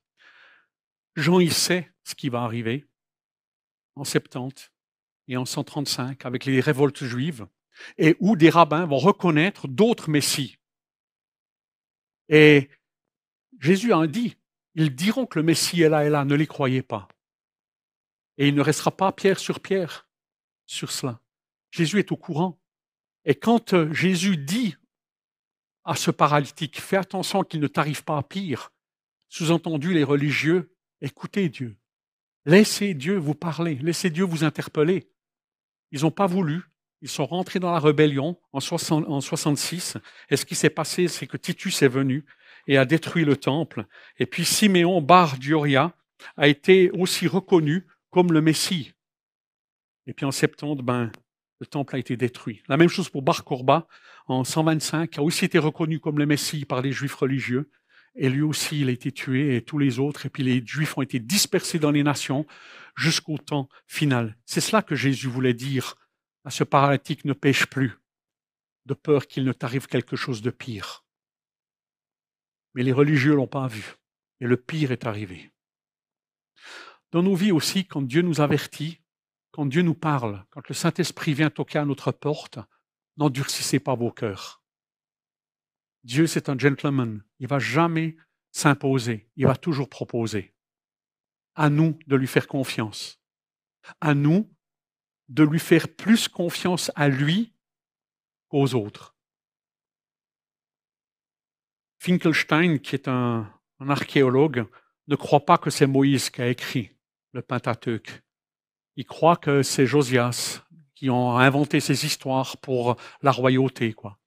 Jean, 1.15 1.39
il 1.39 1.53
sait 1.53 1.91
ce 2.03 2.15
qui 2.15 2.29
va 2.29 2.43
arriver 2.43 2.85
en 3.95 4.03
70 4.03 4.71
et 5.27 5.37
en 5.37 5.45
135 5.45 6.25
avec 6.25 6.45
les 6.45 6.59
révoltes 6.59 7.03
juives 7.03 7.47
et 7.97 8.15
où 8.19 8.35
des 8.35 8.49
rabbins 8.49 8.85
vont 8.85 8.97
reconnaître 8.97 9.67
d'autres 9.67 10.09
messies. 10.09 10.57
Et 12.29 12.69
Jésus 13.59 13.93
a 13.93 14.05
dit, 14.07 14.35
ils 14.76 14.93
diront 14.93 15.26
que 15.26 15.39
le 15.39 15.43
Messie 15.43 15.82
est 15.82 15.89
là 15.89 16.05
et 16.05 16.09
là, 16.09 16.26
ne 16.26 16.36
les 16.36 16.47
croyez 16.47 16.82
pas. 16.82 17.07
Et 18.38 18.47
il 18.49 18.55
ne 18.55 18.61
restera 18.61 18.91
pas 18.91 19.11
pierre 19.11 19.39
sur 19.39 19.59
pierre 19.59 20.07
sur 20.65 20.91
cela. 20.91 21.21
Jésus 21.71 21.99
est 21.99 22.11
au 22.11 22.17
courant. 22.17 22.59
Et 23.23 23.36
quand 23.36 23.73
euh, 23.73 23.91
Jésus 23.93 24.38
dit 24.38 24.76
à 25.84 25.95
ce 25.95 26.11
paralytique, 26.11 26.80
fais 26.80 26.97
attention 26.97 27.43
qu'il 27.43 27.59
ne 27.59 27.67
t'arrive 27.67 28.03
pas 28.03 28.17
à 28.17 28.23
pire, 28.23 28.71
sous-entendu 29.30 29.93
les 29.93 30.03
religieux, 30.03 30.76
écoutez 31.01 31.49
Dieu. 31.49 31.78
Laissez 32.45 32.93
Dieu 32.93 33.17
vous 33.17 33.36
parler, 33.36 33.76
laissez 33.76 34.09
Dieu 34.09 34.23
vous 34.23 34.43
interpeller. 34.43 35.09
Ils 35.91 36.01
n'ont 36.01 36.11
pas 36.11 36.28
voulu, 36.28 36.63
ils 37.01 37.09
sont 37.09 37.26
rentrés 37.26 37.59
dans 37.59 37.71
la 37.71 37.80
rébellion 37.80 38.39
en, 38.51 38.59
66. 38.59 39.97
Et 40.30 40.38
ce 40.38 40.45
qui 40.45 40.55
s'est 40.55 40.69
passé, 40.69 41.07
c'est 41.07 41.28
que 41.28 41.38
Titus 41.38 41.82
est 41.82 41.88
venu 41.88 42.26
et 42.68 42.78
a 42.78 42.86
détruit 42.86 43.26
le 43.26 43.38
temple. 43.38 43.86
Et 44.18 44.26
puis 44.26 44.45
Siméon 44.45 45.01
Bar 45.01 45.38
Dioria 45.38 45.95
a 46.38 46.47
été 46.47 46.91
aussi 46.91 47.28
reconnu 47.28 47.86
comme 48.09 48.32
le 48.32 48.41
Messie. 48.41 48.93
Et 50.07 50.13
puis 50.13 50.26
en 50.26 50.32
70, 50.32 50.84
ben, 50.84 51.11
le 51.59 51.66
temple 51.66 51.95
a 51.95 51.99
été 51.99 52.18
détruit. 52.18 52.61
La 52.68 52.78
même 52.78 52.89
chose 52.89 53.09
pour 53.09 53.22
Bar 53.22 53.43
Korba 53.43 53.88
en 54.28 54.43
125, 54.43 55.09
qui 55.09 55.20
a 55.20 55.24
aussi 55.24 55.45
été 55.45 55.59
reconnu 55.59 55.99
comme 55.99 56.20
le 56.20 56.26
Messie 56.26 56.66
par 56.66 56.82
les 56.82 56.91
Juifs 56.91 57.16
religieux. 57.16 57.70
et 58.18 58.30
lui 58.30 58.41
aussi 58.41 58.80
il 58.80 58.88
a 58.88 58.91
été 58.93 59.11
tué, 59.11 59.57
et 59.57 59.61
tous 59.61 59.78
les 59.78 59.99
autres, 59.99 60.26
et 60.26 60.30
puis 60.30 60.43
les 60.43 60.66
Juifs 60.66 60.97
ont 60.97 61.01
été 61.01 61.20
dispersés 61.20 61.80
dans 61.80 61.91
les 61.91 62.03
nations 62.03 62.45
jusqu'au 62.95 63.38
temps 63.38 63.68
final. 63.88 64.38
C'est 64.45 64.61
cela 64.61 64.82
que 64.82 64.95
Jésus 64.95 65.28
voulait 65.28 65.53
dire 65.53 65.95
à 66.45 66.49
ce 66.49 66.63
paralytique, 66.63 67.26
ne 67.26 67.34
pêche 67.34 67.66
plus, 67.66 67.93
de 68.86 68.93
peur 68.93 69.28
qu'il 69.28 69.43
ne 69.43 69.51
t'arrive 69.51 69.88
quelque 69.88 70.16
chose 70.16 70.41
de 70.41 70.51
pire. 70.51 71.04
Mais 72.76 72.84
les 72.84 72.91
religieux 72.91 73.34
l'ont 73.34 73.47
pas 73.47 73.67
vu, 73.67 73.95
et 74.39 74.45
le 74.45 74.57
pire 74.57 74.91
est 74.91 75.07
arrivé. 75.07 75.51
Dans 77.11 77.23
nos 77.23 77.36
vies 77.36 77.51
aussi, 77.51 77.88
quand 77.88 78.01
Dieu 78.01 78.21
nous 78.21 78.41
avertit, 78.41 79.01
quand 79.51 79.65
Dieu 79.65 79.82
nous 79.82 79.95
parle, 79.95 80.45
quand 80.49 80.67
le 80.67 80.76
Saint-Esprit 80.76 81.34
vient 81.34 81.49
toquer 81.49 81.80
à 81.80 81.86
notre 81.86 82.11
porte, 82.11 82.59
n'endurcissez 83.17 83.80
pas 83.80 83.95
vos 83.95 84.11
cœurs. 84.11 84.61
Dieu, 86.03 86.28
c'est 86.28 86.49
un 86.49 86.57
gentleman. 86.57 87.23
Il 87.39 87.47
va 87.47 87.57
jamais 87.57 88.15
s'imposer. 88.51 89.30
Il 89.38 89.47
va 89.47 89.55
toujours 89.55 89.89
proposer. 89.89 90.53
À 91.55 91.69
nous 91.69 91.97
de 92.05 92.15
lui 92.15 92.28
faire 92.28 92.47
confiance. 92.47 93.19
À 94.01 94.13
nous 94.13 94.53
de 95.30 95.43
lui 95.43 95.59
faire 95.59 95.88
plus 95.88 96.28
confiance 96.28 96.91
à 96.95 97.07
lui 97.07 97.53
qu'aux 98.49 98.76
autres. 98.76 99.14
Finkelstein, 102.05 102.77
qui 102.77 102.93
est 102.93 103.07
un, 103.07 103.51
archéologue, 103.79 104.67
ne 105.07 105.15
croit 105.15 105.43
pas 105.43 105.57
que 105.57 105.71
c'est 105.71 105.87
Moïse 105.87 106.29
qui 106.29 106.39
a 106.39 106.47
écrit 106.47 106.91
le 107.33 107.41
Pentateuque. 107.41 108.21
Il 108.95 109.05
croit 109.05 109.37
que 109.37 109.63
c'est 109.63 109.87
Josias 109.87 110.61
qui 110.93 111.09
ont 111.09 111.35
inventé 111.35 111.79
ces 111.79 112.05
histoires 112.05 112.57
pour 112.57 112.95
la 113.23 113.31
royauté, 113.31 113.93
quoi. 113.93 114.19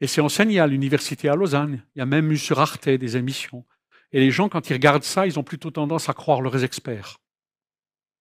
Et 0.00 0.06
c'est 0.06 0.22
enseigné 0.22 0.58
à 0.58 0.66
l'université 0.66 1.28
à 1.28 1.34
Lausanne. 1.34 1.84
Il 1.94 1.98
y 1.98 2.02
a 2.02 2.06
même 2.06 2.32
eu 2.32 2.38
sur 2.38 2.60
Arte 2.60 2.88
des 2.88 3.16
émissions. 3.18 3.66
Et 4.12 4.20
les 4.20 4.30
gens, 4.30 4.48
quand 4.48 4.70
ils 4.70 4.72
regardent 4.72 5.04
ça, 5.04 5.26
ils 5.26 5.38
ont 5.38 5.44
plutôt 5.44 5.70
tendance 5.70 6.08
à 6.08 6.14
croire 6.14 6.40
leurs 6.40 6.64
experts. 6.64 7.18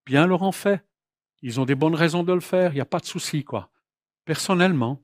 Bien 0.05 0.27
leur 0.27 0.43
en 0.43 0.51
fait. 0.51 0.85
Ils 1.41 1.61
ont 1.61 1.65
des 1.65 1.75
bonnes 1.75 1.95
raisons 1.95 2.23
de 2.23 2.33
le 2.33 2.41
faire. 2.41 2.73
Il 2.73 2.75
n'y 2.75 2.81
a 2.81 2.85
pas 2.85 2.99
de 2.99 3.05
souci, 3.05 3.45
quoi. 3.45 3.71
Personnellement, 4.25 5.01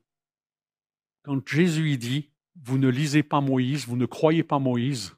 quand 1.23 1.47
Jésus 1.47 1.97
dit, 1.97 2.31
vous 2.63 2.77
ne 2.77 2.89
lisez 2.89 3.23
pas 3.23 3.41
Moïse, 3.41 3.87
vous 3.87 3.97
ne 3.97 4.05
croyez 4.05 4.43
pas 4.43 4.59
Moïse, 4.59 5.15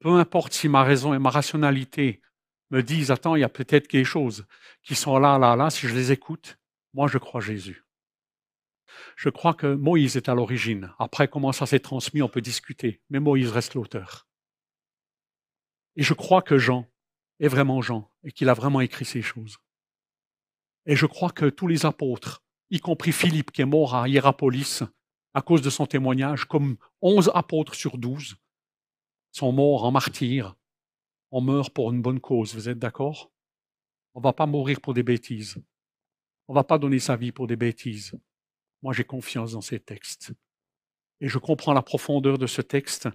peu 0.00 0.14
importe 0.14 0.52
si 0.52 0.68
ma 0.68 0.82
raison 0.82 1.14
et 1.14 1.18
ma 1.18 1.30
rationalité 1.30 2.20
me 2.70 2.82
disent, 2.82 3.10
attends, 3.10 3.36
il 3.36 3.40
y 3.40 3.44
a 3.44 3.48
peut-être 3.48 3.88
quelque 3.88 4.06
chose 4.06 4.46
qui 4.82 4.94
sont 4.94 5.18
là, 5.18 5.38
là, 5.38 5.56
là, 5.56 5.70
si 5.70 5.86
je 5.86 5.94
les 5.94 6.12
écoute, 6.12 6.58
moi 6.94 7.08
je 7.08 7.18
crois 7.18 7.40
Jésus. 7.40 7.84
Je 9.16 9.28
crois 9.28 9.54
que 9.54 9.74
Moïse 9.74 10.16
est 10.16 10.28
à 10.28 10.34
l'origine. 10.34 10.92
Après, 10.98 11.28
comment 11.28 11.52
ça 11.52 11.66
s'est 11.66 11.80
transmis, 11.80 12.22
on 12.22 12.28
peut 12.28 12.40
discuter. 12.40 13.00
Mais 13.10 13.20
Moïse 13.20 13.50
reste 13.50 13.74
l'auteur. 13.74 14.26
Et 15.96 16.02
je 16.02 16.14
crois 16.14 16.42
que 16.42 16.58
Jean 16.58 16.86
est 17.38 17.48
vraiment 17.48 17.82
Jean 17.82 18.10
et 18.24 18.32
qu'il 18.32 18.48
a 18.48 18.54
vraiment 18.54 18.80
écrit 18.80 19.04
ces 19.04 19.22
choses. 19.22 19.58
Et 20.86 20.96
je 20.96 21.06
crois 21.06 21.30
que 21.30 21.46
tous 21.46 21.66
les 21.66 21.86
apôtres, 21.86 22.42
y 22.70 22.80
compris 22.80 23.12
Philippe 23.12 23.52
qui 23.52 23.62
est 23.62 23.66
mort 23.66 23.94
à 23.94 24.08
Hierapolis 24.08 24.82
à 25.34 25.42
cause 25.42 25.62
de 25.62 25.70
son 25.70 25.86
témoignage, 25.86 26.44
comme 26.44 26.76
onze 27.02 27.30
apôtres 27.34 27.74
sur 27.74 27.98
douze, 27.98 28.36
sont 29.32 29.52
morts 29.52 29.84
en 29.84 29.92
martyrs. 29.92 30.56
On 31.30 31.40
meurt 31.40 31.72
pour 31.72 31.92
une 31.92 32.02
bonne 32.02 32.20
cause, 32.20 32.54
vous 32.54 32.68
êtes 32.68 32.78
d'accord? 32.78 33.30
On 34.14 34.20
ne 34.20 34.24
va 34.24 34.32
pas 34.32 34.46
mourir 34.46 34.80
pour 34.80 34.94
des 34.94 35.04
bêtises. 35.04 35.62
On 36.48 36.52
ne 36.52 36.58
va 36.58 36.64
pas 36.64 36.78
donner 36.78 36.98
sa 36.98 37.16
vie 37.16 37.30
pour 37.30 37.46
des 37.46 37.56
bêtises. 37.56 38.18
Moi, 38.82 38.92
j'ai 38.92 39.04
confiance 39.04 39.52
dans 39.52 39.60
ces 39.60 39.78
textes. 39.78 40.32
Et 41.20 41.28
je 41.28 41.38
comprends 41.38 41.74
la 41.74 41.82
profondeur 41.82 42.38
de 42.38 42.46
ce 42.46 42.62
texte 42.62 43.08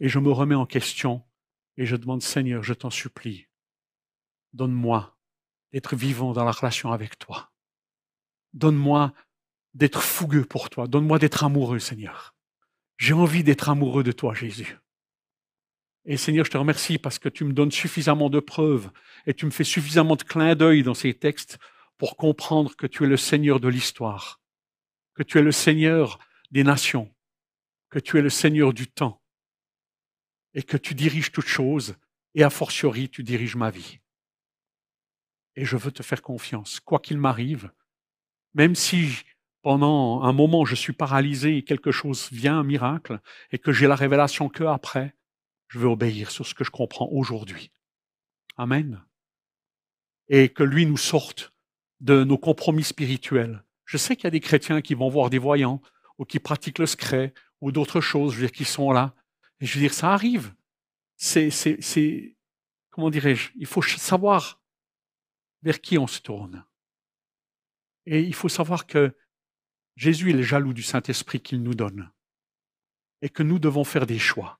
et 0.00 0.08
je 0.08 0.18
me 0.18 0.32
remets 0.32 0.54
en 0.54 0.66
question 0.66 1.22
et 1.76 1.86
je 1.86 1.94
demande, 1.94 2.22
Seigneur, 2.22 2.62
je 2.62 2.74
t'en 2.74 2.90
supplie, 2.90 3.46
donne-moi 4.52 5.16
d'être 5.72 5.94
vivant 5.94 6.32
dans 6.32 6.44
la 6.44 6.50
relation 6.52 6.90
avec 6.90 7.18
toi. 7.18 7.52
Donne-moi 8.54 9.12
d'être 9.74 10.02
fougueux 10.02 10.44
pour 10.44 10.70
toi. 10.70 10.86
Donne-moi 10.86 11.18
d'être 11.18 11.44
amoureux, 11.44 11.78
Seigneur. 11.78 12.34
J'ai 12.98 13.14
envie 13.14 13.44
d'être 13.44 13.68
amoureux 13.68 14.02
de 14.02 14.12
toi, 14.12 14.34
Jésus. 14.34 14.78
Et 16.04 16.16
Seigneur, 16.16 16.44
je 16.44 16.50
te 16.50 16.58
remercie 16.58 16.98
parce 16.98 17.18
que 17.18 17.28
tu 17.28 17.44
me 17.44 17.52
donnes 17.52 17.70
suffisamment 17.70 18.30
de 18.30 18.40
preuves 18.40 18.90
et 19.26 19.34
tu 19.34 19.46
me 19.46 19.50
fais 19.50 19.64
suffisamment 19.64 20.16
de 20.16 20.22
clins 20.22 20.54
d'œil 20.54 20.82
dans 20.82 20.94
ces 20.94 21.14
textes 21.14 21.58
pour 21.98 22.16
comprendre 22.16 22.74
que 22.74 22.86
tu 22.86 23.04
es 23.04 23.06
le 23.06 23.16
Seigneur 23.16 23.60
de 23.60 23.68
l'histoire, 23.68 24.40
que 25.14 25.22
tu 25.22 25.38
es 25.38 25.42
le 25.42 25.52
Seigneur 25.52 26.18
des 26.50 26.64
nations, 26.64 27.14
que 27.90 27.98
tu 27.98 28.18
es 28.18 28.22
le 28.22 28.30
Seigneur 28.30 28.72
du 28.72 28.86
temps 28.86 29.22
et 30.54 30.62
que 30.62 30.76
tu 30.76 30.94
diriges 30.94 31.32
toutes 31.32 31.46
choses 31.46 31.96
et 32.34 32.42
a 32.42 32.50
fortiori 32.50 33.08
tu 33.08 33.22
diriges 33.22 33.56
ma 33.56 33.70
vie. 33.70 34.00
Et 35.56 35.64
je 35.64 35.76
veux 35.76 35.92
te 35.92 36.02
faire 36.02 36.22
confiance, 36.22 36.80
quoi 36.80 37.00
qu'il 37.00 37.18
m'arrive, 37.18 37.70
même 38.54 38.74
si 38.74 39.22
pendant 39.62 40.22
un 40.22 40.32
moment 40.32 40.64
je 40.64 40.74
suis 40.74 40.92
paralysé 40.92 41.56
et 41.56 41.62
quelque 41.62 41.92
chose 41.92 42.28
vient, 42.32 42.60
un 42.60 42.64
miracle, 42.64 43.20
et 43.52 43.58
que 43.58 43.72
j'ai 43.72 43.86
la 43.86 43.94
révélation 43.94 44.48
que 44.48 44.64
après, 44.64 45.14
je 45.68 45.78
veux 45.78 45.88
obéir 45.88 46.30
sur 46.30 46.46
ce 46.46 46.54
que 46.54 46.64
je 46.64 46.70
comprends 46.70 47.08
aujourd'hui. 47.10 47.70
Amen. 48.56 49.02
Et 50.28 50.48
que 50.48 50.62
lui 50.62 50.86
nous 50.86 50.96
sorte 50.96 51.52
de 52.00 52.24
nos 52.24 52.38
compromis 52.38 52.84
spirituels. 52.84 53.62
Je 53.84 53.96
sais 53.96 54.16
qu'il 54.16 54.24
y 54.24 54.28
a 54.28 54.30
des 54.30 54.40
chrétiens 54.40 54.80
qui 54.80 54.94
vont 54.94 55.08
voir 55.08 55.30
des 55.30 55.38
voyants 55.38 55.82
ou 56.18 56.24
qui 56.24 56.38
pratiquent 56.38 56.78
le 56.78 56.86
secret 56.86 57.34
ou 57.60 57.72
d'autres 57.72 58.00
choses, 58.00 58.32
je 58.32 58.40
veux 58.40 58.46
dire, 58.46 58.52
qui 58.52 58.64
sont 58.64 58.90
là. 58.92 59.14
Je 59.60 59.74
veux 59.74 59.80
dire, 59.80 59.94
ça 59.94 60.12
arrive. 60.12 60.54
C'est, 61.16 61.50
c'est, 61.50 61.80
c'est, 61.82 62.36
comment 62.90 63.10
dirais-je, 63.10 63.50
il 63.56 63.66
faut 63.66 63.82
savoir 63.82 64.60
vers 65.62 65.80
qui 65.80 65.98
on 65.98 66.06
se 66.06 66.20
tourne. 66.20 66.64
Et 68.06 68.22
il 68.22 68.34
faut 68.34 68.48
savoir 68.48 68.86
que 68.86 69.14
Jésus 70.00 70.30
est 70.30 70.42
jaloux 70.42 70.72
du 70.72 70.82
Saint-Esprit 70.82 71.40
qu'il 71.40 71.62
nous 71.62 71.74
donne. 71.74 72.10
Et 73.20 73.28
que 73.28 73.42
nous 73.42 73.58
devons 73.58 73.84
faire 73.84 74.06
des 74.06 74.18
choix. 74.18 74.58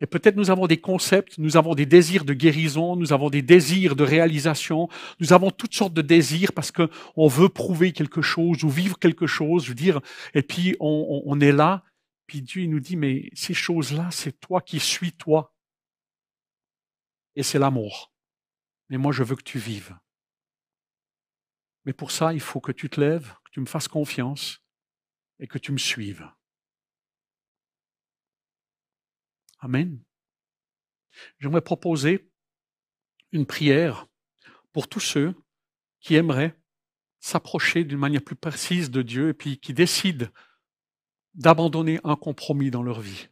Et 0.00 0.06
peut-être 0.06 0.36
nous 0.36 0.48
avons 0.48 0.66
des 0.66 0.80
concepts, 0.80 1.36
nous 1.36 1.58
avons 1.58 1.74
des 1.74 1.84
désirs 1.84 2.24
de 2.24 2.32
guérison, 2.32 2.96
nous 2.96 3.12
avons 3.12 3.28
des 3.28 3.42
désirs 3.42 3.96
de 3.96 4.02
réalisation, 4.02 4.88
nous 5.20 5.34
avons 5.34 5.50
toutes 5.50 5.74
sortes 5.74 5.92
de 5.92 6.00
désirs 6.00 6.54
parce 6.54 6.72
qu'on 6.72 7.26
veut 7.28 7.50
prouver 7.50 7.92
quelque 7.92 8.22
chose 8.22 8.64
ou 8.64 8.70
vivre 8.70 8.98
quelque 8.98 9.26
chose, 9.26 9.64
je 9.64 9.68
veux 9.68 9.74
dire, 9.74 10.00
et 10.32 10.42
puis 10.42 10.74
on, 10.80 11.22
on 11.26 11.38
est 11.40 11.52
là, 11.52 11.84
puis 12.26 12.40
Dieu 12.40 12.64
nous 12.64 12.80
dit, 12.80 12.96
mais 12.96 13.28
ces 13.34 13.52
choses-là, 13.52 14.10
c'est 14.10 14.40
toi 14.40 14.62
qui 14.62 14.80
suis 14.80 15.12
toi. 15.12 15.54
Et 17.36 17.42
c'est 17.42 17.58
l'amour. 17.58 18.10
Mais 18.88 18.96
moi, 18.96 19.12
je 19.12 19.22
veux 19.22 19.36
que 19.36 19.42
tu 19.42 19.58
vives. 19.58 19.94
Mais 21.84 21.92
pour 21.92 22.10
ça, 22.10 22.32
il 22.32 22.40
faut 22.40 22.60
que 22.60 22.72
tu 22.72 22.88
te 22.88 22.98
lèves, 22.98 23.34
que 23.44 23.50
tu 23.50 23.60
me 23.60 23.66
fasses 23.66 23.88
confiance 23.88 24.61
et 25.42 25.48
que 25.48 25.58
tu 25.58 25.72
me 25.72 25.78
suives. 25.78 26.26
Amen. 29.58 30.00
J'aimerais 31.38 31.60
proposer 31.60 32.30
une 33.32 33.44
prière 33.44 34.06
pour 34.72 34.88
tous 34.88 35.00
ceux 35.00 35.34
qui 36.00 36.14
aimeraient 36.14 36.56
s'approcher 37.18 37.84
d'une 37.84 37.98
manière 37.98 38.22
plus 38.22 38.36
précise 38.36 38.90
de 38.90 39.02
Dieu 39.02 39.30
et 39.30 39.34
puis 39.34 39.58
qui 39.58 39.74
décident 39.74 40.26
d'abandonner 41.34 41.98
un 42.04 42.16
compromis 42.16 42.70
dans 42.70 42.82
leur 42.82 43.00
vie, 43.00 43.28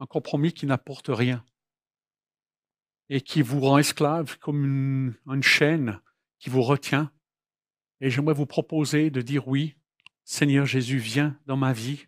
un 0.00 0.06
compromis 0.06 0.52
qui 0.52 0.66
n'apporte 0.66 1.08
rien 1.08 1.44
et 3.08 3.22
qui 3.22 3.40
vous 3.40 3.60
rend 3.60 3.78
esclave 3.78 4.38
comme 4.38 4.64
une, 4.64 5.14
une 5.26 5.42
chaîne 5.42 6.00
qui 6.38 6.50
vous 6.50 6.62
retient. 6.62 7.10
Et 8.00 8.10
j'aimerais 8.10 8.34
vous 8.34 8.46
proposer 8.46 9.10
de 9.10 9.22
dire 9.22 9.48
oui, 9.48 9.77
Seigneur 10.30 10.66
Jésus, 10.66 10.98
viens 10.98 11.38
dans 11.46 11.56
ma 11.56 11.72
vie, 11.72 12.04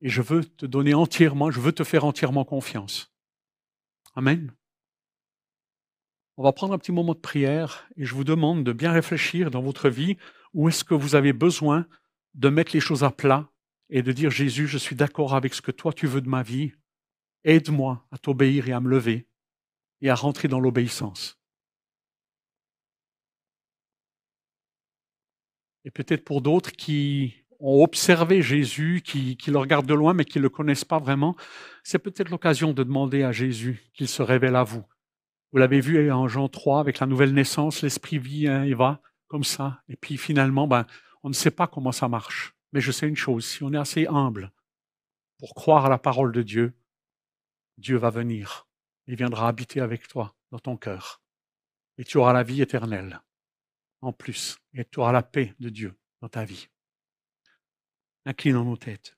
et 0.00 0.08
je 0.08 0.22
veux 0.22 0.44
te 0.44 0.64
donner 0.64 0.94
entièrement, 0.94 1.50
je 1.50 1.58
veux 1.58 1.72
te 1.72 1.82
faire 1.82 2.04
entièrement 2.04 2.44
confiance. 2.44 3.12
Amen. 4.14 4.54
On 6.36 6.44
va 6.44 6.52
prendre 6.52 6.72
un 6.72 6.78
petit 6.78 6.92
moment 6.92 7.14
de 7.14 7.18
prière 7.18 7.88
et 7.96 8.04
je 8.04 8.14
vous 8.14 8.22
demande 8.22 8.62
de 8.62 8.72
bien 8.72 8.92
réfléchir 8.92 9.50
dans 9.50 9.60
votre 9.60 9.88
vie 9.88 10.16
où 10.54 10.68
est-ce 10.68 10.84
que 10.84 10.94
vous 10.94 11.16
avez 11.16 11.32
besoin 11.32 11.84
de 12.34 12.48
mettre 12.48 12.74
les 12.74 12.80
choses 12.80 13.02
à 13.02 13.10
plat 13.10 13.50
et 13.90 14.02
de 14.02 14.12
dire 14.12 14.30
Jésus, 14.30 14.68
je 14.68 14.78
suis 14.78 14.94
d'accord 14.94 15.34
avec 15.34 15.52
ce 15.52 15.62
que 15.62 15.72
toi 15.72 15.92
tu 15.92 16.06
veux 16.06 16.20
de 16.20 16.28
ma 16.28 16.44
vie. 16.44 16.70
Aide-moi 17.42 18.06
à 18.12 18.18
t'obéir 18.18 18.68
et 18.68 18.72
à 18.72 18.78
me 18.78 18.88
lever 18.88 19.26
et 20.00 20.10
à 20.10 20.14
rentrer 20.14 20.46
dans 20.46 20.60
l'obéissance. 20.60 21.41
Et 25.84 25.90
peut-être 25.90 26.24
pour 26.24 26.42
d'autres 26.42 26.72
qui 26.72 27.34
ont 27.60 27.82
observé 27.82 28.42
Jésus, 28.42 29.02
qui, 29.04 29.36
le 29.46 29.58
regardent 29.58 29.86
de 29.86 29.94
loin 29.94 30.14
mais 30.14 30.24
qui 30.24 30.38
ne 30.38 30.42
le 30.42 30.48
connaissent 30.48 30.84
pas 30.84 30.98
vraiment, 30.98 31.36
c'est 31.84 31.98
peut-être 31.98 32.30
l'occasion 32.30 32.72
de 32.72 32.82
demander 32.82 33.22
à 33.22 33.32
Jésus 33.32 33.82
qu'il 33.94 34.08
se 34.08 34.22
révèle 34.22 34.56
à 34.56 34.64
vous. 34.64 34.84
Vous 35.52 35.58
l'avez 35.58 35.80
vu 35.80 36.10
en 36.10 36.28
Jean 36.28 36.48
3 36.48 36.80
avec 36.80 36.98
la 36.98 37.06
nouvelle 37.06 37.34
naissance, 37.34 37.82
l'esprit 37.82 38.18
vient 38.18 38.64
et 38.64 38.74
va 38.74 39.00
comme 39.28 39.44
ça. 39.44 39.82
Et 39.88 39.96
puis 39.96 40.16
finalement, 40.16 40.66
ben, 40.66 40.86
on 41.22 41.28
ne 41.28 41.34
sait 41.34 41.50
pas 41.50 41.66
comment 41.66 41.92
ça 41.92 42.08
marche. 42.08 42.54
Mais 42.72 42.80
je 42.80 42.90
sais 42.90 43.06
une 43.06 43.16
chose, 43.16 43.44
si 43.44 43.62
on 43.62 43.72
est 43.72 43.78
assez 43.78 44.06
humble 44.06 44.50
pour 45.38 45.54
croire 45.54 45.86
à 45.86 45.88
la 45.88 45.98
parole 45.98 46.32
de 46.32 46.42
Dieu, 46.42 46.74
Dieu 47.78 47.96
va 47.96 48.10
venir. 48.10 48.66
Il 49.06 49.16
viendra 49.16 49.48
habiter 49.48 49.80
avec 49.80 50.08
toi 50.08 50.34
dans 50.50 50.58
ton 50.58 50.76
cœur. 50.76 51.20
Et 51.98 52.04
tu 52.04 52.16
auras 52.16 52.32
la 52.32 52.42
vie 52.42 52.62
éternelle 52.62 53.20
en 54.02 54.12
plus. 54.12 54.58
Et 54.74 54.84
tu 54.84 55.00
auras 55.00 55.12
la 55.12 55.22
paix 55.22 55.54
de 55.58 55.70
Dieu 55.70 55.94
dans 56.20 56.28
ta 56.28 56.44
vie. 56.44 56.68
Inclinons 58.26 58.64
nos 58.64 58.76
têtes. 58.76 59.16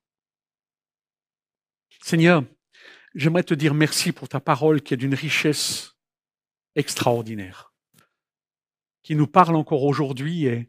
Seigneur, 2.02 2.44
j'aimerais 3.14 3.42
te 3.42 3.54
dire 3.54 3.74
merci 3.74 4.12
pour 4.12 4.28
ta 4.28 4.40
parole 4.40 4.82
qui 4.82 4.94
est 4.94 4.98
d'une 4.98 5.14
richesse 5.14 5.96
extraordinaire, 6.76 7.72
qui 9.02 9.16
nous 9.16 9.26
parle 9.26 9.56
encore 9.56 9.84
aujourd'hui. 9.84 10.46
Et 10.46 10.68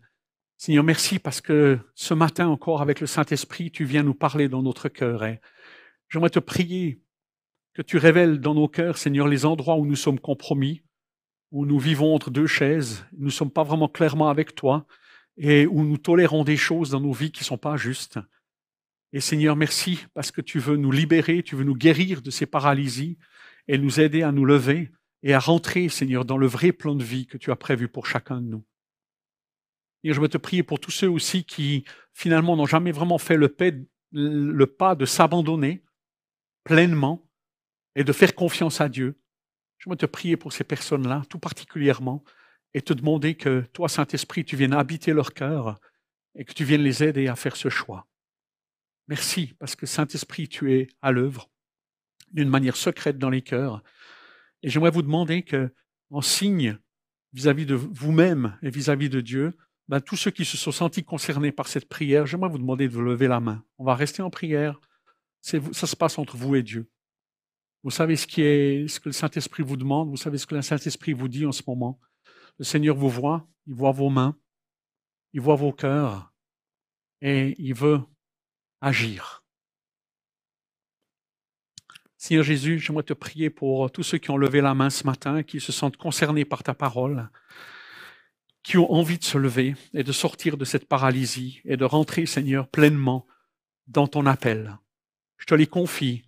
Seigneur, 0.58 0.84
merci 0.84 1.20
parce 1.20 1.42
que 1.42 1.80
ce 1.94 2.14
matin 2.14 2.48
encore, 2.48 2.82
avec 2.82 3.02
le 3.02 3.08
Saint-Esprit, 3.08 3.72
tu 3.72 3.84
viens 3.84 4.04
nous 4.04 4.14
parler 4.14 4.48
dans 4.48 4.62
notre 4.62 4.90
cœur. 4.90 5.26
Et 5.26 5.42
j'aimerais 6.10 6.30
te 6.30 6.40
prier 6.40 7.02
que 7.74 7.82
tu 7.82 7.98
révèles 7.98 8.40
dans 8.40 8.54
nos 8.54 8.70
cœurs, 8.70 8.98
Seigneur, 8.98 9.28
les 9.28 9.46
endroits 9.46 9.76
où 9.76 9.86
nous 9.86 9.98
sommes 9.98 10.20
compromis, 10.20 10.85
où 11.56 11.66
nous 11.66 11.80
vivons 11.80 12.14
entre 12.14 12.32
deux 12.32 12.48
chaises, 12.48 13.06
nous 13.18 13.28
ne 13.28 13.32
sommes 13.32 13.50
pas 13.50 13.64
vraiment 13.64 13.88
clairement 13.88 14.28
avec 14.28 14.56
toi, 14.56 14.86
et 15.38 15.66
où 15.66 15.86
nous 15.86 15.98
tolérons 15.98 16.44
des 16.44 16.58
choses 16.58 16.90
dans 16.90 17.00
nos 17.00 17.14
vies 17.14 17.32
qui 17.32 17.44
ne 17.44 17.46
sont 17.46 17.58
pas 17.58 17.78
justes. 17.78 18.20
Et 19.14 19.22
Seigneur, 19.22 19.56
merci 19.56 20.06
parce 20.14 20.32
que 20.32 20.42
tu 20.42 20.60
veux 20.60 20.76
nous 20.76 20.92
libérer, 20.92 21.44
tu 21.44 21.56
veux 21.56 21.64
nous 21.64 21.78
guérir 21.78 22.22
de 22.22 22.30
ces 22.30 22.46
paralysies 22.46 23.18
et 23.70 23.78
nous 23.78 24.02
aider 24.02 24.22
à 24.22 24.34
nous 24.34 24.44
lever 24.44 24.92
et 25.24 25.34
à 25.34 25.40
rentrer, 25.40 25.88
Seigneur, 25.88 26.26
dans 26.26 26.38
le 26.38 26.46
vrai 26.46 26.74
plan 26.74 26.94
de 26.94 27.06
vie 27.06 27.26
que 27.26 27.38
tu 27.38 27.52
as 27.52 27.56
prévu 27.56 27.88
pour 27.88 28.06
chacun 28.06 28.42
de 28.42 28.48
nous. 28.48 28.66
Et 30.04 30.12
je 30.12 30.20
veux 30.20 30.28
te 30.28 30.38
prier 30.38 30.62
pour 30.62 30.82
tous 30.82 30.92
ceux 30.92 31.10
aussi 31.10 31.46
qui, 31.46 31.86
finalement, 32.12 32.58
n'ont 32.58 32.66
jamais 32.66 32.92
vraiment 32.92 33.18
fait 33.18 33.38
le, 33.38 33.56
le 34.12 34.68
pas 34.68 34.94
de 34.96 35.06
s'abandonner 35.06 35.86
pleinement 36.66 37.26
et 37.96 38.04
de 38.04 38.12
faire 38.12 38.36
confiance 38.36 38.82
à 38.82 38.90
Dieu. 38.90 39.18
Je 39.86 39.90
veux 39.92 39.96
te 39.96 40.06
prier 40.08 40.36
pour 40.36 40.52
ces 40.52 40.64
personnes-là, 40.64 41.22
tout 41.30 41.38
particulièrement, 41.38 42.24
et 42.74 42.82
te 42.82 42.92
demander 42.92 43.36
que 43.36 43.62
toi, 43.72 43.88
Saint-Esprit, 43.88 44.44
tu 44.44 44.56
viennes 44.56 44.74
habiter 44.74 45.14
leur 45.14 45.34
cœur 45.34 45.80
et 46.34 46.44
que 46.44 46.54
tu 46.54 46.64
viennes 46.64 46.82
les 46.82 47.04
aider 47.04 47.28
à 47.28 47.36
faire 47.36 47.56
ce 47.56 47.70
choix. 47.70 48.08
Merci 49.08 49.54
parce 49.60 49.76
que 49.76 49.86
Saint-Esprit, 49.86 50.50
tu 50.50 50.74
es 50.74 50.88
à 51.04 51.12
l'œuvre 51.12 51.52
d'une 52.32 52.50
manière 52.50 52.76
secrète 52.76 53.20
dans 53.20 53.30
les 53.30 53.44
cœurs. 53.44 53.84
Et 54.64 54.70
j'aimerais 54.70 54.90
vous 54.90 55.04
demander 55.04 55.44
que, 55.44 55.72
en 56.10 56.22
signe 56.22 56.80
vis-à-vis 57.34 57.68
de 57.68 57.76
vous-même 57.76 58.58
et 58.64 58.72
vis-à-vis 58.72 59.10
de 59.10 59.22
Dieu, 59.22 59.56
ben, 59.88 60.02
tous 60.02 60.16
ceux 60.16 60.32
qui 60.32 60.46
se 60.46 60.58
sont 60.58 60.72
sentis 60.72 61.04
concernés 61.04 61.52
par 61.52 61.68
cette 61.68 61.88
prière, 61.88 62.26
j'aimerais 62.26 62.50
vous 62.50 62.58
demander 62.58 62.88
de 62.88 62.94
vous 62.94 63.04
lever 63.04 63.28
la 63.28 63.40
main. 63.40 63.64
On 63.78 63.84
va 63.84 63.94
rester 63.94 64.24
en 64.24 64.32
prière. 64.32 64.80
ça 65.42 65.60
se 65.60 65.96
passe 65.96 66.18
entre 66.18 66.38
vous 66.38 66.56
et 66.56 66.64
Dieu. 66.64 66.90
Vous 67.86 67.92
savez 67.92 68.16
ce, 68.16 68.26
que 68.26 69.10
le 69.10 69.12
Saint-Esprit 69.12 69.62
vous 69.62 69.78
demande, 69.78 70.10
vous 70.10 70.18
savez 70.18 70.40
ce 70.40 70.48
que 70.48 70.56
le 70.56 70.64
Saint-Esprit 70.64 71.14
vous 71.14 71.28
dit 71.28 71.46
en 71.46 71.52
ce 71.52 71.62
moment. 71.68 72.00
Le 72.58 72.66
Seigneur 72.66 72.96
vous 72.96 73.12
voit, 73.12 73.48
il 73.68 73.76
voit 73.76 73.92
vos 73.92 74.10
mains, 74.10 74.36
il 75.34 75.42
voit 75.42 75.54
vos 75.54 75.72
cœurs, 75.72 76.34
et 77.22 77.54
il 77.60 77.76
veut 77.76 78.02
agir. 78.82 79.46
Seigneur 82.18 82.44
Jésus, 82.44 82.80
j'aimerais 82.80 83.04
te 83.04 83.14
prier 83.14 83.52
pour 83.52 83.92
tous 83.92 84.02
ceux 84.02 84.18
qui 84.18 84.32
ont 84.32 84.38
levé 84.38 84.62
la 84.62 84.74
main 84.74 84.90
ce 84.90 85.04
matin, 85.04 85.44
qui 85.44 85.60
se 85.60 85.72
sentent 85.72 85.98
concernés 85.98 86.44
par 86.44 86.64
ta 86.64 86.74
parole, 86.74 87.30
qui 88.64 88.80
ont 88.80 88.92
envie 88.92 89.20
de 89.20 89.24
se 89.24 89.38
lever 89.38 89.76
et 89.94 90.04
de 90.04 90.12
sortir 90.12 90.58
de 90.58 90.66
cette 90.66 90.88
paralysie 90.88 91.62
et 91.66 91.78
de 91.78 91.86
rentrer, 91.86 92.26
Seigneur, 92.26 92.68
pleinement 92.68 93.28
dans 93.86 94.08
ton 94.08 94.26
appel. 94.26 94.76
Je 95.38 95.46
te 95.46 95.54
les 95.54 95.68
confie. 95.68 96.24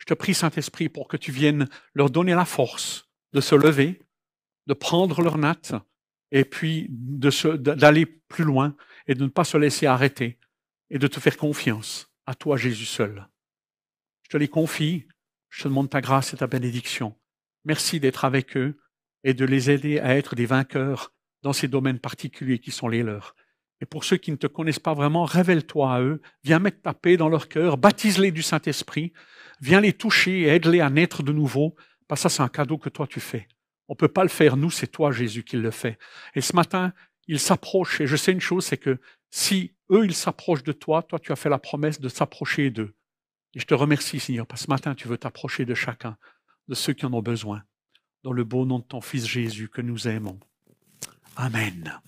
Je 0.00 0.06
te 0.06 0.14
prie, 0.14 0.34
Saint-Esprit, 0.34 0.88
pour 0.88 1.06
que 1.06 1.16
tu 1.16 1.30
viennes 1.30 1.68
leur 1.94 2.10
donner 2.10 2.34
la 2.34 2.44
force 2.44 3.08
de 3.32 3.40
se 3.40 3.54
lever, 3.54 4.00
de 4.66 4.74
prendre 4.74 5.22
leur 5.22 5.38
natte 5.38 5.74
et 6.32 6.44
puis 6.44 6.88
d'aller 6.90 8.06
plus 8.06 8.44
loin 8.44 8.74
et 9.06 9.14
de 9.14 9.24
ne 9.24 9.28
pas 9.28 9.44
se 9.44 9.56
laisser 9.56 9.86
arrêter 9.86 10.38
et 10.88 10.98
de 10.98 11.06
te 11.06 11.20
faire 11.20 11.36
confiance 11.36 12.10
à 12.26 12.34
toi, 12.34 12.56
Jésus 12.56 12.86
seul. 12.86 13.28
Je 14.22 14.30
te 14.30 14.36
les 14.36 14.48
confie, 14.48 15.06
je 15.48 15.62
te 15.62 15.68
demande 15.68 15.90
ta 15.90 16.00
grâce 16.00 16.32
et 16.32 16.36
ta 16.36 16.46
bénédiction. 16.46 17.16
Merci 17.64 18.00
d'être 18.00 18.24
avec 18.24 18.56
eux 18.56 18.78
et 19.24 19.34
de 19.34 19.44
les 19.44 19.70
aider 19.70 19.98
à 19.98 20.16
être 20.16 20.34
des 20.34 20.46
vainqueurs 20.46 21.12
dans 21.42 21.52
ces 21.52 21.68
domaines 21.68 21.98
particuliers 21.98 22.58
qui 22.58 22.70
sont 22.70 22.88
les 22.88 23.02
leurs. 23.02 23.34
Et 23.80 23.86
pour 23.86 24.04
ceux 24.04 24.16
qui 24.16 24.30
ne 24.30 24.36
te 24.36 24.46
connaissent 24.46 24.78
pas 24.78 24.94
vraiment, 24.94 25.24
révèle-toi 25.24 25.92
à 25.92 26.00
eux, 26.00 26.20
viens 26.44 26.58
mettre 26.58 26.82
ta 26.82 26.94
paix 26.94 27.16
dans 27.16 27.28
leur 27.28 27.48
cœur, 27.48 27.78
baptise-les 27.78 28.30
du 28.30 28.42
Saint-Esprit, 28.42 29.12
viens 29.60 29.80
les 29.80 29.92
toucher 29.92 30.40
et 30.40 30.46
aide-les 30.46 30.80
à 30.80 30.90
naître 30.90 31.22
de 31.22 31.32
nouveau, 31.32 31.74
parce 32.08 32.22
que 32.22 32.28
ça 32.28 32.36
c'est 32.36 32.42
un 32.42 32.48
cadeau 32.48 32.78
que 32.78 32.88
toi 32.88 33.06
tu 33.06 33.20
fais. 33.20 33.48
On 33.88 33.94
ne 33.94 33.96
peut 33.96 34.08
pas 34.08 34.22
le 34.22 34.28
faire, 34.28 34.56
nous, 34.56 34.70
c'est 34.70 34.86
toi 34.86 35.10
Jésus 35.10 35.42
qui 35.42 35.56
le 35.56 35.72
fait. 35.72 35.98
Et 36.36 36.40
ce 36.40 36.54
matin, 36.54 36.92
il 37.26 37.40
s'approche, 37.40 38.00
et 38.00 38.06
je 38.06 38.16
sais 38.16 38.32
une 38.32 38.40
chose, 38.40 38.64
c'est 38.64 38.76
que 38.76 38.98
si 39.30 39.72
eux, 39.90 40.04
ils 40.04 40.14
s'approchent 40.14 40.62
de 40.62 40.72
toi, 40.72 41.02
toi, 41.02 41.18
tu 41.18 41.32
as 41.32 41.36
fait 41.36 41.48
la 41.48 41.58
promesse 41.58 42.00
de 42.00 42.08
s'approcher 42.08 42.70
d'eux. 42.70 42.94
Et 43.54 43.60
je 43.60 43.66
te 43.66 43.74
remercie, 43.74 44.20
Seigneur, 44.20 44.46
parce 44.46 44.62
que 44.62 44.66
ce 44.66 44.70
matin, 44.70 44.94
tu 44.94 45.08
veux 45.08 45.18
t'approcher 45.18 45.64
de 45.64 45.74
chacun, 45.74 46.16
de 46.68 46.74
ceux 46.74 46.92
qui 46.92 47.04
en 47.04 47.12
ont 47.12 47.22
besoin, 47.22 47.64
dans 48.22 48.32
le 48.32 48.44
beau 48.44 48.64
nom 48.64 48.78
de 48.78 48.84
ton 48.84 49.00
Fils 49.00 49.26
Jésus 49.26 49.68
que 49.68 49.80
nous 49.80 50.06
aimons. 50.06 50.38
Amen. 51.36 52.00